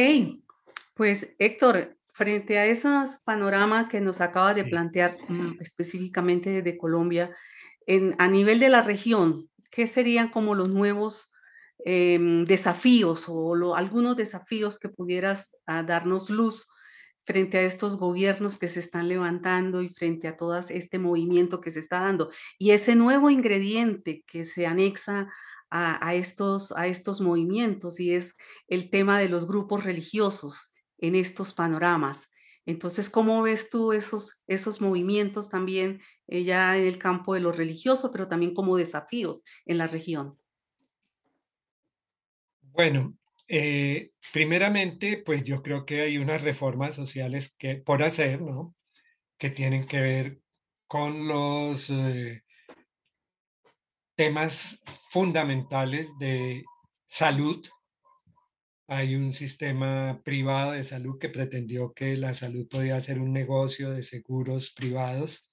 pues 0.94 1.34
Héctor, 1.40 1.98
frente 2.12 2.58
a 2.58 2.66
esos 2.66 3.20
panoramas 3.20 3.90
que 3.90 4.02
nos 4.02 4.20
acaba 4.20 4.54
de 4.54 4.66
plantear 4.66 5.18
mm, 5.30 5.58
específicamente 5.62 6.62
de 6.62 6.78
Colombia, 6.78 7.34
en, 7.88 8.16
a 8.20 8.28
nivel 8.28 8.60
de 8.60 8.70
la 8.70 8.82
región, 8.82 9.50
¿qué 9.72 9.88
serían 9.88 10.30
como 10.30 10.56
los 10.56 10.70
nuevos 10.70 11.32
em, 11.86 12.44
desafíos 12.46 13.26
o 13.30 13.76
algunos 13.76 14.18
desafíos 14.18 14.80
que 14.80 14.90
pudieras 14.90 15.52
ah, 15.66 15.84
darnos 15.84 16.30
luz? 16.30 16.68
frente 17.26 17.58
a 17.58 17.64
estos 17.64 17.98
gobiernos 17.98 18.58
que 18.58 18.68
se 18.68 18.80
están 18.80 19.08
levantando 19.10 19.82
y 19.82 19.90
frente 19.90 20.28
a 20.28 20.38
todo 20.38 20.58
este 20.58 21.00
movimiento 21.00 21.60
que 21.60 21.72
se 21.72 21.80
está 21.80 22.02
dando. 22.02 22.30
Y 22.60 22.70
ese 22.70 22.96
nuevo 22.96 23.32
ingrediente 23.32 24.24
que 24.28 24.46
se 24.46 24.68
anexa 24.68 25.28
a, 25.72 26.16
estos, 26.16 26.72
a 26.72 26.88
estos 26.88 27.20
movimientos 27.20 28.00
y 28.00 28.14
es 28.14 28.38
el 28.68 28.90
tema 28.90 29.20
de 29.20 29.28
los 29.28 29.46
grupos 29.46 29.84
religiosos 29.84 30.74
en 30.98 31.16
estos 31.16 31.54
panoramas. 31.54 32.30
Entonces, 32.66 33.10
¿cómo 33.10 33.42
ves 33.42 33.70
tú 33.70 33.92
esos, 33.92 34.42
esos 34.48 34.80
movimientos 34.80 35.50
también 35.50 36.02
eh, 36.28 36.44
ya 36.44 36.78
en 36.78 36.86
el 36.86 36.98
campo 36.98 37.34
de 37.34 37.42
lo 37.42 37.52
religioso, 37.52 38.10
pero 38.12 38.28
también 38.28 38.54
como 38.54 38.78
desafíos 38.78 39.44
en 39.66 39.78
la 39.78 39.88
región? 39.88 40.38
Bueno, 42.76 43.18
eh, 43.48 44.12
primeramente, 44.34 45.22
pues 45.26 45.44
yo 45.46 45.62
creo 45.64 45.86
que 45.86 46.02
hay 46.02 46.18
unas 46.18 46.42
reformas 46.42 46.94
sociales 46.96 47.56
que 47.58 47.76
por 47.78 48.04
hacer, 48.04 48.42
¿no? 48.42 48.76
Que 49.40 49.50
tienen 49.50 49.88
que 49.88 50.02
ver 50.02 50.42
con 50.88 51.28
los 51.28 51.90
eh, 51.90 52.44
temas 54.16 54.84
fundamentales 55.10 56.18
de 56.20 56.64
salud. 57.08 57.66
Hay 58.88 59.16
un 59.16 59.32
sistema 59.32 60.22
privado 60.24 60.72
de 60.72 60.84
salud 60.84 61.18
que 61.20 61.30
pretendió 61.30 61.94
que 61.94 62.18
la 62.18 62.34
salud 62.34 62.68
podía 62.68 63.00
ser 63.02 63.20
un 63.20 63.32
negocio 63.32 63.92
de 63.92 64.02
seguros 64.04 64.72
privados 64.72 65.48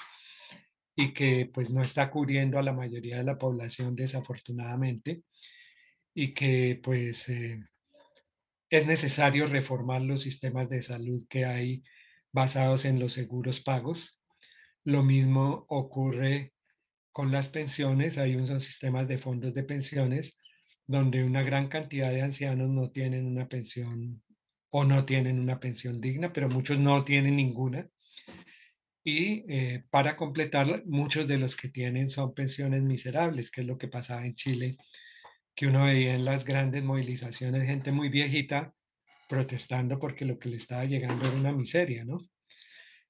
y 0.96 1.12
que 1.14 1.50
pues 1.52 1.70
no 1.70 1.82
está 1.82 2.11
cubriendo 2.11 2.58
a 2.58 2.62
la 2.62 2.72
mayoría 2.72 3.18
de 3.18 3.24
la 3.24 3.38
población 3.38 3.96
desafortunadamente 3.96 5.22
y 6.14 6.35
que 6.35 6.81
pues 6.83 7.29
eh, 7.29 7.61
es 8.70 8.87
necesario 8.87 9.46
reformar 9.48 10.03
los 10.03 10.22
sistemas 10.22 10.68
de 10.68 10.83
salud 10.83 11.27
que 11.29 11.44
hay 11.44 11.83
basados 12.33 12.85
en 12.85 12.98
los 12.98 13.12
seguros 13.12 13.61
pagos. 13.61 14.20
Lo 14.85 15.03
mismo 15.03 15.66
ocurre 15.68 16.53
con 17.12 17.31
las 17.31 17.48
pensiones. 17.48 18.18
Hay 18.18 18.35
unos 18.35 18.64
sistemas 18.64 19.09
de 19.09 19.18
fondos 19.18 19.55
de 19.55 19.62
pensiones 19.62 20.38
donde 20.87 21.25
una 21.25 21.42
gran 21.42 21.68
cantidad 21.68 22.11
de 22.11 22.22
ancianos 22.22 22.68
no 22.68 22.90
tienen 22.90 23.27
una 23.27 23.48
pensión 23.48 24.22
o 24.70 24.85
no 24.85 25.05
tienen 25.05 25.38
una 25.38 25.61
pensión 25.61 26.01
digna, 26.01 26.33
pero 26.33 26.48
muchos 26.48 26.79
no 26.79 27.05
tienen 27.05 27.37
ninguna. 27.37 27.88
Y 29.05 29.44
eh, 29.53 29.85
para 29.90 30.16
completar, 30.16 30.85
muchos 30.87 31.29
de 31.29 31.38
los 31.38 31.57
que 31.57 31.68
tienen 31.68 32.09
son 32.09 32.35
pensiones 32.35 32.83
miserables, 32.83 33.51
que 33.51 33.61
es 33.61 33.66
lo 33.66 33.77
que 33.77 33.88
pasaba 33.88 34.25
en 34.25 34.35
Chile, 34.35 34.77
que 35.54 35.66
uno 35.66 35.84
veía 35.84 36.14
en 36.14 36.24
las 36.24 36.44
grandes 36.44 36.82
movilizaciones, 36.82 37.66
gente 37.66 37.92
muy 37.92 38.08
viejita 38.08 38.74
protestando 39.28 39.98
porque 39.98 40.24
lo 40.24 40.38
que 40.38 40.48
le 40.48 40.56
estaba 40.56 40.84
llegando 40.84 41.26
era 41.26 41.38
una 41.38 41.52
miseria, 41.52 42.04
¿no? 42.04 42.20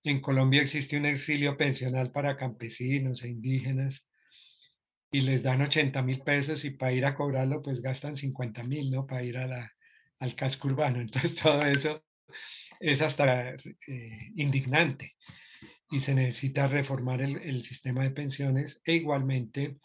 En 0.05 0.21
Colombia 0.21 0.63
existe 0.63 0.97
un 0.97 1.07
exilio 1.07 1.57
pensional 1.57 2.11
para 2.11 2.37
campesinos 2.37 3.23
e 3.23 3.29
indígenas 3.29 4.09
y 5.13 5.21
les 5.21 5.43
dan 5.43 5.63
80 5.63 6.03
mil 6.03 6.23
pesos 6.23 6.65
y 6.65 6.71
para 6.71 6.93
ir 6.93 7.05
a 7.07 7.15
cobrarlo 7.15 7.63
pues 7.63 7.81
gastan 7.81 8.17
50 8.17 8.65
mil, 8.65 8.91
¿no? 8.91 9.07
Para 9.07 9.23
ir 9.23 9.39
a 9.39 9.47
la, 9.47 9.73
al 10.19 10.35
casco 10.35 10.69
urbano. 10.69 11.01
Entonces 11.01 11.37
todo 11.37 11.65
eso 11.65 12.05
es 12.81 13.03
hasta 13.03 13.51
eh, 13.51 14.31
indignante 14.35 15.15
y 15.91 16.01
se 16.01 16.15
necesita 16.15 16.67
reformar 16.67 17.21
el, 17.21 17.63
sistema 17.65 18.03
de 18.03 18.11
pensiones 18.11 18.81
e 18.85 18.95
igualmente 18.95 19.77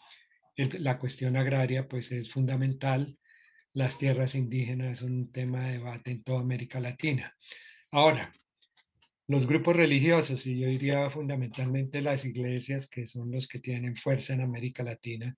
la 0.58 0.98
cuestión 0.98 1.36
agraria 1.36 1.88
pues 1.88 2.12
es 2.12 2.30
fundamental. 2.30 3.16
Las 3.72 3.98
tierras 3.98 4.34
indígenas 4.34 4.98
son 4.98 5.12
un 5.12 5.32
tema 5.32 5.66
de 5.66 5.72
debate 5.74 6.10
en 6.10 6.22
toda 6.22 6.40
América 6.40 6.80
Latina. 6.80 7.34
Ahora, 7.90 8.32
los 9.28 9.46
grupos 9.46 9.76
religiosos, 9.76 10.46
y 10.46 10.58
yo 10.58 10.68
diría 10.68 11.08
fundamentalmente 11.10 12.00
las 12.00 12.24
iglesias 12.24 12.88
que 12.88 13.06
son 13.06 13.30
los 13.30 13.46
que 13.46 13.58
tienen 13.58 13.94
fuerza 13.94 14.34
en 14.34 14.40
América 14.40 14.82
Latina, 14.82 15.36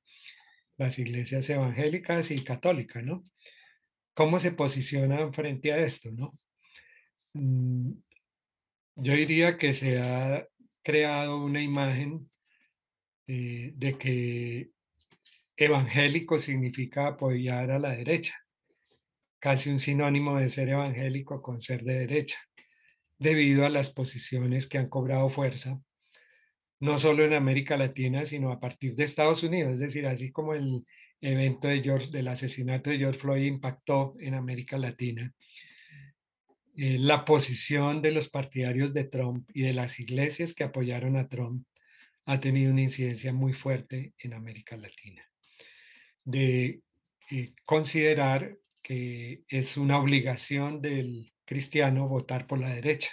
las 0.78 0.98
iglesias 0.98 1.50
evangélicas 1.50 2.30
y 2.30 2.42
católicas, 2.42 3.04
¿no? 3.04 3.24
¿Cómo 4.14 4.40
se 4.40 4.52
posicionan 4.52 5.34
frente 5.34 5.72
a 5.72 5.78
esto, 5.78 6.10
no? 6.12 6.38
Mm, 7.34 7.92
yo 8.96 9.12
diría 9.14 9.58
que 9.58 9.74
se 9.74 10.00
ha 10.00 10.46
creado 10.82 11.44
una 11.44 11.62
imagen 11.62 12.30
eh, 13.26 13.72
de 13.74 13.98
que 13.98 14.70
evangélico 15.60 16.38
significa 16.38 17.06
apoyar 17.06 17.70
a 17.70 17.78
la 17.78 17.90
derecha, 17.90 18.34
casi 19.38 19.68
un 19.68 19.78
sinónimo 19.78 20.36
de 20.36 20.48
ser 20.48 20.70
evangélico 20.70 21.42
con 21.42 21.60
ser 21.60 21.84
de 21.84 21.98
derecha, 22.00 22.38
debido 23.18 23.66
a 23.66 23.68
las 23.68 23.90
posiciones 23.90 24.66
que 24.66 24.78
han 24.78 24.88
cobrado 24.88 25.28
fuerza, 25.28 25.78
no 26.80 26.96
solo 26.96 27.24
en 27.24 27.34
América 27.34 27.76
Latina, 27.76 28.24
sino 28.24 28.50
a 28.50 28.58
partir 28.58 28.94
de 28.94 29.04
Estados 29.04 29.42
Unidos, 29.42 29.74
es 29.74 29.80
decir, 29.80 30.06
así 30.06 30.32
como 30.32 30.54
el 30.54 30.86
evento 31.20 31.68
de 31.68 31.82
George, 31.82 32.10
del 32.10 32.28
asesinato 32.28 32.88
de 32.88 32.96
George 32.96 33.20
Floyd 33.20 33.44
impactó 33.44 34.14
en 34.18 34.32
América 34.32 34.78
Latina, 34.78 35.34
eh, 36.74 36.96
la 36.98 37.26
posición 37.26 38.00
de 38.00 38.12
los 38.12 38.30
partidarios 38.30 38.94
de 38.94 39.04
Trump 39.04 39.46
y 39.52 39.62
de 39.62 39.74
las 39.74 40.00
iglesias 40.00 40.54
que 40.54 40.64
apoyaron 40.64 41.18
a 41.18 41.28
Trump 41.28 41.66
ha 42.24 42.40
tenido 42.40 42.72
una 42.72 42.80
incidencia 42.80 43.34
muy 43.34 43.52
fuerte 43.52 44.14
en 44.18 44.32
América 44.32 44.78
Latina. 44.78 45.29
De 46.24 46.82
eh, 47.30 47.54
considerar 47.64 48.58
que 48.82 49.44
es 49.48 49.76
una 49.76 49.98
obligación 49.98 50.80
del 50.80 51.32
cristiano 51.44 52.08
votar 52.08 52.46
por 52.46 52.58
la 52.58 52.70
derecha, 52.70 53.10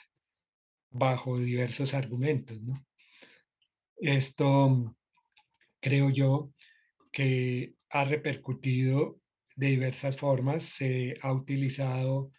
bajo 0.90 1.38
diversos 1.40 1.94
argumentos. 1.94 2.62
¿no? 2.62 2.86
Esto 3.98 4.96
creo 5.80 6.10
yo 6.10 6.54
que 7.12 7.76
ha 7.90 8.06
repercutido 8.06 9.20
de 9.56 9.68
diversas 9.68 10.18
formas, 10.18 10.64
se 10.64 11.16
ha 11.22 11.34
utilizado 11.34 12.32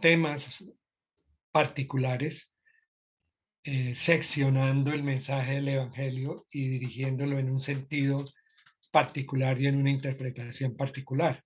temas 0.00 0.64
particulares, 1.50 2.52
eh, 3.64 3.94
seccionando 3.94 4.92
el 4.92 5.02
mensaje 5.02 5.54
del 5.54 5.68
Evangelio 5.68 6.46
y 6.50 6.68
dirigiéndolo 6.68 7.38
en 7.38 7.50
un 7.50 7.60
sentido 7.60 8.24
particular 8.90 9.60
y 9.60 9.66
en 9.66 9.76
una 9.76 9.90
interpretación 9.90 10.76
particular. 10.76 11.42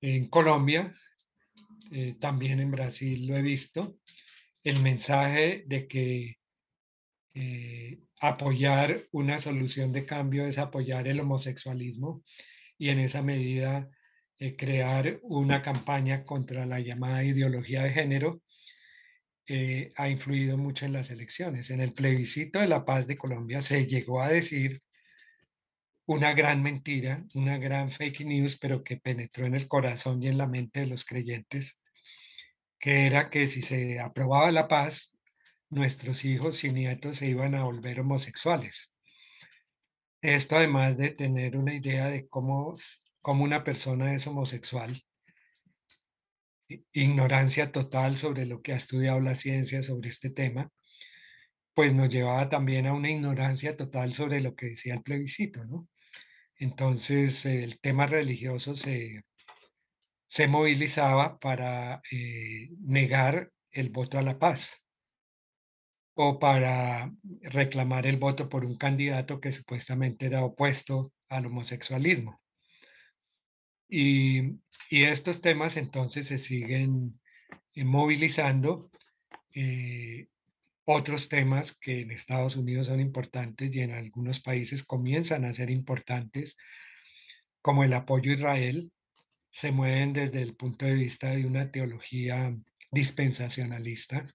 En 0.00 0.28
Colombia, 0.28 0.94
eh, 1.90 2.16
también 2.20 2.60
en 2.60 2.70
Brasil 2.70 3.26
lo 3.26 3.36
he 3.36 3.42
visto, 3.42 3.98
el 4.62 4.80
mensaje 4.82 5.64
de 5.66 5.86
que 5.86 6.36
eh, 7.34 8.00
apoyar 8.20 9.06
una 9.12 9.38
solución 9.38 9.92
de 9.92 10.06
cambio 10.06 10.46
es 10.46 10.58
apoyar 10.58 11.06
el 11.06 11.20
homosexualismo 11.20 12.24
y 12.78 12.88
en 12.88 12.98
esa 12.98 13.22
medida 13.22 13.88
eh, 14.38 14.56
crear 14.56 15.20
una 15.22 15.62
campaña 15.62 16.24
contra 16.24 16.66
la 16.66 16.80
llamada 16.80 17.24
ideología 17.24 17.82
de 17.82 17.92
género 17.92 18.42
ha 19.94 20.08
influido 20.08 20.58
mucho 20.58 20.86
en 20.86 20.92
las 20.92 21.10
elecciones. 21.10 21.70
En 21.70 21.80
el 21.80 21.92
plebiscito 21.92 22.58
de 22.58 22.66
la 22.66 22.84
paz 22.84 23.06
de 23.06 23.16
Colombia 23.16 23.60
se 23.60 23.86
llegó 23.86 24.20
a 24.20 24.28
decir 24.28 24.82
una 26.06 26.34
gran 26.34 26.62
mentira, 26.62 27.24
una 27.34 27.58
gran 27.58 27.90
fake 27.90 28.24
news, 28.24 28.56
pero 28.58 28.82
que 28.84 28.96
penetró 28.96 29.46
en 29.46 29.54
el 29.54 29.68
corazón 29.68 30.22
y 30.22 30.28
en 30.28 30.38
la 30.38 30.46
mente 30.46 30.80
de 30.80 30.86
los 30.86 31.04
creyentes, 31.04 31.80
que 32.78 33.06
era 33.06 33.30
que 33.30 33.46
si 33.46 33.62
se 33.62 34.00
aprobaba 34.00 34.50
la 34.52 34.68
paz, 34.68 35.16
nuestros 35.70 36.24
hijos 36.24 36.62
y 36.64 36.72
nietos 36.72 37.16
se 37.16 37.26
iban 37.26 37.54
a 37.54 37.64
volver 37.64 38.00
homosexuales. 38.00 38.92
Esto 40.22 40.56
además 40.56 40.96
de 40.96 41.10
tener 41.10 41.56
una 41.56 41.74
idea 41.74 42.06
de 42.06 42.28
cómo 42.28 42.74
como 43.26 43.42
una 43.42 43.64
persona 43.64 44.14
es 44.14 44.24
homosexual, 44.28 45.02
ignorancia 46.92 47.72
total 47.72 48.16
sobre 48.16 48.46
lo 48.46 48.62
que 48.62 48.72
ha 48.72 48.76
estudiado 48.76 49.18
la 49.18 49.34
ciencia 49.34 49.82
sobre 49.82 50.10
este 50.10 50.30
tema, 50.30 50.70
pues 51.74 51.92
nos 51.92 52.08
llevaba 52.08 52.48
también 52.48 52.86
a 52.86 52.92
una 52.92 53.10
ignorancia 53.10 53.74
total 53.74 54.12
sobre 54.12 54.40
lo 54.40 54.54
que 54.54 54.66
decía 54.66 54.94
el 54.94 55.02
plebiscito, 55.02 55.64
¿no? 55.64 55.88
Entonces 56.58 57.44
el 57.46 57.78
tema 57.80 58.06
religioso 58.06 58.74
se, 58.74 59.24
se 60.26 60.48
movilizaba 60.48 61.38
para 61.38 62.00
eh, 62.10 62.70
negar 62.80 63.50
el 63.70 63.90
voto 63.90 64.18
a 64.18 64.22
la 64.22 64.38
paz 64.38 64.84
o 66.14 66.38
para 66.38 67.12
reclamar 67.42 68.06
el 68.06 68.16
voto 68.16 68.48
por 68.48 68.64
un 68.64 68.76
candidato 68.78 69.40
que 69.40 69.52
supuestamente 69.52 70.26
era 70.26 70.44
opuesto 70.44 71.12
al 71.28 71.46
homosexualismo. 71.46 72.40
Y, 73.88 74.58
estos 74.90 75.40
temas 75.40 75.76
entonces 75.76 76.26
se 76.28 76.38
siguen 76.38 77.20
eh, 77.74 77.84
movilizando. 77.84 78.90
Eh, 79.52 80.28
otros 80.86 81.28
temas 81.28 81.76
que 81.76 82.00
en 82.02 82.12
Estados 82.12 82.56
Unidos 82.56 82.86
son 82.86 83.00
importantes 83.00 83.74
y 83.74 83.80
en 83.80 83.90
algunos 83.90 84.40
países 84.40 84.84
comienzan 84.84 85.44
a 85.44 85.52
ser 85.52 85.68
importantes, 85.70 86.56
como 87.60 87.82
el 87.82 87.92
apoyo 87.92 88.30
a 88.30 88.34
Israel, 88.34 88.92
se 89.50 89.72
mueven 89.72 90.12
desde 90.12 90.42
el 90.42 90.54
punto 90.54 90.86
de 90.86 90.94
vista 90.94 91.30
de 91.30 91.44
una 91.44 91.70
teología 91.72 92.56
dispensacionalista, 92.92 94.32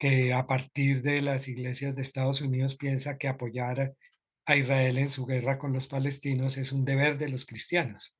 que 0.00 0.32
a 0.32 0.48
partir 0.48 1.00
de 1.00 1.22
las 1.22 1.46
iglesias 1.46 1.94
de 1.94 2.02
Estados 2.02 2.40
Unidos 2.40 2.76
piensa 2.76 3.18
que 3.18 3.28
apoyar 3.28 3.94
a 4.46 4.56
Israel 4.56 4.98
en 4.98 5.10
su 5.10 5.26
guerra 5.26 5.58
con 5.58 5.72
los 5.72 5.86
palestinos 5.86 6.56
es 6.56 6.72
un 6.72 6.84
deber 6.84 7.18
de 7.18 7.28
los 7.28 7.46
cristianos. 7.46 8.18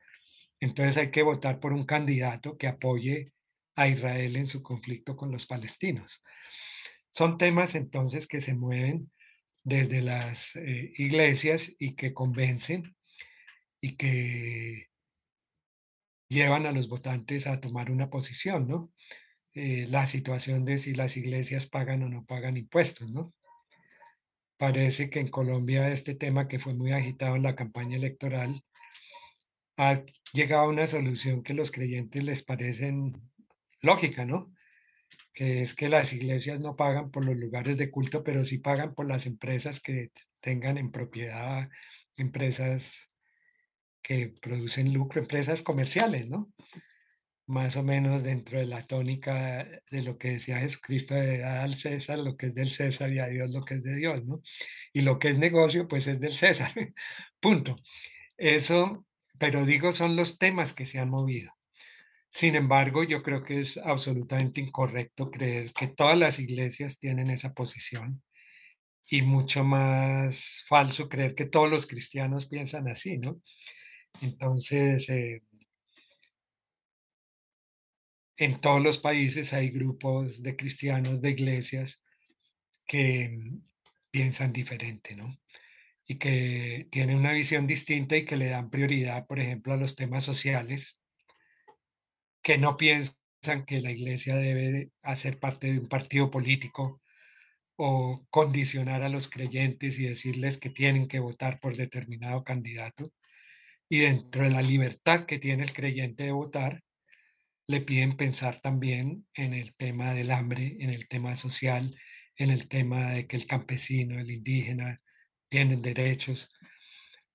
Entonces 0.60 0.96
hay 0.96 1.10
que 1.10 1.24
votar 1.24 1.58
por 1.58 1.72
un 1.72 1.84
candidato 1.84 2.56
que 2.56 2.68
apoye 2.68 3.32
a 3.76 3.88
Israel 3.88 4.36
en 4.36 4.46
su 4.46 4.62
conflicto 4.62 5.16
con 5.16 5.30
los 5.30 5.46
palestinos. 5.46 6.22
Son 7.10 7.38
temas 7.38 7.74
entonces 7.74 8.26
que 8.26 8.40
se 8.40 8.54
mueven 8.54 9.10
desde 9.64 10.00
las 10.00 10.56
eh, 10.56 10.92
iglesias 10.96 11.74
y 11.78 11.94
que 11.94 12.12
convencen 12.12 12.96
y 13.80 13.96
que 13.96 14.88
llevan 16.28 16.66
a 16.66 16.72
los 16.72 16.88
votantes 16.88 17.46
a 17.46 17.60
tomar 17.60 17.90
una 17.90 18.08
posición, 18.08 18.66
¿no? 18.66 18.92
Eh, 19.54 19.86
la 19.88 20.06
situación 20.06 20.64
de 20.64 20.78
si 20.78 20.94
las 20.94 21.16
iglesias 21.16 21.66
pagan 21.66 22.02
o 22.02 22.08
no 22.08 22.24
pagan 22.24 22.56
impuestos, 22.56 23.10
¿no? 23.10 23.34
Parece 24.56 25.10
que 25.10 25.20
en 25.20 25.28
Colombia 25.28 25.92
este 25.92 26.14
tema 26.14 26.48
que 26.48 26.58
fue 26.58 26.74
muy 26.74 26.92
agitado 26.92 27.36
en 27.36 27.42
la 27.42 27.54
campaña 27.54 27.96
electoral 27.96 28.64
ha 29.76 30.02
llegado 30.32 30.62
a 30.62 30.68
una 30.68 30.86
solución 30.86 31.42
que 31.42 31.54
los 31.54 31.70
creyentes 31.70 32.24
les 32.24 32.42
parecen 32.42 33.20
lógica, 33.82 34.24
¿no? 34.24 34.54
Que 35.34 35.62
es 35.62 35.74
que 35.74 35.88
las 35.88 36.12
iglesias 36.12 36.60
no 36.60 36.76
pagan 36.76 37.10
por 37.10 37.24
los 37.24 37.36
lugares 37.36 37.76
de 37.78 37.90
culto, 37.90 38.24
pero 38.24 38.44
sí 38.44 38.58
pagan 38.58 38.94
por 38.94 39.06
las 39.06 39.26
empresas 39.26 39.80
que 39.80 40.12
tengan 40.40 40.78
en 40.78 40.90
propiedad, 40.92 41.68
empresas 42.16 43.10
que 44.02 44.34
producen 44.40 44.92
lucro, 44.92 45.20
empresas 45.20 45.62
comerciales, 45.62 46.28
¿no? 46.28 46.52
Más 47.46 47.76
o 47.76 47.82
menos 47.82 48.22
dentro 48.22 48.58
de 48.58 48.66
la 48.66 48.86
tónica 48.86 49.66
de 49.90 50.02
lo 50.02 50.18
que 50.18 50.32
decía 50.32 50.58
Jesucristo 50.58 51.14
de 51.14 51.38
dar 51.38 51.58
al 51.58 51.74
César 51.76 52.18
lo 52.18 52.36
que 52.36 52.46
es 52.46 52.54
del 52.54 52.70
César 52.70 53.12
y 53.12 53.18
a 53.18 53.26
Dios 53.26 53.50
lo 53.50 53.62
que 53.62 53.74
es 53.74 53.82
de 53.82 53.96
Dios, 53.96 54.24
¿no? 54.24 54.42
Y 54.92 55.02
lo 55.02 55.18
que 55.18 55.30
es 55.30 55.38
negocio, 55.38 55.88
pues 55.88 56.06
es 56.06 56.20
del 56.20 56.34
César. 56.34 56.72
Punto. 57.40 57.76
Eso, 58.36 59.06
pero 59.38 59.64
digo, 59.64 59.92
son 59.92 60.16
los 60.16 60.38
temas 60.38 60.72
que 60.72 60.86
se 60.86 60.98
han 60.98 61.10
movido. 61.10 61.52
Sin 62.34 62.54
embargo, 62.54 63.04
yo 63.04 63.22
creo 63.22 63.44
que 63.44 63.60
es 63.60 63.76
absolutamente 63.76 64.60
incorrecto 64.62 65.30
creer 65.30 65.72
que 65.74 65.88
todas 65.88 66.16
las 66.18 66.38
iglesias 66.38 66.98
tienen 66.98 67.28
esa 67.30 67.52
posición 67.52 68.22
y 69.06 69.22
mucho 69.22 69.64
más 69.64 70.64
falso 70.68 71.08
creer 71.08 71.34
que 71.34 71.46
todos 71.46 71.70
los 71.70 71.86
cristianos 71.86 72.46
piensan 72.48 72.88
así, 72.88 73.18
¿no? 73.18 73.42
Entonces, 74.22 75.08
eh, 75.10 75.42
en 78.36 78.60
todos 78.60 78.82
los 78.82 78.98
países 78.98 79.52
hay 79.52 79.70
grupos 79.70 80.42
de 80.42 80.56
cristianos, 80.56 81.20
de 81.22 81.30
iglesias 81.30 82.02
que 82.88 83.30
mm, 83.30 83.62
piensan 84.12 84.52
diferente, 84.54 85.16
¿no? 85.16 85.38
Y 86.06 86.18
que 86.18 86.88
tienen 86.92 87.18
una 87.18 87.32
visión 87.32 87.66
distinta 87.68 88.16
y 88.18 88.26
que 88.26 88.36
le 88.36 88.50
dan 88.50 88.70
prioridad, 88.70 89.26
por 89.28 89.40
ejemplo, 89.40 89.74
a 89.74 89.78
los 89.78 89.96
temas 89.96 90.24
sociales, 90.24 91.01
que 92.42 92.58
no 92.58 92.76
piensan 92.76 93.64
que 93.66 93.80
la 93.80 93.90
iglesia 93.90 94.36
debe 94.36 94.90
hacer 95.02 95.38
parte 95.38 95.72
de 95.72 95.78
un 95.78 95.88
partido 95.88 96.30
político 96.30 97.00
o 97.76 98.26
condicionar 98.30 99.02
a 99.02 99.08
los 99.08 99.28
creyentes 99.28 99.98
y 99.98 100.04
decirles 100.04 100.58
que 100.58 100.70
tienen 100.70 101.08
que 101.08 101.20
votar 101.20 101.60
por 101.60 101.76
determinado 101.76 102.44
candidato, 102.44 103.12
y 103.88 104.00
dentro 104.00 104.44
de 104.44 104.50
la 104.50 104.62
libertad 104.62 105.26
que 105.26 105.38
tiene 105.38 105.64
el 105.64 105.72
creyente 105.72 106.24
de 106.24 106.32
votar, 106.32 106.82
le 107.66 107.80
piden 107.80 108.16
pensar 108.16 108.60
también 108.60 109.26
en 109.34 109.54
el 109.54 109.74
tema 109.74 110.14
del 110.14 110.30
hambre, 110.30 110.76
en 110.80 110.90
el 110.90 111.08
tema 111.08 111.36
social, 111.36 111.96
en 112.36 112.50
el 112.50 112.68
tema 112.68 113.12
de 113.12 113.26
que 113.26 113.36
el 113.36 113.46
campesino, 113.46 114.18
el 114.18 114.30
indígena 114.30 115.00
tienen 115.48 115.82
derechos, 115.82 116.52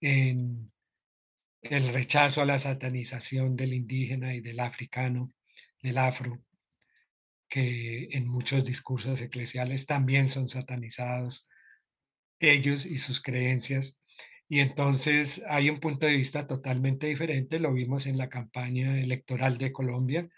en 0.01 0.71
el 1.69 1.89
rechazo 1.89 2.41
a 2.41 2.45
la 2.45 2.59
satanización 2.59 3.55
del 3.55 3.73
indígena 3.73 4.33
y 4.33 4.41
del 4.41 4.59
africano, 4.59 5.33
del 5.81 5.97
afro, 5.97 6.43
que 7.49 8.09
en 8.11 8.27
muchos 8.27 8.65
discursos 8.65 9.21
eclesiales 9.21 9.85
también 9.85 10.29
son 10.29 10.47
satanizados, 10.47 11.47
ellos 12.39 12.85
y 12.85 12.97
sus 12.97 13.21
creencias, 13.21 13.99
y 14.49 14.59
entonces 14.59 15.43
hay 15.49 15.69
un 15.69 15.79
punto 15.79 16.05
de 16.05 16.15
vista 16.15 16.47
totalmente 16.47 17.07
diferente, 17.07 17.59
lo 17.59 17.73
vimos 17.73 18.05
en 18.05 18.17
la 18.17 18.29
campaña 18.29 18.99
electoral 18.99 19.57
de 19.57 19.73
Colombia, 19.73 20.29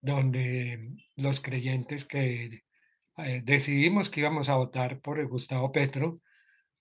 donde 0.00 0.96
los 1.16 1.40
creyentes 1.40 2.04
que 2.04 2.64
eh, 3.18 3.42
decidimos 3.44 4.10
que 4.10 4.20
íbamos 4.20 4.48
a 4.48 4.56
votar 4.56 5.00
por 5.00 5.24
Gustavo 5.28 5.72
Petro, 5.72 6.20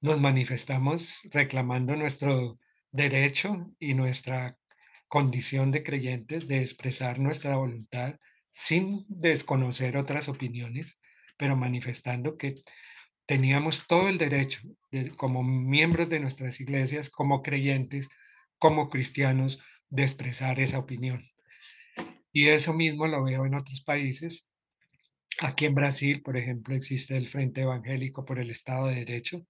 nos 0.01 0.19
manifestamos 0.19 1.21
reclamando 1.31 1.95
nuestro 1.95 2.59
derecho 2.91 3.71
y 3.79 3.93
nuestra 3.93 4.57
condición 5.07 5.71
de 5.71 5.83
creyentes 5.83 6.47
de 6.47 6.61
expresar 6.61 7.19
nuestra 7.19 7.55
voluntad 7.55 8.15
sin 8.51 9.05
desconocer 9.07 9.97
otras 9.97 10.29
opiniones, 10.29 10.99
pero 11.37 11.55
manifestando 11.55 12.37
que 12.37 12.55
teníamos 13.25 13.85
todo 13.87 14.09
el 14.09 14.17
derecho, 14.17 14.61
como 15.15 15.43
miembros 15.43 16.09
de 16.09 16.19
nuestras 16.19 16.59
iglesias, 16.59 17.09
como 17.09 17.41
creyentes, 17.41 18.09
como 18.57 18.89
cristianos, 18.89 19.61
de 19.89 20.03
expresar 20.03 20.59
esa 20.59 20.79
opinión. 20.79 21.29
Y 22.31 22.47
eso 22.47 22.73
mismo 22.73 23.07
lo 23.07 23.23
veo 23.23 23.45
en 23.45 23.55
otros 23.55 23.81
países. 23.81 24.49
Aquí 25.41 25.65
en 25.65 25.75
Brasil, 25.75 26.21
por 26.21 26.37
ejemplo, 26.37 26.75
existe 26.75 27.17
el 27.17 27.27
Frente 27.27 27.61
Evangélico 27.61 28.25
por 28.25 28.39
el 28.39 28.51
Estado 28.51 28.87
de 28.87 28.95
Derecho, 28.95 29.45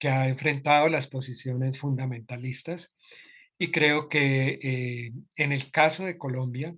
que 0.00 0.08
ha 0.08 0.28
enfrentado 0.28 0.88
las 0.88 1.06
posiciones 1.06 1.78
fundamentalistas. 1.78 2.96
Y 3.58 3.70
creo 3.70 4.08
que 4.08 4.58
eh, 4.62 5.12
en 5.36 5.52
el 5.52 5.70
caso 5.70 6.04
de 6.04 6.18
Colombia, 6.18 6.74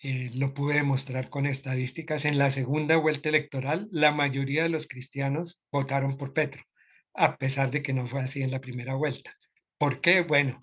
eh, 0.00 0.30
lo 0.34 0.54
pude 0.54 0.76
demostrar 0.76 1.28
con 1.28 1.44
estadísticas, 1.46 2.24
en 2.24 2.38
la 2.38 2.50
segunda 2.52 2.96
vuelta 2.96 3.28
electoral 3.28 3.88
la 3.90 4.12
mayoría 4.12 4.62
de 4.62 4.68
los 4.68 4.86
cristianos 4.86 5.60
votaron 5.72 6.16
por 6.16 6.32
Petro, 6.32 6.62
a 7.14 7.36
pesar 7.36 7.70
de 7.72 7.82
que 7.82 7.92
no 7.92 8.06
fue 8.06 8.22
así 8.22 8.42
en 8.42 8.52
la 8.52 8.60
primera 8.60 8.94
vuelta. 8.94 9.34
¿Por 9.76 10.00
qué? 10.00 10.22
Bueno, 10.22 10.62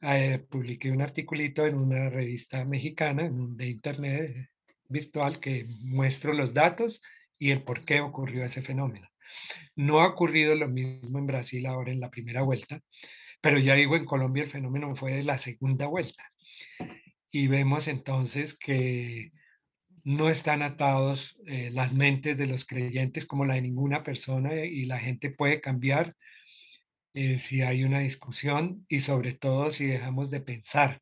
eh, 0.00 0.38
publiqué 0.48 0.90
un 0.90 1.02
articulito 1.02 1.66
en 1.66 1.76
una 1.76 2.08
revista 2.08 2.64
mexicana 2.64 3.28
de 3.30 3.66
internet 3.68 4.50
virtual 4.88 5.40
que 5.40 5.66
muestro 5.82 6.32
los 6.32 6.54
datos 6.54 7.02
y 7.38 7.50
el 7.50 7.62
por 7.62 7.84
qué 7.84 8.00
ocurrió 8.00 8.44
ese 8.44 8.62
fenómeno. 8.62 9.09
No 9.76 10.00
ha 10.00 10.08
ocurrido 10.08 10.54
lo 10.54 10.68
mismo 10.68 11.18
en 11.18 11.26
Brasil 11.26 11.66
ahora 11.66 11.92
en 11.92 12.00
la 12.00 12.10
primera 12.10 12.42
vuelta, 12.42 12.80
pero 13.40 13.58
ya 13.58 13.74
digo, 13.74 13.96
en 13.96 14.04
Colombia 14.04 14.44
el 14.44 14.50
fenómeno 14.50 14.94
fue 14.94 15.14
de 15.14 15.22
la 15.24 15.38
segunda 15.38 15.86
vuelta 15.86 16.24
y 17.30 17.46
vemos 17.46 17.88
entonces 17.88 18.58
que 18.58 19.32
no 20.02 20.30
están 20.30 20.62
atados 20.62 21.38
eh, 21.46 21.70
las 21.72 21.92
mentes 21.92 22.38
de 22.38 22.46
los 22.46 22.64
creyentes 22.64 23.26
como 23.26 23.44
la 23.44 23.54
de 23.54 23.62
ninguna 23.62 24.02
persona 24.02 24.54
y 24.64 24.84
la 24.84 24.98
gente 24.98 25.30
puede 25.30 25.60
cambiar 25.60 26.16
eh, 27.14 27.38
si 27.38 27.62
hay 27.62 27.84
una 27.84 28.00
discusión 28.00 28.84
y 28.88 29.00
sobre 29.00 29.32
todo 29.32 29.70
si 29.70 29.86
dejamos 29.86 30.30
de 30.30 30.40
pensar 30.40 31.00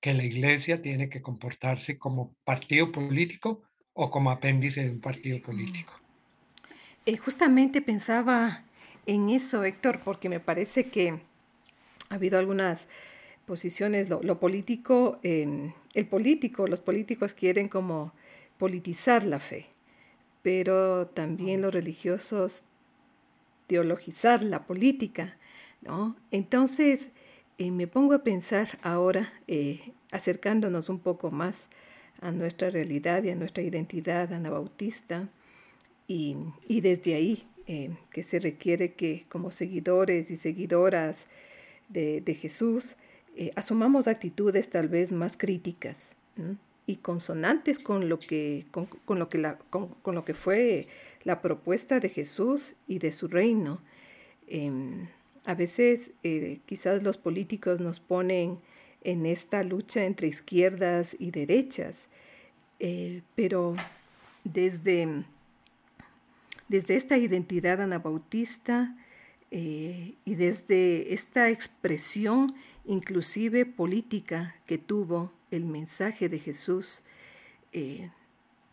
que 0.00 0.14
la 0.14 0.24
iglesia 0.24 0.80
tiene 0.80 1.08
que 1.08 1.22
comportarse 1.22 1.98
como 1.98 2.36
partido 2.44 2.92
político 2.92 3.62
o 3.92 4.10
como 4.10 4.30
apéndice 4.30 4.84
de 4.84 4.90
un 4.90 5.00
partido 5.00 5.42
político. 5.42 5.97
Eh, 7.08 7.16
justamente 7.16 7.80
pensaba 7.80 8.64
en 9.06 9.30
eso, 9.30 9.64
Héctor, 9.64 10.00
porque 10.04 10.28
me 10.28 10.40
parece 10.40 10.90
que 10.90 11.18
ha 12.10 12.14
habido 12.16 12.38
algunas 12.38 12.90
posiciones, 13.46 14.10
lo, 14.10 14.38
político, 14.38 15.18
el 15.22 16.06
político, 16.10 16.66
los 16.66 16.82
políticos 16.82 17.32
quieren 17.32 17.70
como 17.70 18.12
politizar 18.58 19.24
la 19.24 19.40
fe, 19.40 19.68
pero 20.42 21.06
también 21.06 21.62
los 21.62 21.72
religiosos 21.72 22.64
teologizar 23.68 24.42
la 24.42 24.66
política, 24.66 25.38
¿no? 25.80 26.14
Entonces, 26.30 27.08
eh, 27.56 27.70
me 27.70 27.86
pongo 27.86 28.12
a 28.12 28.22
pensar 28.22 28.78
ahora, 28.82 29.32
eh, 29.46 29.94
acercándonos 30.12 30.90
un 30.90 30.98
poco 30.98 31.30
más 31.30 31.70
a 32.20 32.32
nuestra 32.32 32.68
realidad 32.68 33.22
y 33.22 33.30
a 33.30 33.34
nuestra 33.34 33.62
identidad 33.62 34.30
anabautista, 34.30 35.30
y, 36.08 36.80
desde 36.80 37.14
ahí 37.14 37.44
eh, 37.66 37.90
que 38.10 38.24
se 38.24 38.38
requiere 38.38 38.94
que 38.94 39.26
como 39.28 39.50
seguidores 39.50 40.30
y 40.30 40.36
seguidoras 40.36 41.26
de, 41.90 42.22
Jesús, 42.34 42.96
eh, 43.36 43.50
asumamos 43.54 44.08
actitudes 44.08 44.70
tal 44.70 44.88
vez 44.88 45.12
más 45.12 45.36
críticas 45.36 46.16
y 46.86 46.96
consonantes 46.96 47.78
con 47.78 48.08
lo 48.08 48.18
que, 48.18 48.64
con, 48.70 49.18
lo 49.18 49.28
que 49.28 49.38
la, 49.38 49.58
con, 49.58 49.94
lo 50.06 50.24
que 50.24 50.34
fue 50.34 50.88
la 51.24 51.42
propuesta 51.42 52.00
de 52.00 52.08
Jesús 52.08 52.74
y 52.86 52.98
de 53.00 53.12
su 53.12 53.28
reino. 53.28 53.80
Em, 54.46 55.08
a 55.44 55.54
veces 55.54 56.12
eh, 56.22 56.60
quizás 56.64 57.02
los 57.02 57.18
políticos 57.18 57.80
nos 57.80 58.00
ponen 58.00 58.56
en 59.04 59.26
esta 59.26 59.62
lucha 59.62 60.04
entre 60.04 60.28
izquierdas 60.28 61.16
y 61.18 61.30
derechas, 61.30 62.06
pero 63.34 63.74
desde, 64.44 65.24
desde 66.68 66.96
esta 66.96 67.16
identidad 67.16 67.80
anabautista, 67.80 68.94
Eh, 69.50 70.14
y 70.26 70.34
desde 70.34 71.14
esta 71.14 71.48
expresión 71.48 72.48
inclusive 72.84 73.64
política 73.64 74.54
que 74.66 74.76
tuvo 74.76 75.32
el 75.50 75.64
mensaje 75.64 76.28
de 76.28 76.38
Jesús, 76.38 77.00
eh, 77.72 78.10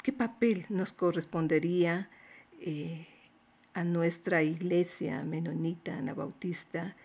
¿qué 0.03 0.11
papel 0.11 0.65
nos 0.67 0.91
correspondería 0.91 2.09
eh, 2.59 3.07
a 3.73 3.85
nuestra 3.85 4.43
iglesia 4.43 5.23
menonita, 5.23 5.97
anabautista, 5.97 6.95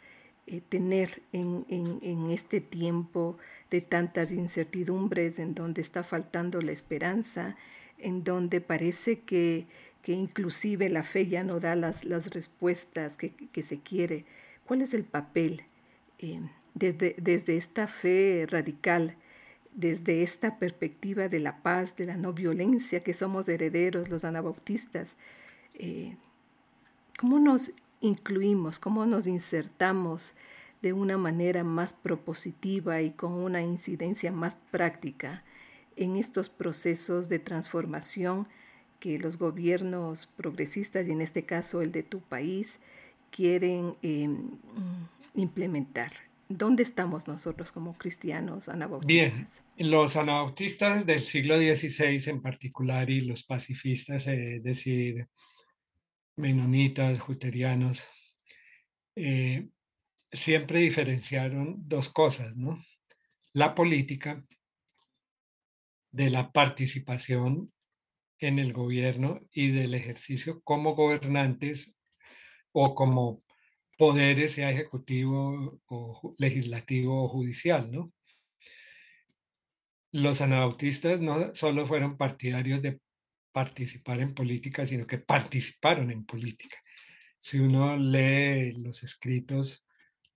tener 0.69 1.23
en, 1.33 1.65
en, 1.69 2.31
este 2.31 2.61
tiempo 2.61 3.39
de 3.71 3.81
tantas 3.81 4.33
incertidumbres, 4.33 5.39
en 5.39 5.55
donde 5.55 5.81
está 5.81 6.03
faltando 6.03 6.61
la 6.61 6.73
esperanza, 6.73 7.57
en 7.99 8.25
donde 8.25 8.61
parece 8.61 9.21
que 9.21 9.67
que 10.03 10.13
inclusive 10.13 10.89
la 10.89 11.03
fe 11.03 11.27
ya 11.27 11.45
no 11.45 11.61
da 11.61 11.77
las, 11.77 12.05
las 12.05 12.31
respuestas 12.31 13.17
que, 13.17 13.63
se 13.63 13.81
quiere. 13.81 14.25
¿Cuál 14.67 14.83
es 14.83 14.95
el 14.95 15.05
papel 15.05 15.63
eh, 16.19 16.41
desde, 16.75 17.15
desde, 17.19 17.57
esta 17.57 17.87
fe 17.87 18.47
radical, 18.49 19.17
desde 19.75 20.23
esta 20.23 20.59
perspectiva 20.59 21.29
de 21.29 21.41
la 21.41 21.63
paz, 21.63 21.97
de 21.97 22.07
la 22.07 22.17
no 22.17 22.33
violencia, 22.33 23.01
que 23.01 23.15
somos 23.15 23.49
herederos 23.49 24.09
los 24.09 24.25
anabautistas? 24.25 25.17
Eh, 25.75 26.17
¿Cómo 27.19 27.39
nos 27.39 27.73
incluimos, 28.01 28.79
cómo 28.79 29.05
nos 29.05 29.27
insertamos 29.27 30.35
de 30.81 30.95
una 30.95 31.19
manera 31.19 31.63
más 31.65 31.93
propositiva 31.93 33.03
y 33.03 33.11
con 33.11 33.33
una 33.33 33.61
incidencia 33.61 34.33
más 34.33 34.57
práctica 34.71 35.45
en 35.97 36.17
estos 36.17 36.49
procesos 36.49 37.29
de 37.29 37.39
transformación? 37.39 38.49
Que 39.01 39.19
los 39.19 39.39
gobiernos 39.39 40.29
progresistas, 40.37 41.09
y 41.09 41.13
en 41.13 41.23
este 41.23 41.45
caso 41.45 41.83
el 41.83 41.91
de 41.91 42.03
tu 42.03 42.21
país, 42.21 42.79
quieren 43.31 43.97
em, 44.03 44.59
implementar. 45.35 46.13
¿Dónde 46.49 46.83
estamos 46.83 47.29
nosotros 47.29 47.73
como 47.73 47.97
cristianos 47.97 48.69
anabautistas? 48.69 49.63
Bien, 49.77 49.91
los 49.91 50.17
anabautistas 50.17 51.07
del 51.07 51.21
siglo 51.21 51.57
XVI 51.57 52.23
en 52.29 52.43
particular 52.43 53.09
y 53.09 53.23
los 53.23 53.45
pacifistas, 53.45 54.27
es 54.27 54.63
decir, 54.63 55.29
menonitas, 56.37 57.21
juterianos, 57.21 58.09
eh, 59.15 59.69
siempre 60.33 60.81
diferenciaron 60.81 61.77
dos 61.87 62.09
cosas, 62.09 62.57
¿no? 62.57 62.83
La 63.53 63.75
política 63.75 64.45
de 66.11 66.31
la 66.31 66.51
participación 66.51 67.73
en 68.41 68.59
el 68.59 68.73
gobierno 68.73 69.41
y 69.53 69.71
del 69.71 69.95
ejercicio 69.95 70.61
como 70.63 70.95
gobernantes 70.95 71.97
o 72.73 72.95
como 72.95 73.43
poderes, 73.99 74.53
sea 74.53 74.71
ejecutivo 74.71 75.81
o 75.87 76.35
legislativo 76.39 77.25
o 77.25 77.29
judicial, 77.29 77.93
¿no? 77.93 78.13
Los 80.13 80.41
anabautistas 80.41 81.21
no 81.21 81.55
solo 81.55 81.87
fueron 81.87 82.17
partidarios 82.17 82.83
de 82.83 83.01
participar 83.53 84.21
en 84.21 84.35
política, 84.35 84.87
sino 84.87 85.07
que 85.07 85.19
participaron 85.19 86.11
en 86.11 86.25
política. 86.25 86.77
Si 87.39 87.59
uno 87.59 87.97
lee 87.97 88.73
los 88.73 89.03
escritos 89.03 89.87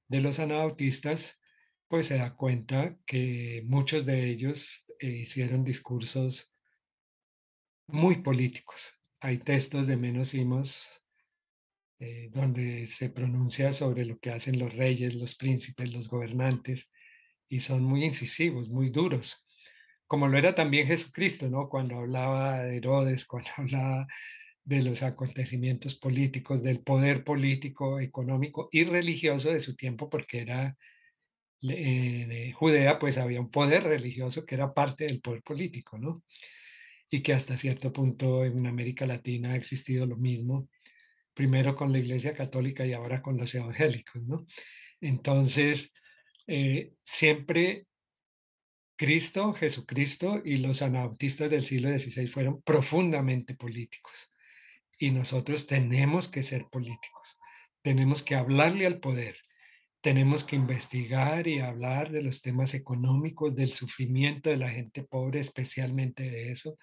de 0.09 0.21
los 0.21 0.39
anabautistas, 0.39 1.41
pues 1.89 2.07
se 2.07 2.19
da 2.19 2.35
cuenta 2.37 2.97
que 3.07 3.63
muchos 3.67 4.07
de 4.07 4.29
ellos 4.29 4.87
eh, 4.99 5.09
hicieron 5.09 5.65
discursos 5.65 6.54
muy 7.87 8.17
políticos. 8.17 8.99
Hay 9.21 9.39
textos 9.39 9.87
de 9.87 9.97
Menos 9.97 10.35
eh, 12.01 12.29
donde 12.33 12.87
se 12.87 13.11
pronuncia 13.11 13.73
sobre 13.73 14.05
lo 14.05 14.19
que 14.19 14.31
hacen 14.31 14.59
los 14.59 14.75
reyes, 14.75 15.15
los 15.15 15.35
príncipes, 15.35 15.93
los 15.93 16.09
gobernantes, 16.09 16.91
y 17.49 17.61
son 17.61 17.83
muy 17.85 18.05
incisivos, 18.05 18.69
muy 18.69 18.91
duros, 18.91 19.47
como 20.07 20.29
lo 20.29 20.39
era 20.39 20.55
también 20.55 20.87
Jesucristo, 20.87 21.49
¿no? 21.49 21.69
Cuando 21.69 21.97
hablaba 21.97 22.63
de 22.63 22.77
Herodes, 22.77 23.25
cuando 23.27 23.51
hablaba 23.57 24.07
de 24.65 24.83
los 24.83 25.03
acontecimientos 25.03 25.95
políticos, 25.95 26.63
del 26.63 26.81
poder 26.81 27.23
político, 27.25 28.01
económico 28.01 28.69
y 28.73 28.85
religioso 28.85 29.51
de 29.51 29.61
su 29.61 29.77
tiempo, 29.77 30.09
porque 30.09 30.41
era 30.41 30.77
en 31.61 32.33
eh, 32.33 32.53
Judea, 32.53 32.99
pues 32.99 33.19
había 33.19 33.41
un 33.41 33.51
poder 33.51 33.85
religioso 33.85 34.45
que 34.45 34.55
era 34.55 34.75
parte 34.75 35.05
del 35.05 35.21
poder 35.21 35.43
político, 35.43 35.99
¿no? 35.99 36.23
Y 37.15 37.23
que 37.23 37.33
hasta 37.33 37.57
cierto 37.57 37.93
punto 37.93 38.45
en 38.45 38.67
América 38.67 39.07
Latina 39.07 39.53
ha 39.53 39.57
existido 39.57 40.05
lo 40.05 40.17
mismo, 40.17 40.69
primero 41.33 41.77
con 41.77 41.93
la 41.93 41.99
Iglesia 41.99 42.35
Católica 42.35 42.85
y 42.85 42.93
ahora 42.93 43.23
con 43.23 43.37
los 43.37 43.55
evangélicos. 43.55 44.21
Entonces, 45.01 45.95
eh, 46.49 46.95
siempre 47.05 47.87
Cristo, 48.97 49.53
Jesucristo 49.53 50.43
y 50.45 50.57
los 50.57 50.83
anabautistas 50.83 51.49
del 51.51 51.63
siglo 51.63 51.97
XVI 51.97 52.27
fueron 52.27 52.63
profundamente 52.63 53.55
políticos 53.55 54.33
y 54.99 55.13
nosotros 55.13 55.69
tenemos 55.69 56.29
que 56.29 56.43
ser 56.43 56.67
políticos, 56.67 57.39
tenemos 57.83 58.25
que 58.25 58.35
hablarle 58.35 58.87
al 58.87 58.99
poder, 58.99 59.37
tenemos 60.05 60.45
que 60.45 60.55
investigar 60.55 61.49
y 61.49 61.61
hablar 61.61 62.13
de 62.13 62.23
los 62.23 62.43
temas 62.43 62.75
económicos, 62.75 63.57
del 63.57 63.73
sufrimiento 63.73 64.51
de 64.51 64.59
la 64.59 64.69
gente 64.69 65.03
pobre, 65.03 65.41
especialmente 65.41 66.31
de 66.31 66.53
eso, 66.53 66.77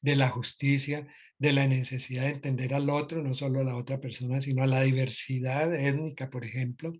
de 0.00 0.14
la 0.14 0.28
justicia, 0.28 1.08
de 1.38 1.52
la 1.52 1.66
necesidad 1.66 2.22
de 2.22 2.28
entender 2.28 2.72
al 2.72 2.88
otro, 2.88 3.20
no 3.20 3.34
solo 3.34 3.58
a 3.58 3.64
la 3.64 3.74
otra 3.74 3.98
persona, 3.98 4.40
sino 4.40 4.62
a 4.62 4.68
la 4.68 4.82
diversidad 4.82 5.74
étnica, 5.74 6.30
por 6.30 6.44
ejemplo, 6.44 6.92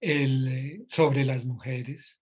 eh, 0.00 0.80
sobre 0.88 1.24
las 1.24 1.44
mujeres. 1.44 2.20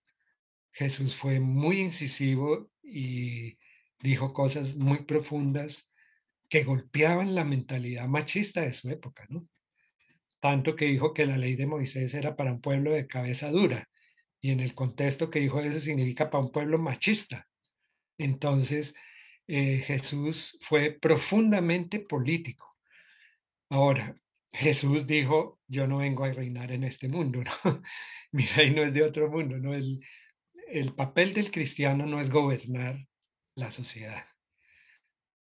Jesús 0.71 1.17
fue 1.17 1.41
muy 1.41 1.81
incisivo 1.81 2.71
y 2.83 3.57
dijo 4.03 4.35
cosas 4.35 4.77
muy 4.77 5.05
profundas 5.05 5.91
que 6.51 6.65
golpeaban 6.65 7.35
la 7.35 7.45
mentalidad 7.45 8.07
machista 8.07 8.61
de 8.61 8.75
su 8.75 8.91
época, 8.91 9.25
¿no? 9.31 9.49
Tanto 10.41 10.77
que 10.77 10.87
dijo 10.87 11.15
que 11.15 11.27
la 11.27 11.37
ley 11.37 11.57
de 11.57 11.67
Moisés 11.67 12.15
era 12.15 12.37
para 12.37 12.53
un 12.53 12.61
pueblo 12.61 12.93
de 12.93 13.07
cabeza 13.07 13.51
dura, 13.51 13.89
y 14.41 14.51
en 14.53 14.61
el 14.61 14.75
contexto 14.75 15.31
que 15.31 15.41
dijo 15.41 15.61
eso 15.61 15.81
significa 15.81 16.31
para 16.31 16.45
un 16.45 16.53
pueblo 16.53 16.79
machista. 16.79 17.49
Entonces, 18.19 18.95
eh, 19.47 19.83
Jesús 19.87 20.59
fue 20.63 20.93
profundamente 20.93 22.01
político. 22.01 22.77
Ahora, 23.71 24.17
Jesús 24.53 25.07
dijo, 25.07 25.61
yo 25.69 25.87
no 25.87 25.99
vengo 25.99 26.25
a 26.25 26.33
reinar 26.33 26.73
en 26.73 26.85
este 26.85 27.09
mundo, 27.09 27.43
¿no? 27.65 27.83
Mi 28.33 28.47
reino 28.47 28.83
es 28.83 28.93
de 28.95 29.03
otro 29.03 29.31
mundo, 29.31 29.59
¿no? 29.59 29.75
El, 29.75 30.01
el 30.69 30.95
papel 30.95 31.35
del 31.35 31.51
cristiano 31.51 32.07
no 32.07 32.21
es 32.21 32.31
gobernar 32.31 33.07
la 33.55 33.71
sociedad. 33.71 34.25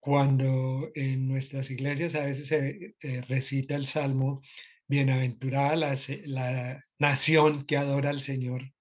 Cuando 0.01 0.91
en 0.95 1.27
nuestras 1.27 1.71
iglesias 1.71 2.15
a 2.15 2.25
veces 2.25 2.49
se 2.49 2.97
eh, 3.01 3.23
recita 3.23 3.75
el 3.75 3.87
Salmo 3.87 4.41
bienaventurada 4.89 5.77
la, 5.77 6.85
nación 6.99 7.67
que 7.67 7.77
adora 7.77 8.11
al 8.11 8.21
Señor. 8.21 8.73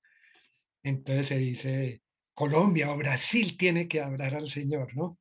Entonces 0.84 1.28
se 1.28 1.38
dice, 1.38 2.01
Colombia 2.34 2.91
o 2.91 2.97
Brasil 2.97 3.58
tiene 3.58 3.88
que 3.88 4.01
adorar 4.01 4.36
al 4.36 4.49
Señor, 4.49 4.95
¿no? 4.95 5.20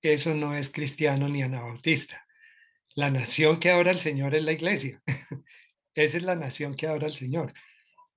Eso 0.00 0.34
no 0.34 0.56
es 0.56 0.70
cristiano 0.70 1.28
ni 1.28 1.42
anabautista. 1.42 2.26
La 2.94 3.10
nación 3.10 3.60
que 3.60 3.70
adora 3.70 3.90
al 3.90 3.98
Señor 3.98 4.34
es 4.34 4.42
la 4.42 4.52
iglesia. 4.52 5.02
Esa 5.94 6.16
es 6.16 6.22
la 6.22 6.36
nación 6.36 6.74
que 6.74 6.86
adora 6.86 7.06
al 7.06 7.14
Señor. 7.14 7.52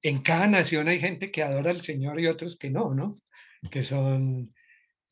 En 0.02 0.20
cada 0.20 0.48
nación 0.48 0.88
hay 0.88 1.00
gente 1.00 1.32
que 1.32 1.44
adora 1.44 1.72
al 1.72 1.82
Señor 1.82 2.20
y 2.20 2.28
otros 2.28 2.58
que 2.58 2.70
no, 2.70 2.94
¿no? 2.94 3.16
Que 3.70 3.84
son, 3.84 4.54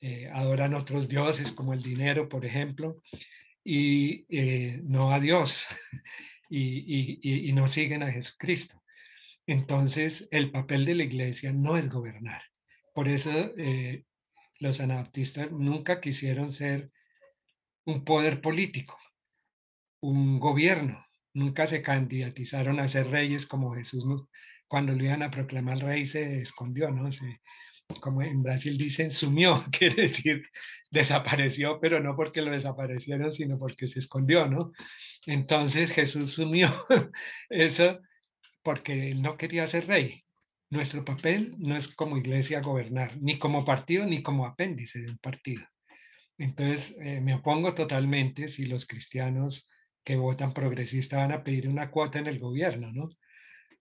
eh, 0.02 0.30
adoran 0.32 0.74
otros 0.74 1.10
dioses 1.10 1.52
como 1.52 1.74
el 1.74 1.84
dinero, 1.84 2.30
por 2.30 2.46
ejemplo, 2.46 3.02
y 3.64 4.26
eh, 4.30 4.80
no 4.84 5.12
a 5.12 5.20
Dios 5.20 5.66
y, 6.50 7.52
no 7.54 7.68
siguen 7.68 8.04
a 8.04 8.12
Jesucristo. 8.12 8.84
Entonces, 9.48 10.28
el 10.32 10.52
papel 10.52 10.86
de 10.86 10.96
la 10.96 11.04
iglesia 11.04 11.54
no 11.54 11.78
es 11.78 11.90
gobernar. 11.90 12.42
Por 12.94 13.08
eso 13.08 13.32
eh, 13.58 14.04
los 14.60 14.80
anabaptistas 14.80 15.52
nunca 15.52 16.02
quisieron 16.02 16.50
ser 16.50 16.92
un 17.86 18.04
poder 18.04 18.42
político, 18.42 18.98
un 20.02 20.40
gobierno. 20.40 21.06
Nunca 21.34 21.68
se 21.68 21.82
candidatizaron 21.82 22.80
a 22.80 22.88
ser 22.88 23.08
reyes 23.08 23.46
como 23.46 23.74
Jesús 23.76 24.06
cuando 24.70 24.94
lo 24.94 25.04
iban 25.04 25.24
a 25.24 25.32
proclamar 25.32 25.80
rey 25.80 26.06
se 26.06 26.42
escondió, 26.42 26.92
¿no? 26.92 27.12
Se, 27.12 27.42
como 28.02 28.22
en 28.22 28.44
Brasil 28.44 28.78
dicen, 28.78 29.12
sumió, 29.12 29.64
quiere 29.72 30.04
decir, 30.04 30.44
desapareció, 30.92 31.80
pero 31.80 32.00
no 32.00 32.16
porque 32.16 32.42
lo 32.42 32.52
desaparecieron, 32.52 33.32
sino 33.32 33.58
porque 33.58 33.88
se 33.88 34.00
escondió, 34.00 34.48
¿no? 34.48 34.72
Entonces 35.26 35.92
Jesús 35.92 36.32
sumió 36.32 36.72
eso 37.50 38.00
porque 38.64 39.12
él 39.12 39.22
no 39.22 39.38
quería 39.38 39.68
ser 39.68 39.88
rey. 39.88 40.24
Nuestro 40.70 41.04
papel 41.04 41.56
no 41.58 41.76
es 41.76 41.88
como 41.88 42.18
iglesia 42.18 42.62
gobernar, 42.62 43.18
ni 43.22 43.40
como 43.40 43.66
partido, 43.66 44.06
ni 44.06 44.22
como 44.22 44.46
apéndice 44.46 45.00
de 45.00 45.10
un 45.12 45.18
partido. 45.18 45.64
Entonces, 46.38 46.96
eh, 47.02 47.20
me 47.22 47.34
opongo 47.34 47.74
totalmente 47.74 48.48
si 48.48 48.66
los 48.66 48.86
cristianos 48.86 49.68
que 50.04 50.16
votan 50.16 50.54
progresista 50.54 51.18
van 51.18 51.32
a 51.32 51.44
pedir 51.44 51.68
una 51.68 51.90
cuota 51.92 52.20
en 52.20 52.28
el 52.28 52.40
gobierno, 52.40 52.92
¿no? 52.94 53.10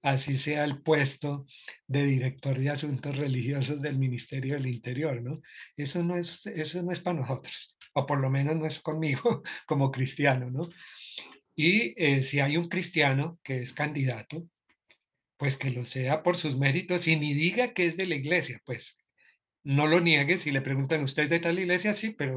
Así 0.08 0.38
sea 0.38 0.64
el 0.64 0.80
puesto 0.80 1.44
de 1.86 2.04
director 2.04 2.58
de 2.58 2.70
asuntos 2.70 3.18
religiosos 3.18 3.82
del 3.82 3.98
Ministerio 3.98 4.54
del 4.54 4.66
Interior, 4.66 5.20
¿no? 5.20 5.42
Eso 5.76 6.02
no 6.02 6.16
es, 6.16 6.46
eso 6.46 6.82
no 6.82 6.92
es 6.92 7.00
para 7.00 7.20
nosotros, 7.20 7.76
o 7.92 8.06
por 8.06 8.18
lo 8.18 8.30
menos 8.30 8.56
no 8.56 8.64
es 8.64 8.80
conmigo 8.80 9.42
como 9.66 9.90
cristiano, 9.90 10.50
¿no? 10.50 10.70
Y 11.54 11.92
eh, 12.02 12.22
si 12.22 12.40
hay 12.40 12.56
un 12.56 12.68
cristiano 12.70 13.38
que 13.42 13.60
es 13.60 13.74
candidato, 13.74 14.48
pues 15.36 15.58
que 15.58 15.70
lo 15.70 15.84
sea 15.84 16.22
por 16.22 16.36
sus 16.36 16.56
méritos 16.56 17.06
y 17.06 17.16
ni 17.16 17.34
diga 17.34 17.74
que 17.74 17.84
es 17.84 17.98
de 17.98 18.06
la 18.06 18.14
iglesia, 18.14 18.62
pues 18.64 18.96
no 19.62 19.86
lo 19.86 20.00
niegue. 20.00 20.38
Si 20.38 20.50
le 20.50 20.62
preguntan, 20.62 21.02
¿usted 21.02 21.24
es 21.24 21.28
de 21.28 21.40
tal 21.40 21.58
iglesia? 21.58 21.92
Sí, 21.92 22.14
pero 22.16 22.36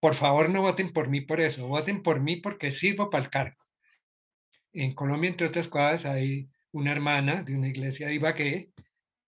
por 0.00 0.14
favor 0.14 0.50
no 0.50 0.60
voten 0.60 0.92
por 0.92 1.08
mí 1.08 1.22
por 1.22 1.40
eso, 1.40 1.66
voten 1.66 2.02
por 2.02 2.20
mí 2.20 2.36
porque 2.36 2.72
sirvo 2.72 3.08
para 3.08 3.24
el 3.24 3.30
cargo. 3.30 3.64
En 4.74 4.94
Colombia, 4.94 5.30
entre 5.30 5.46
otras 5.46 5.68
cosas, 5.68 6.04
hay 6.04 6.50
una 6.72 6.92
hermana 6.92 7.42
de 7.42 7.54
una 7.54 7.68
iglesia 7.68 8.08
de 8.08 8.14
Ibagué 8.14 8.70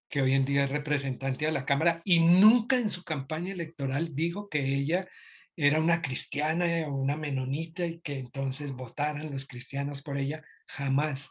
que 0.08 0.22
hoy 0.22 0.32
en 0.32 0.44
día 0.44 0.64
es 0.64 0.70
representante 0.70 1.46
de 1.46 1.52
la 1.52 1.64
Cámara 1.64 2.02
y 2.04 2.20
nunca 2.20 2.76
en 2.76 2.90
su 2.90 3.04
campaña 3.04 3.52
electoral 3.52 4.14
dijo 4.14 4.48
que 4.48 4.74
ella 4.74 5.08
era 5.56 5.78
una 5.78 6.02
cristiana 6.02 6.66
o 6.88 6.94
una 6.94 7.16
menonita 7.16 7.86
y 7.86 8.00
que 8.00 8.18
entonces 8.18 8.72
votaran 8.72 9.30
los 9.30 9.46
cristianos 9.46 10.02
por 10.02 10.18
ella. 10.18 10.42
Jamás. 10.66 11.30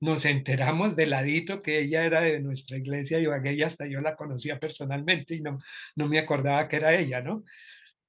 Nos 0.00 0.24
enteramos 0.24 0.96
de 0.96 1.06
ladito 1.06 1.60
que 1.60 1.80
ella 1.80 2.04
era 2.04 2.22
de 2.22 2.40
nuestra 2.40 2.78
iglesia 2.78 3.18
de 3.18 3.24
Ibagué 3.24 3.52
y 3.52 3.62
hasta 3.62 3.86
yo 3.86 4.00
la 4.00 4.16
conocía 4.16 4.58
personalmente 4.58 5.34
y 5.34 5.42
no, 5.42 5.58
no 5.94 6.08
me 6.08 6.18
acordaba 6.18 6.68
que 6.68 6.76
era 6.76 6.94
ella, 6.94 7.20
¿no? 7.20 7.44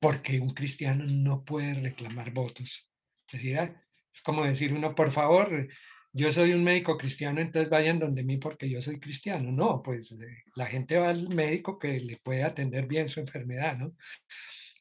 porque 0.02 0.40
un 0.40 0.54
cristiano 0.54 1.06
no 1.08 1.46
puede 1.46 1.76
reclamar 1.76 2.32
votos. 2.32 2.90
Es 3.28 3.34
decir, 3.34 3.60
ah, 3.60 3.84
es 4.12 4.22
como 4.24 4.44
decir 4.44 4.74
uno, 4.74 4.96
por 4.96 5.12
favor, 5.12 5.68
yo 6.14 6.32
soy 6.32 6.54
un 6.54 6.64
médico 6.64 6.98
cristiano, 6.98 7.40
entonces 7.40 7.70
vayan 7.70 8.00
donde 8.00 8.24
mí 8.24 8.38
porque 8.38 8.70
yo 8.70 8.82
soy 8.82 9.00
cristiano. 9.00 9.52
No, 9.52 9.82
pues 9.82 10.12
eh, 10.12 10.44
la 10.56 10.66
gente 10.66 10.98
va 10.98 11.10
al 11.10 11.30
médico 11.30 11.80
que 11.80 12.00
le 12.00 12.18
puede 12.18 12.44
atender 12.44 12.88
bien 12.88 13.08
su 13.08 13.20
enfermedad, 13.20 13.78
¿no? 13.78 13.94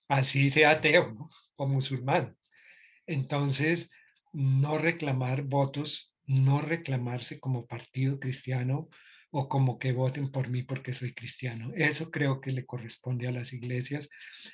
Así 0.09 0.51
sea 0.51 0.70
ateo 0.70 1.28
o 1.57 1.66
musulmán. 1.68 2.37
Entonces, 3.07 3.91
no 4.33 4.78
reclamar 4.78 5.43
votos, 5.43 6.12
no 6.24 6.61
reclamarse 6.61 7.39
como 7.41 7.66
partido 7.66 8.18
cristiano 8.18 8.89
o 9.31 9.49
como 9.49 9.78
que 9.78 9.93
voten 9.93 10.33
por 10.33 10.49
mí 10.49 10.64
porque 10.64 10.95
soy 10.95 11.14
cristiano. 11.14 11.72
Eso 11.76 12.11
creo 12.11 12.41
que 12.41 12.51
le 12.51 12.66
corresponde 12.66 13.28
a 13.28 13.33
las 13.33 13.53
iglesias. 13.53 14.09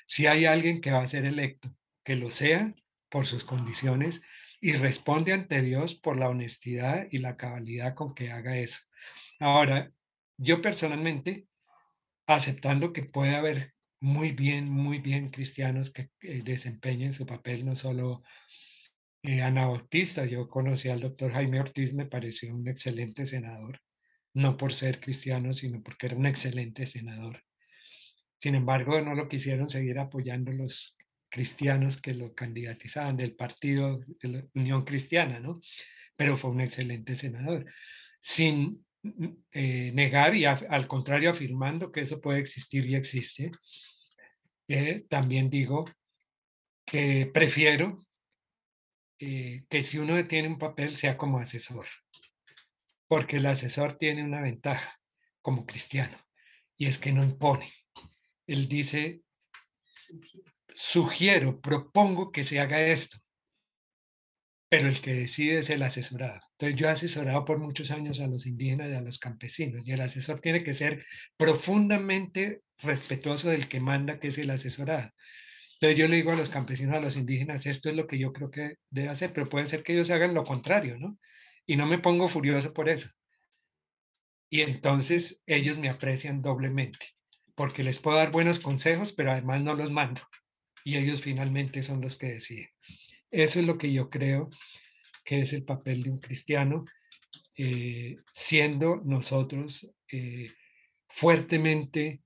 Si 0.07 0.27
hay 0.27 0.45
alguien 0.45 0.83
que 0.83 0.91
va 0.91 1.01
a 1.01 1.07
ser 1.07 1.25
electo, 1.25 1.75
que 2.05 2.17
lo 2.17 2.31
sea 2.31 2.75
por 3.09 3.27
sus 3.27 3.45
condiciones 3.45 4.23
y 4.61 4.73
responde 4.73 5.33
ante 5.33 5.63
Dios 5.63 5.95
por 5.95 6.19
la 6.19 6.29
honestidad 6.29 7.07
y 7.11 7.19
la 7.19 7.37
cabalidad 7.37 7.95
con 7.95 8.15
que 8.15 8.31
haga 8.33 8.57
eso. 8.57 8.81
Ahora, 9.39 9.93
yo 10.39 10.63
personalmente, 10.63 11.47
aceptando 12.27 12.93
que 12.93 13.05
puede 13.05 13.37
haber 13.37 13.75
muy 14.01 14.33
bien, 14.33 14.69
muy 14.69 14.99
bien 14.99 15.31
cristianos 15.31 15.91
que 15.91 16.11
eh, 16.21 16.43
desempeñen 16.45 17.13
su 17.13 17.27
papel, 17.27 17.65
no 17.65 17.77
solo 17.77 18.23
eh, 19.23 19.43
yo 20.31 20.49
conocí 20.49 20.89
al 20.89 21.01
doctor 21.01 21.33
Jaime 21.33 21.61
Ortiz, 21.61 21.95
me 21.95 22.07
pareció 22.07 22.55
un 22.55 22.69
excelente 22.69 23.27
senador 23.27 23.81
no 24.37 24.59
por 24.59 24.75
ser 24.75 25.01
cristiano, 25.01 25.55
sino 25.55 25.83
porque 25.83 26.07
era 26.07 26.17
un 26.17 26.27
excelente 26.27 26.85
senador. 26.85 27.43
Sin 28.37 28.55
embargo, 28.55 29.01
no 29.01 29.15
lo 29.15 29.29
quisieron 29.29 29.67
seguir 29.67 29.99
apoyando 29.99 30.53
los 30.53 30.96
cristianos 31.37 32.01
que 32.01 32.15
lo 32.15 32.35
candidatizaban 32.35 33.17
del 33.19 33.37
partido 33.37 34.01
de 34.23 34.29
la 34.29 34.45
Unión 34.55 34.85
Cristiana, 34.87 35.39
¿no? 35.39 35.61
Pero 36.17 36.35
fue 36.39 36.51
un 36.51 36.63
excelente 36.63 37.15
senador. 37.15 37.67
Sin 38.19 38.87
eh, 39.53 39.93
negar 39.93 40.35
y 40.35 40.47
al 40.47 40.87
contrario 40.87 41.31
afirmando 41.31 41.93
que 41.93 42.01
eso 42.01 42.23
puede 42.23 42.39
existir 42.39 42.87
y 42.87 42.95
existe, 42.95 43.51
eh, 44.69 45.05
también 45.11 45.51
digo 45.51 45.85
que 46.87 47.27
prefiero 47.27 47.99
eh, 49.19 49.65
que 49.69 49.83
si 49.83 49.99
uno 49.99 50.27
tiene 50.27 50.49
un 50.49 50.59
papel 50.59 50.97
sea 50.97 51.19
como 51.19 51.39
asesor 51.39 51.87
porque 53.09 53.37
el 53.37 53.47
asesor 53.47 53.95
tiene 53.95 54.25
una 54.25 54.41
ventaja 54.41 54.99
como 55.43 55.67
cristiano 55.67 56.19
y 56.77 56.87
es 56.87 56.99
que 56.99 57.13
no 57.13 57.23
impone. 57.23 57.73
Él 58.47 58.69
dice, 58.69 59.23
sugiero, 60.77 61.61
propongo 61.61 62.33
que 62.33 62.45
se 62.45 62.61
haga 62.61 62.81
esto, 62.81 63.19
pero 64.69 64.89
el 64.89 65.01
que 65.01 65.15
decide 65.15 65.61
es 65.61 65.71
el 65.71 65.83
asesorado. 65.83 66.41
Entonces 66.53 66.79
yo 66.79 66.89
he 66.89 66.91
asesorado 66.91 67.45
por 67.45 67.59
muchos 67.59 67.91
años 67.91 68.21
a 68.21 68.27
los 68.27 68.47
indígenas 68.47 68.91
y 68.91 68.95
a 68.95 69.01
los 69.01 69.19
campesinos 69.19 69.87
y 69.87 69.93
el 69.93 70.01
asesor 70.01 70.41
tiene 70.41 70.63
que 70.63 70.73
ser 70.73 71.05
profundamente 71.37 72.63
respetuoso 72.79 73.49
del 73.49 73.69
que 73.69 73.81
manda, 73.81 74.19
que 74.21 74.29
es 74.29 74.39
el 74.39 74.51
asesorado. 74.51 75.11
Entonces 75.75 75.99
yo 75.99 76.09
le 76.09 76.17
digo 76.17 76.33
a 76.33 76.37
los 76.37 76.51
campesinos, 76.51 76.97
a 76.97 77.01
los 77.01 77.17
indígenas, 77.17 77.67
esto 77.67 77.89
es 77.91 77.97
lo 77.97 78.07
que 78.07 78.19
yo 78.19 78.33
creo 78.33 78.51
que 78.51 78.75
debe 78.91 79.09
hacer, 79.09 79.33
pero 79.33 79.49
puede 79.49 79.67
ser 79.67 79.83
que 79.83 79.93
ellos 79.95 80.11
hagan 80.11 80.35
lo 80.35 80.45
contrario, 80.45 80.99
¿no? 80.99 81.19
y 81.67 81.77
no 81.77 81.87
me 81.87 81.99
pongo 81.99 82.29
furioso 82.29 82.73
por 82.73 82.89
eso. 82.89 83.11
Y 84.49 84.61
entonces 84.61 85.43
ellos 85.47 85.77
me 85.77 85.89
aprecian 85.89 86.41
doblemente, 86.41 87.15
porque 87.55 87.83
les 87.83 87.99
puedo 87.99 88.17
dar 88.17 88.31
buenos 88.31 88.61
consejos, 88.61 89.13
pero 89.13 89.33
además 89.33 89.63
no 89.63 89.75
los 89.75 89.91
mando. 89.91 90.23
Y 90.87 90.97
ellos 90.99 91.21
finalmente 91.21 91.83
son 91.83 92.01
los 92.01 92.15
que 92.15 92.29
deciden. 92.29 92.69
Eso 93.29 93.59
es 93.59 93.67
lo 93.67 93.77
que 93.77 93.93
yo 93.93 94.09
creo 94.09 94.51
que 95.25 95.41
es 95.41 95.53
el 95.53 95.65
papel 95.65 96.05
de 96.05 96.11
un 96.11 96.21
cristiano, 96.21 96.85
eh, 97.57 98.19
siendo 98.33 99.03
nosotros 99.05 99.93
eh, 100.13 100.49
fuertemente 101.09 102.23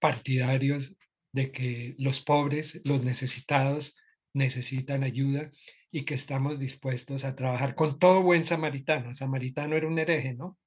partidarios 0.00 0.98
de 1.32 1.50
que 1.50 1.94
los 1.96 2.20
pobres, 2.20 2.82
los 2.84 3.02
necesitados, 3.02 3.96
necesitan 4.34 5.02
ayuda 5.02 5.50
y 5.90 6.04
que 6.04 6.12
estamos 6.12 6.58
dispuestos 6.58 7.24
a 7.24 7.36
trabajar 7.36 7.74
con 7.74 7.98
todo 7.98 8.22
buen 8.22 8.44
samaritano. 8.44 9.14
samaritano 9.14 9.76
era 9.78 9.88
un 9.88 9.98
hereje, 9.98 10.34
¿no? 10.34 10.58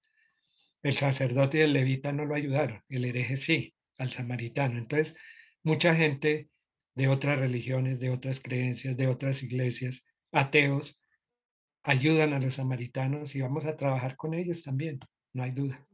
El 0.82 0.98
sacerdote 0.98 1.60
y 1.60 1.62
el 1.62 1.74
levita 1.74 2.12
no 2.14 2.26
lo 2.26 2.34
ayudaron, 2.34 2.82
el 2.90 3.06
hereje 3.06 3.38
sí, 3.38 3.76
al 4.00 4.10
samaritano. 4.10 4.80
Entonces, 4.80 5.16
mucha 5.62 5.94
gente 5.94 6.50
de 6.96 7.08
otras 7.08 7.40
religiones, 7.40 8.00
de 8.00 8.10
otras 8.10 8.40
creencias, 8.40 8.98
de 8.98 9.08
otras 9.08 9.44
iglesias, 9.44 10.06
ateos, 10.32 11.02
ayudan 11.84 12.34
a 12.34 12.40
los 12.40 12.56
samaritanos 12.56 13.36
y 13.36 13.42
vamos 13.42 13.66
a 13.66 13.76
trabajar 13.76 14.16
con 14.16 14.34
ellos 14.34 14.64
también, 14.64 15.00
no 15.34 15.44
hay 15.44 15.52
duda. 15.52 15.86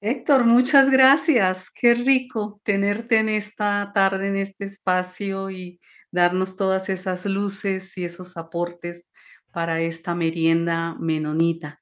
Héctor, 0.00 0.44
muchas 0.44 0.90
gracias. 0.90 1.70
Qué 1.70 1.94
rico 1.94 2.60
tenerte 2.62 3.18
en 3.20 3.30
esta 3.30 3.90
tarde, 3.94 4.28
en 4.28 4.36
este 4.36 4.64
espacio 4.64 5.50
y 5.50 5.80
darnos 6.10 6.56
todas 6.56 6.90
esas 6.90 7.24
luces 7.24 7.96
y 7.96 8.04
esos 8.04 8.36
aportes 8.36 9.06
para 9.50 9.80
esta 9.80 10.14
merienda 10.14 10.94
menonita. 11.00 11.80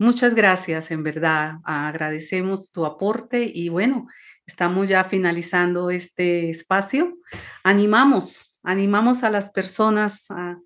Muchas 0.00 0.34
gracias, 0.34 0.90
en 0.92 1.02
verdad. 1.02 1.56
Agradecemos 1.62 2.72
tu 2.72 2.86
aporte 2.86 3.52
y 3.54 3.68
bueno, 3.68 4.06
estamos 4.46 4.88
ya 4.88 5.04
finalizando 5.04 5.90
este 5.90 6.48
espacio. 6.48 7.18
Animamos, 7.64 8.58
animamos 8.62 9.24
a 9.24 9.30
las 9.30 9.50
personas 9.50 10.26
a, 10.30 10.56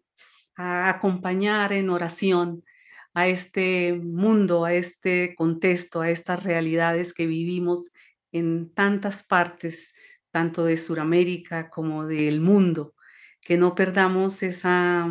acompañar 0.88 1.72
en 1.72 1.90
oración 1.90 2.62
a 3.12 3.26
este 3.26 3.94
mundo, 4.00 4.64
a 4.64 4.72
este 4.72 5.34
contexto, 5.36 6.00
a 6.00 6.10
estas 6.10 6.44
realidades 6.44 7.12
que 7.12 7.26
vivimos 7.26 7.90
en 8.30 8.72
tantas 8.72 9.24
partes, 9.24 9.94
tanto 10.30 10.64
de 10.64 10.76
Sudamérica 10.76 11.70
como 11.70 12.06
del 12.06 12.40
mundo 12.40 12.94
que 13.40 13.56
no 13.56 13.74
perdamos 13.74 14.44
esa, 14.44 15.08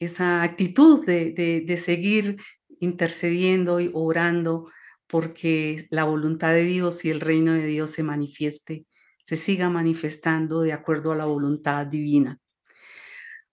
esa 0.00 0.42
actitud 0.42 1.04
de, 1.04 1.76
seguir 1.78 2.38
intercediendo 2.80 3.80
y 3.80 3.90
orando 3.94 4.70
porque 5.06 5.86
la 5.90 6.04
voluntad 6.04 6.52
de 6.52 6.64
Dios 6.64 7.04
y 7.04 7.10
el 7.10 7.20
reino 7.20 7.52
de 7.52 7.66
Dios 7.66 7.90
se 7.90 8.02
manifieste, 8.02 8.86
se 9.24 9.36
siga 9.36 9.70
manifestando 9.70 10.62
de 10.62 10.72
acuerdo 10.72 11.12
a 11.12 11.16
la 11.16 11.26
voluntad 11.26 11.86
divina. 11.86 12.38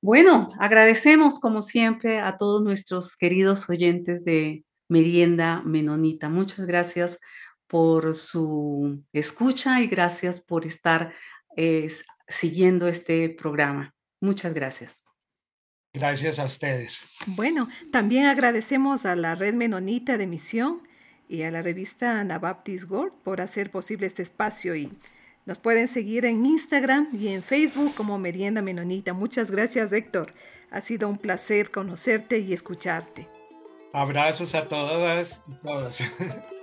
Bueno, 0.01 0.49
agradecemos 0.59 1.39
como 1.39 1.61
siempre 1.61 2.19
a 2.19 2.35
todos 2.35 2.61
nuestros 2.61 3.15
queridos 3.15 3.69
oyentes 3.69 4.25
de 4.25 4.65
Merienda 4.89 5.61
Menonita. 5.65 6.27
Muchas 6.29 6.65
gracias 6.65 7.19
por 7.67 8.13
su 8.13 9.01
escucha 9.13 9.81
y 9.81 9.87
gracias 9.87 10.41
por 10.41 10.65
estar 10.65 11.13
eh, 11.55 11.87
siguiendo 12.27 12.87
este 12.87 13.29
programa. 13.29 13.95
Muchas 14.19 14.53
gracias. 14.53 15.03
Gracias 15.93 16.39
a 16.39 16.45
ustedes. 16.45 17.07
Bueno, 17.27 17.69
también 17.91 18.25
agradecemos 18.25 19.05
a 19.05 19.15
la 19.15 19.35
Red 19.35 19.53
Menonita 19.53 20.17
de 20.17 20.25
Misión 20.25 20.81
y 21.29 21.43
a 21.43 21.51
la 21.51 21.61
revista 21.61 22.19
Anabaptist 22.19 22.89
World 22.89 23.13
por 23.23 23.41
hacer 23.41 23.69
posible 23.69 24.07
este 24.07 24.23
espacio 24.23 24.75
y 24.75 24.91
Nos 25.45 25.59
pueden 25.59 25.87
seguir 25.89 26.25
en 26.25 26.45
Instagram 26.45 27.09
y 27.11 27.27
en 27.27 27.43
Facebook 27.43 27.93
como 27.95 28.17
Merienda 28.17 28.61
Menonita. 28.61 29.13
Muchas 29.13 29.51
gracias, 29.51 29.91
Héctor. 29.91 30.33
Ha 30.71 30.81
sido 30.81 31.09
un 31.09 31.17
placer 31.17 31.69
conocerte 31.69 32.39
y 32.39 32.53
escucharte. 32.53 33.27
Abrazos 33.91 34.55
a 34.55 34.65
todas 34.65 35.41
y 35.47 35.53
todos. 35.61 36.01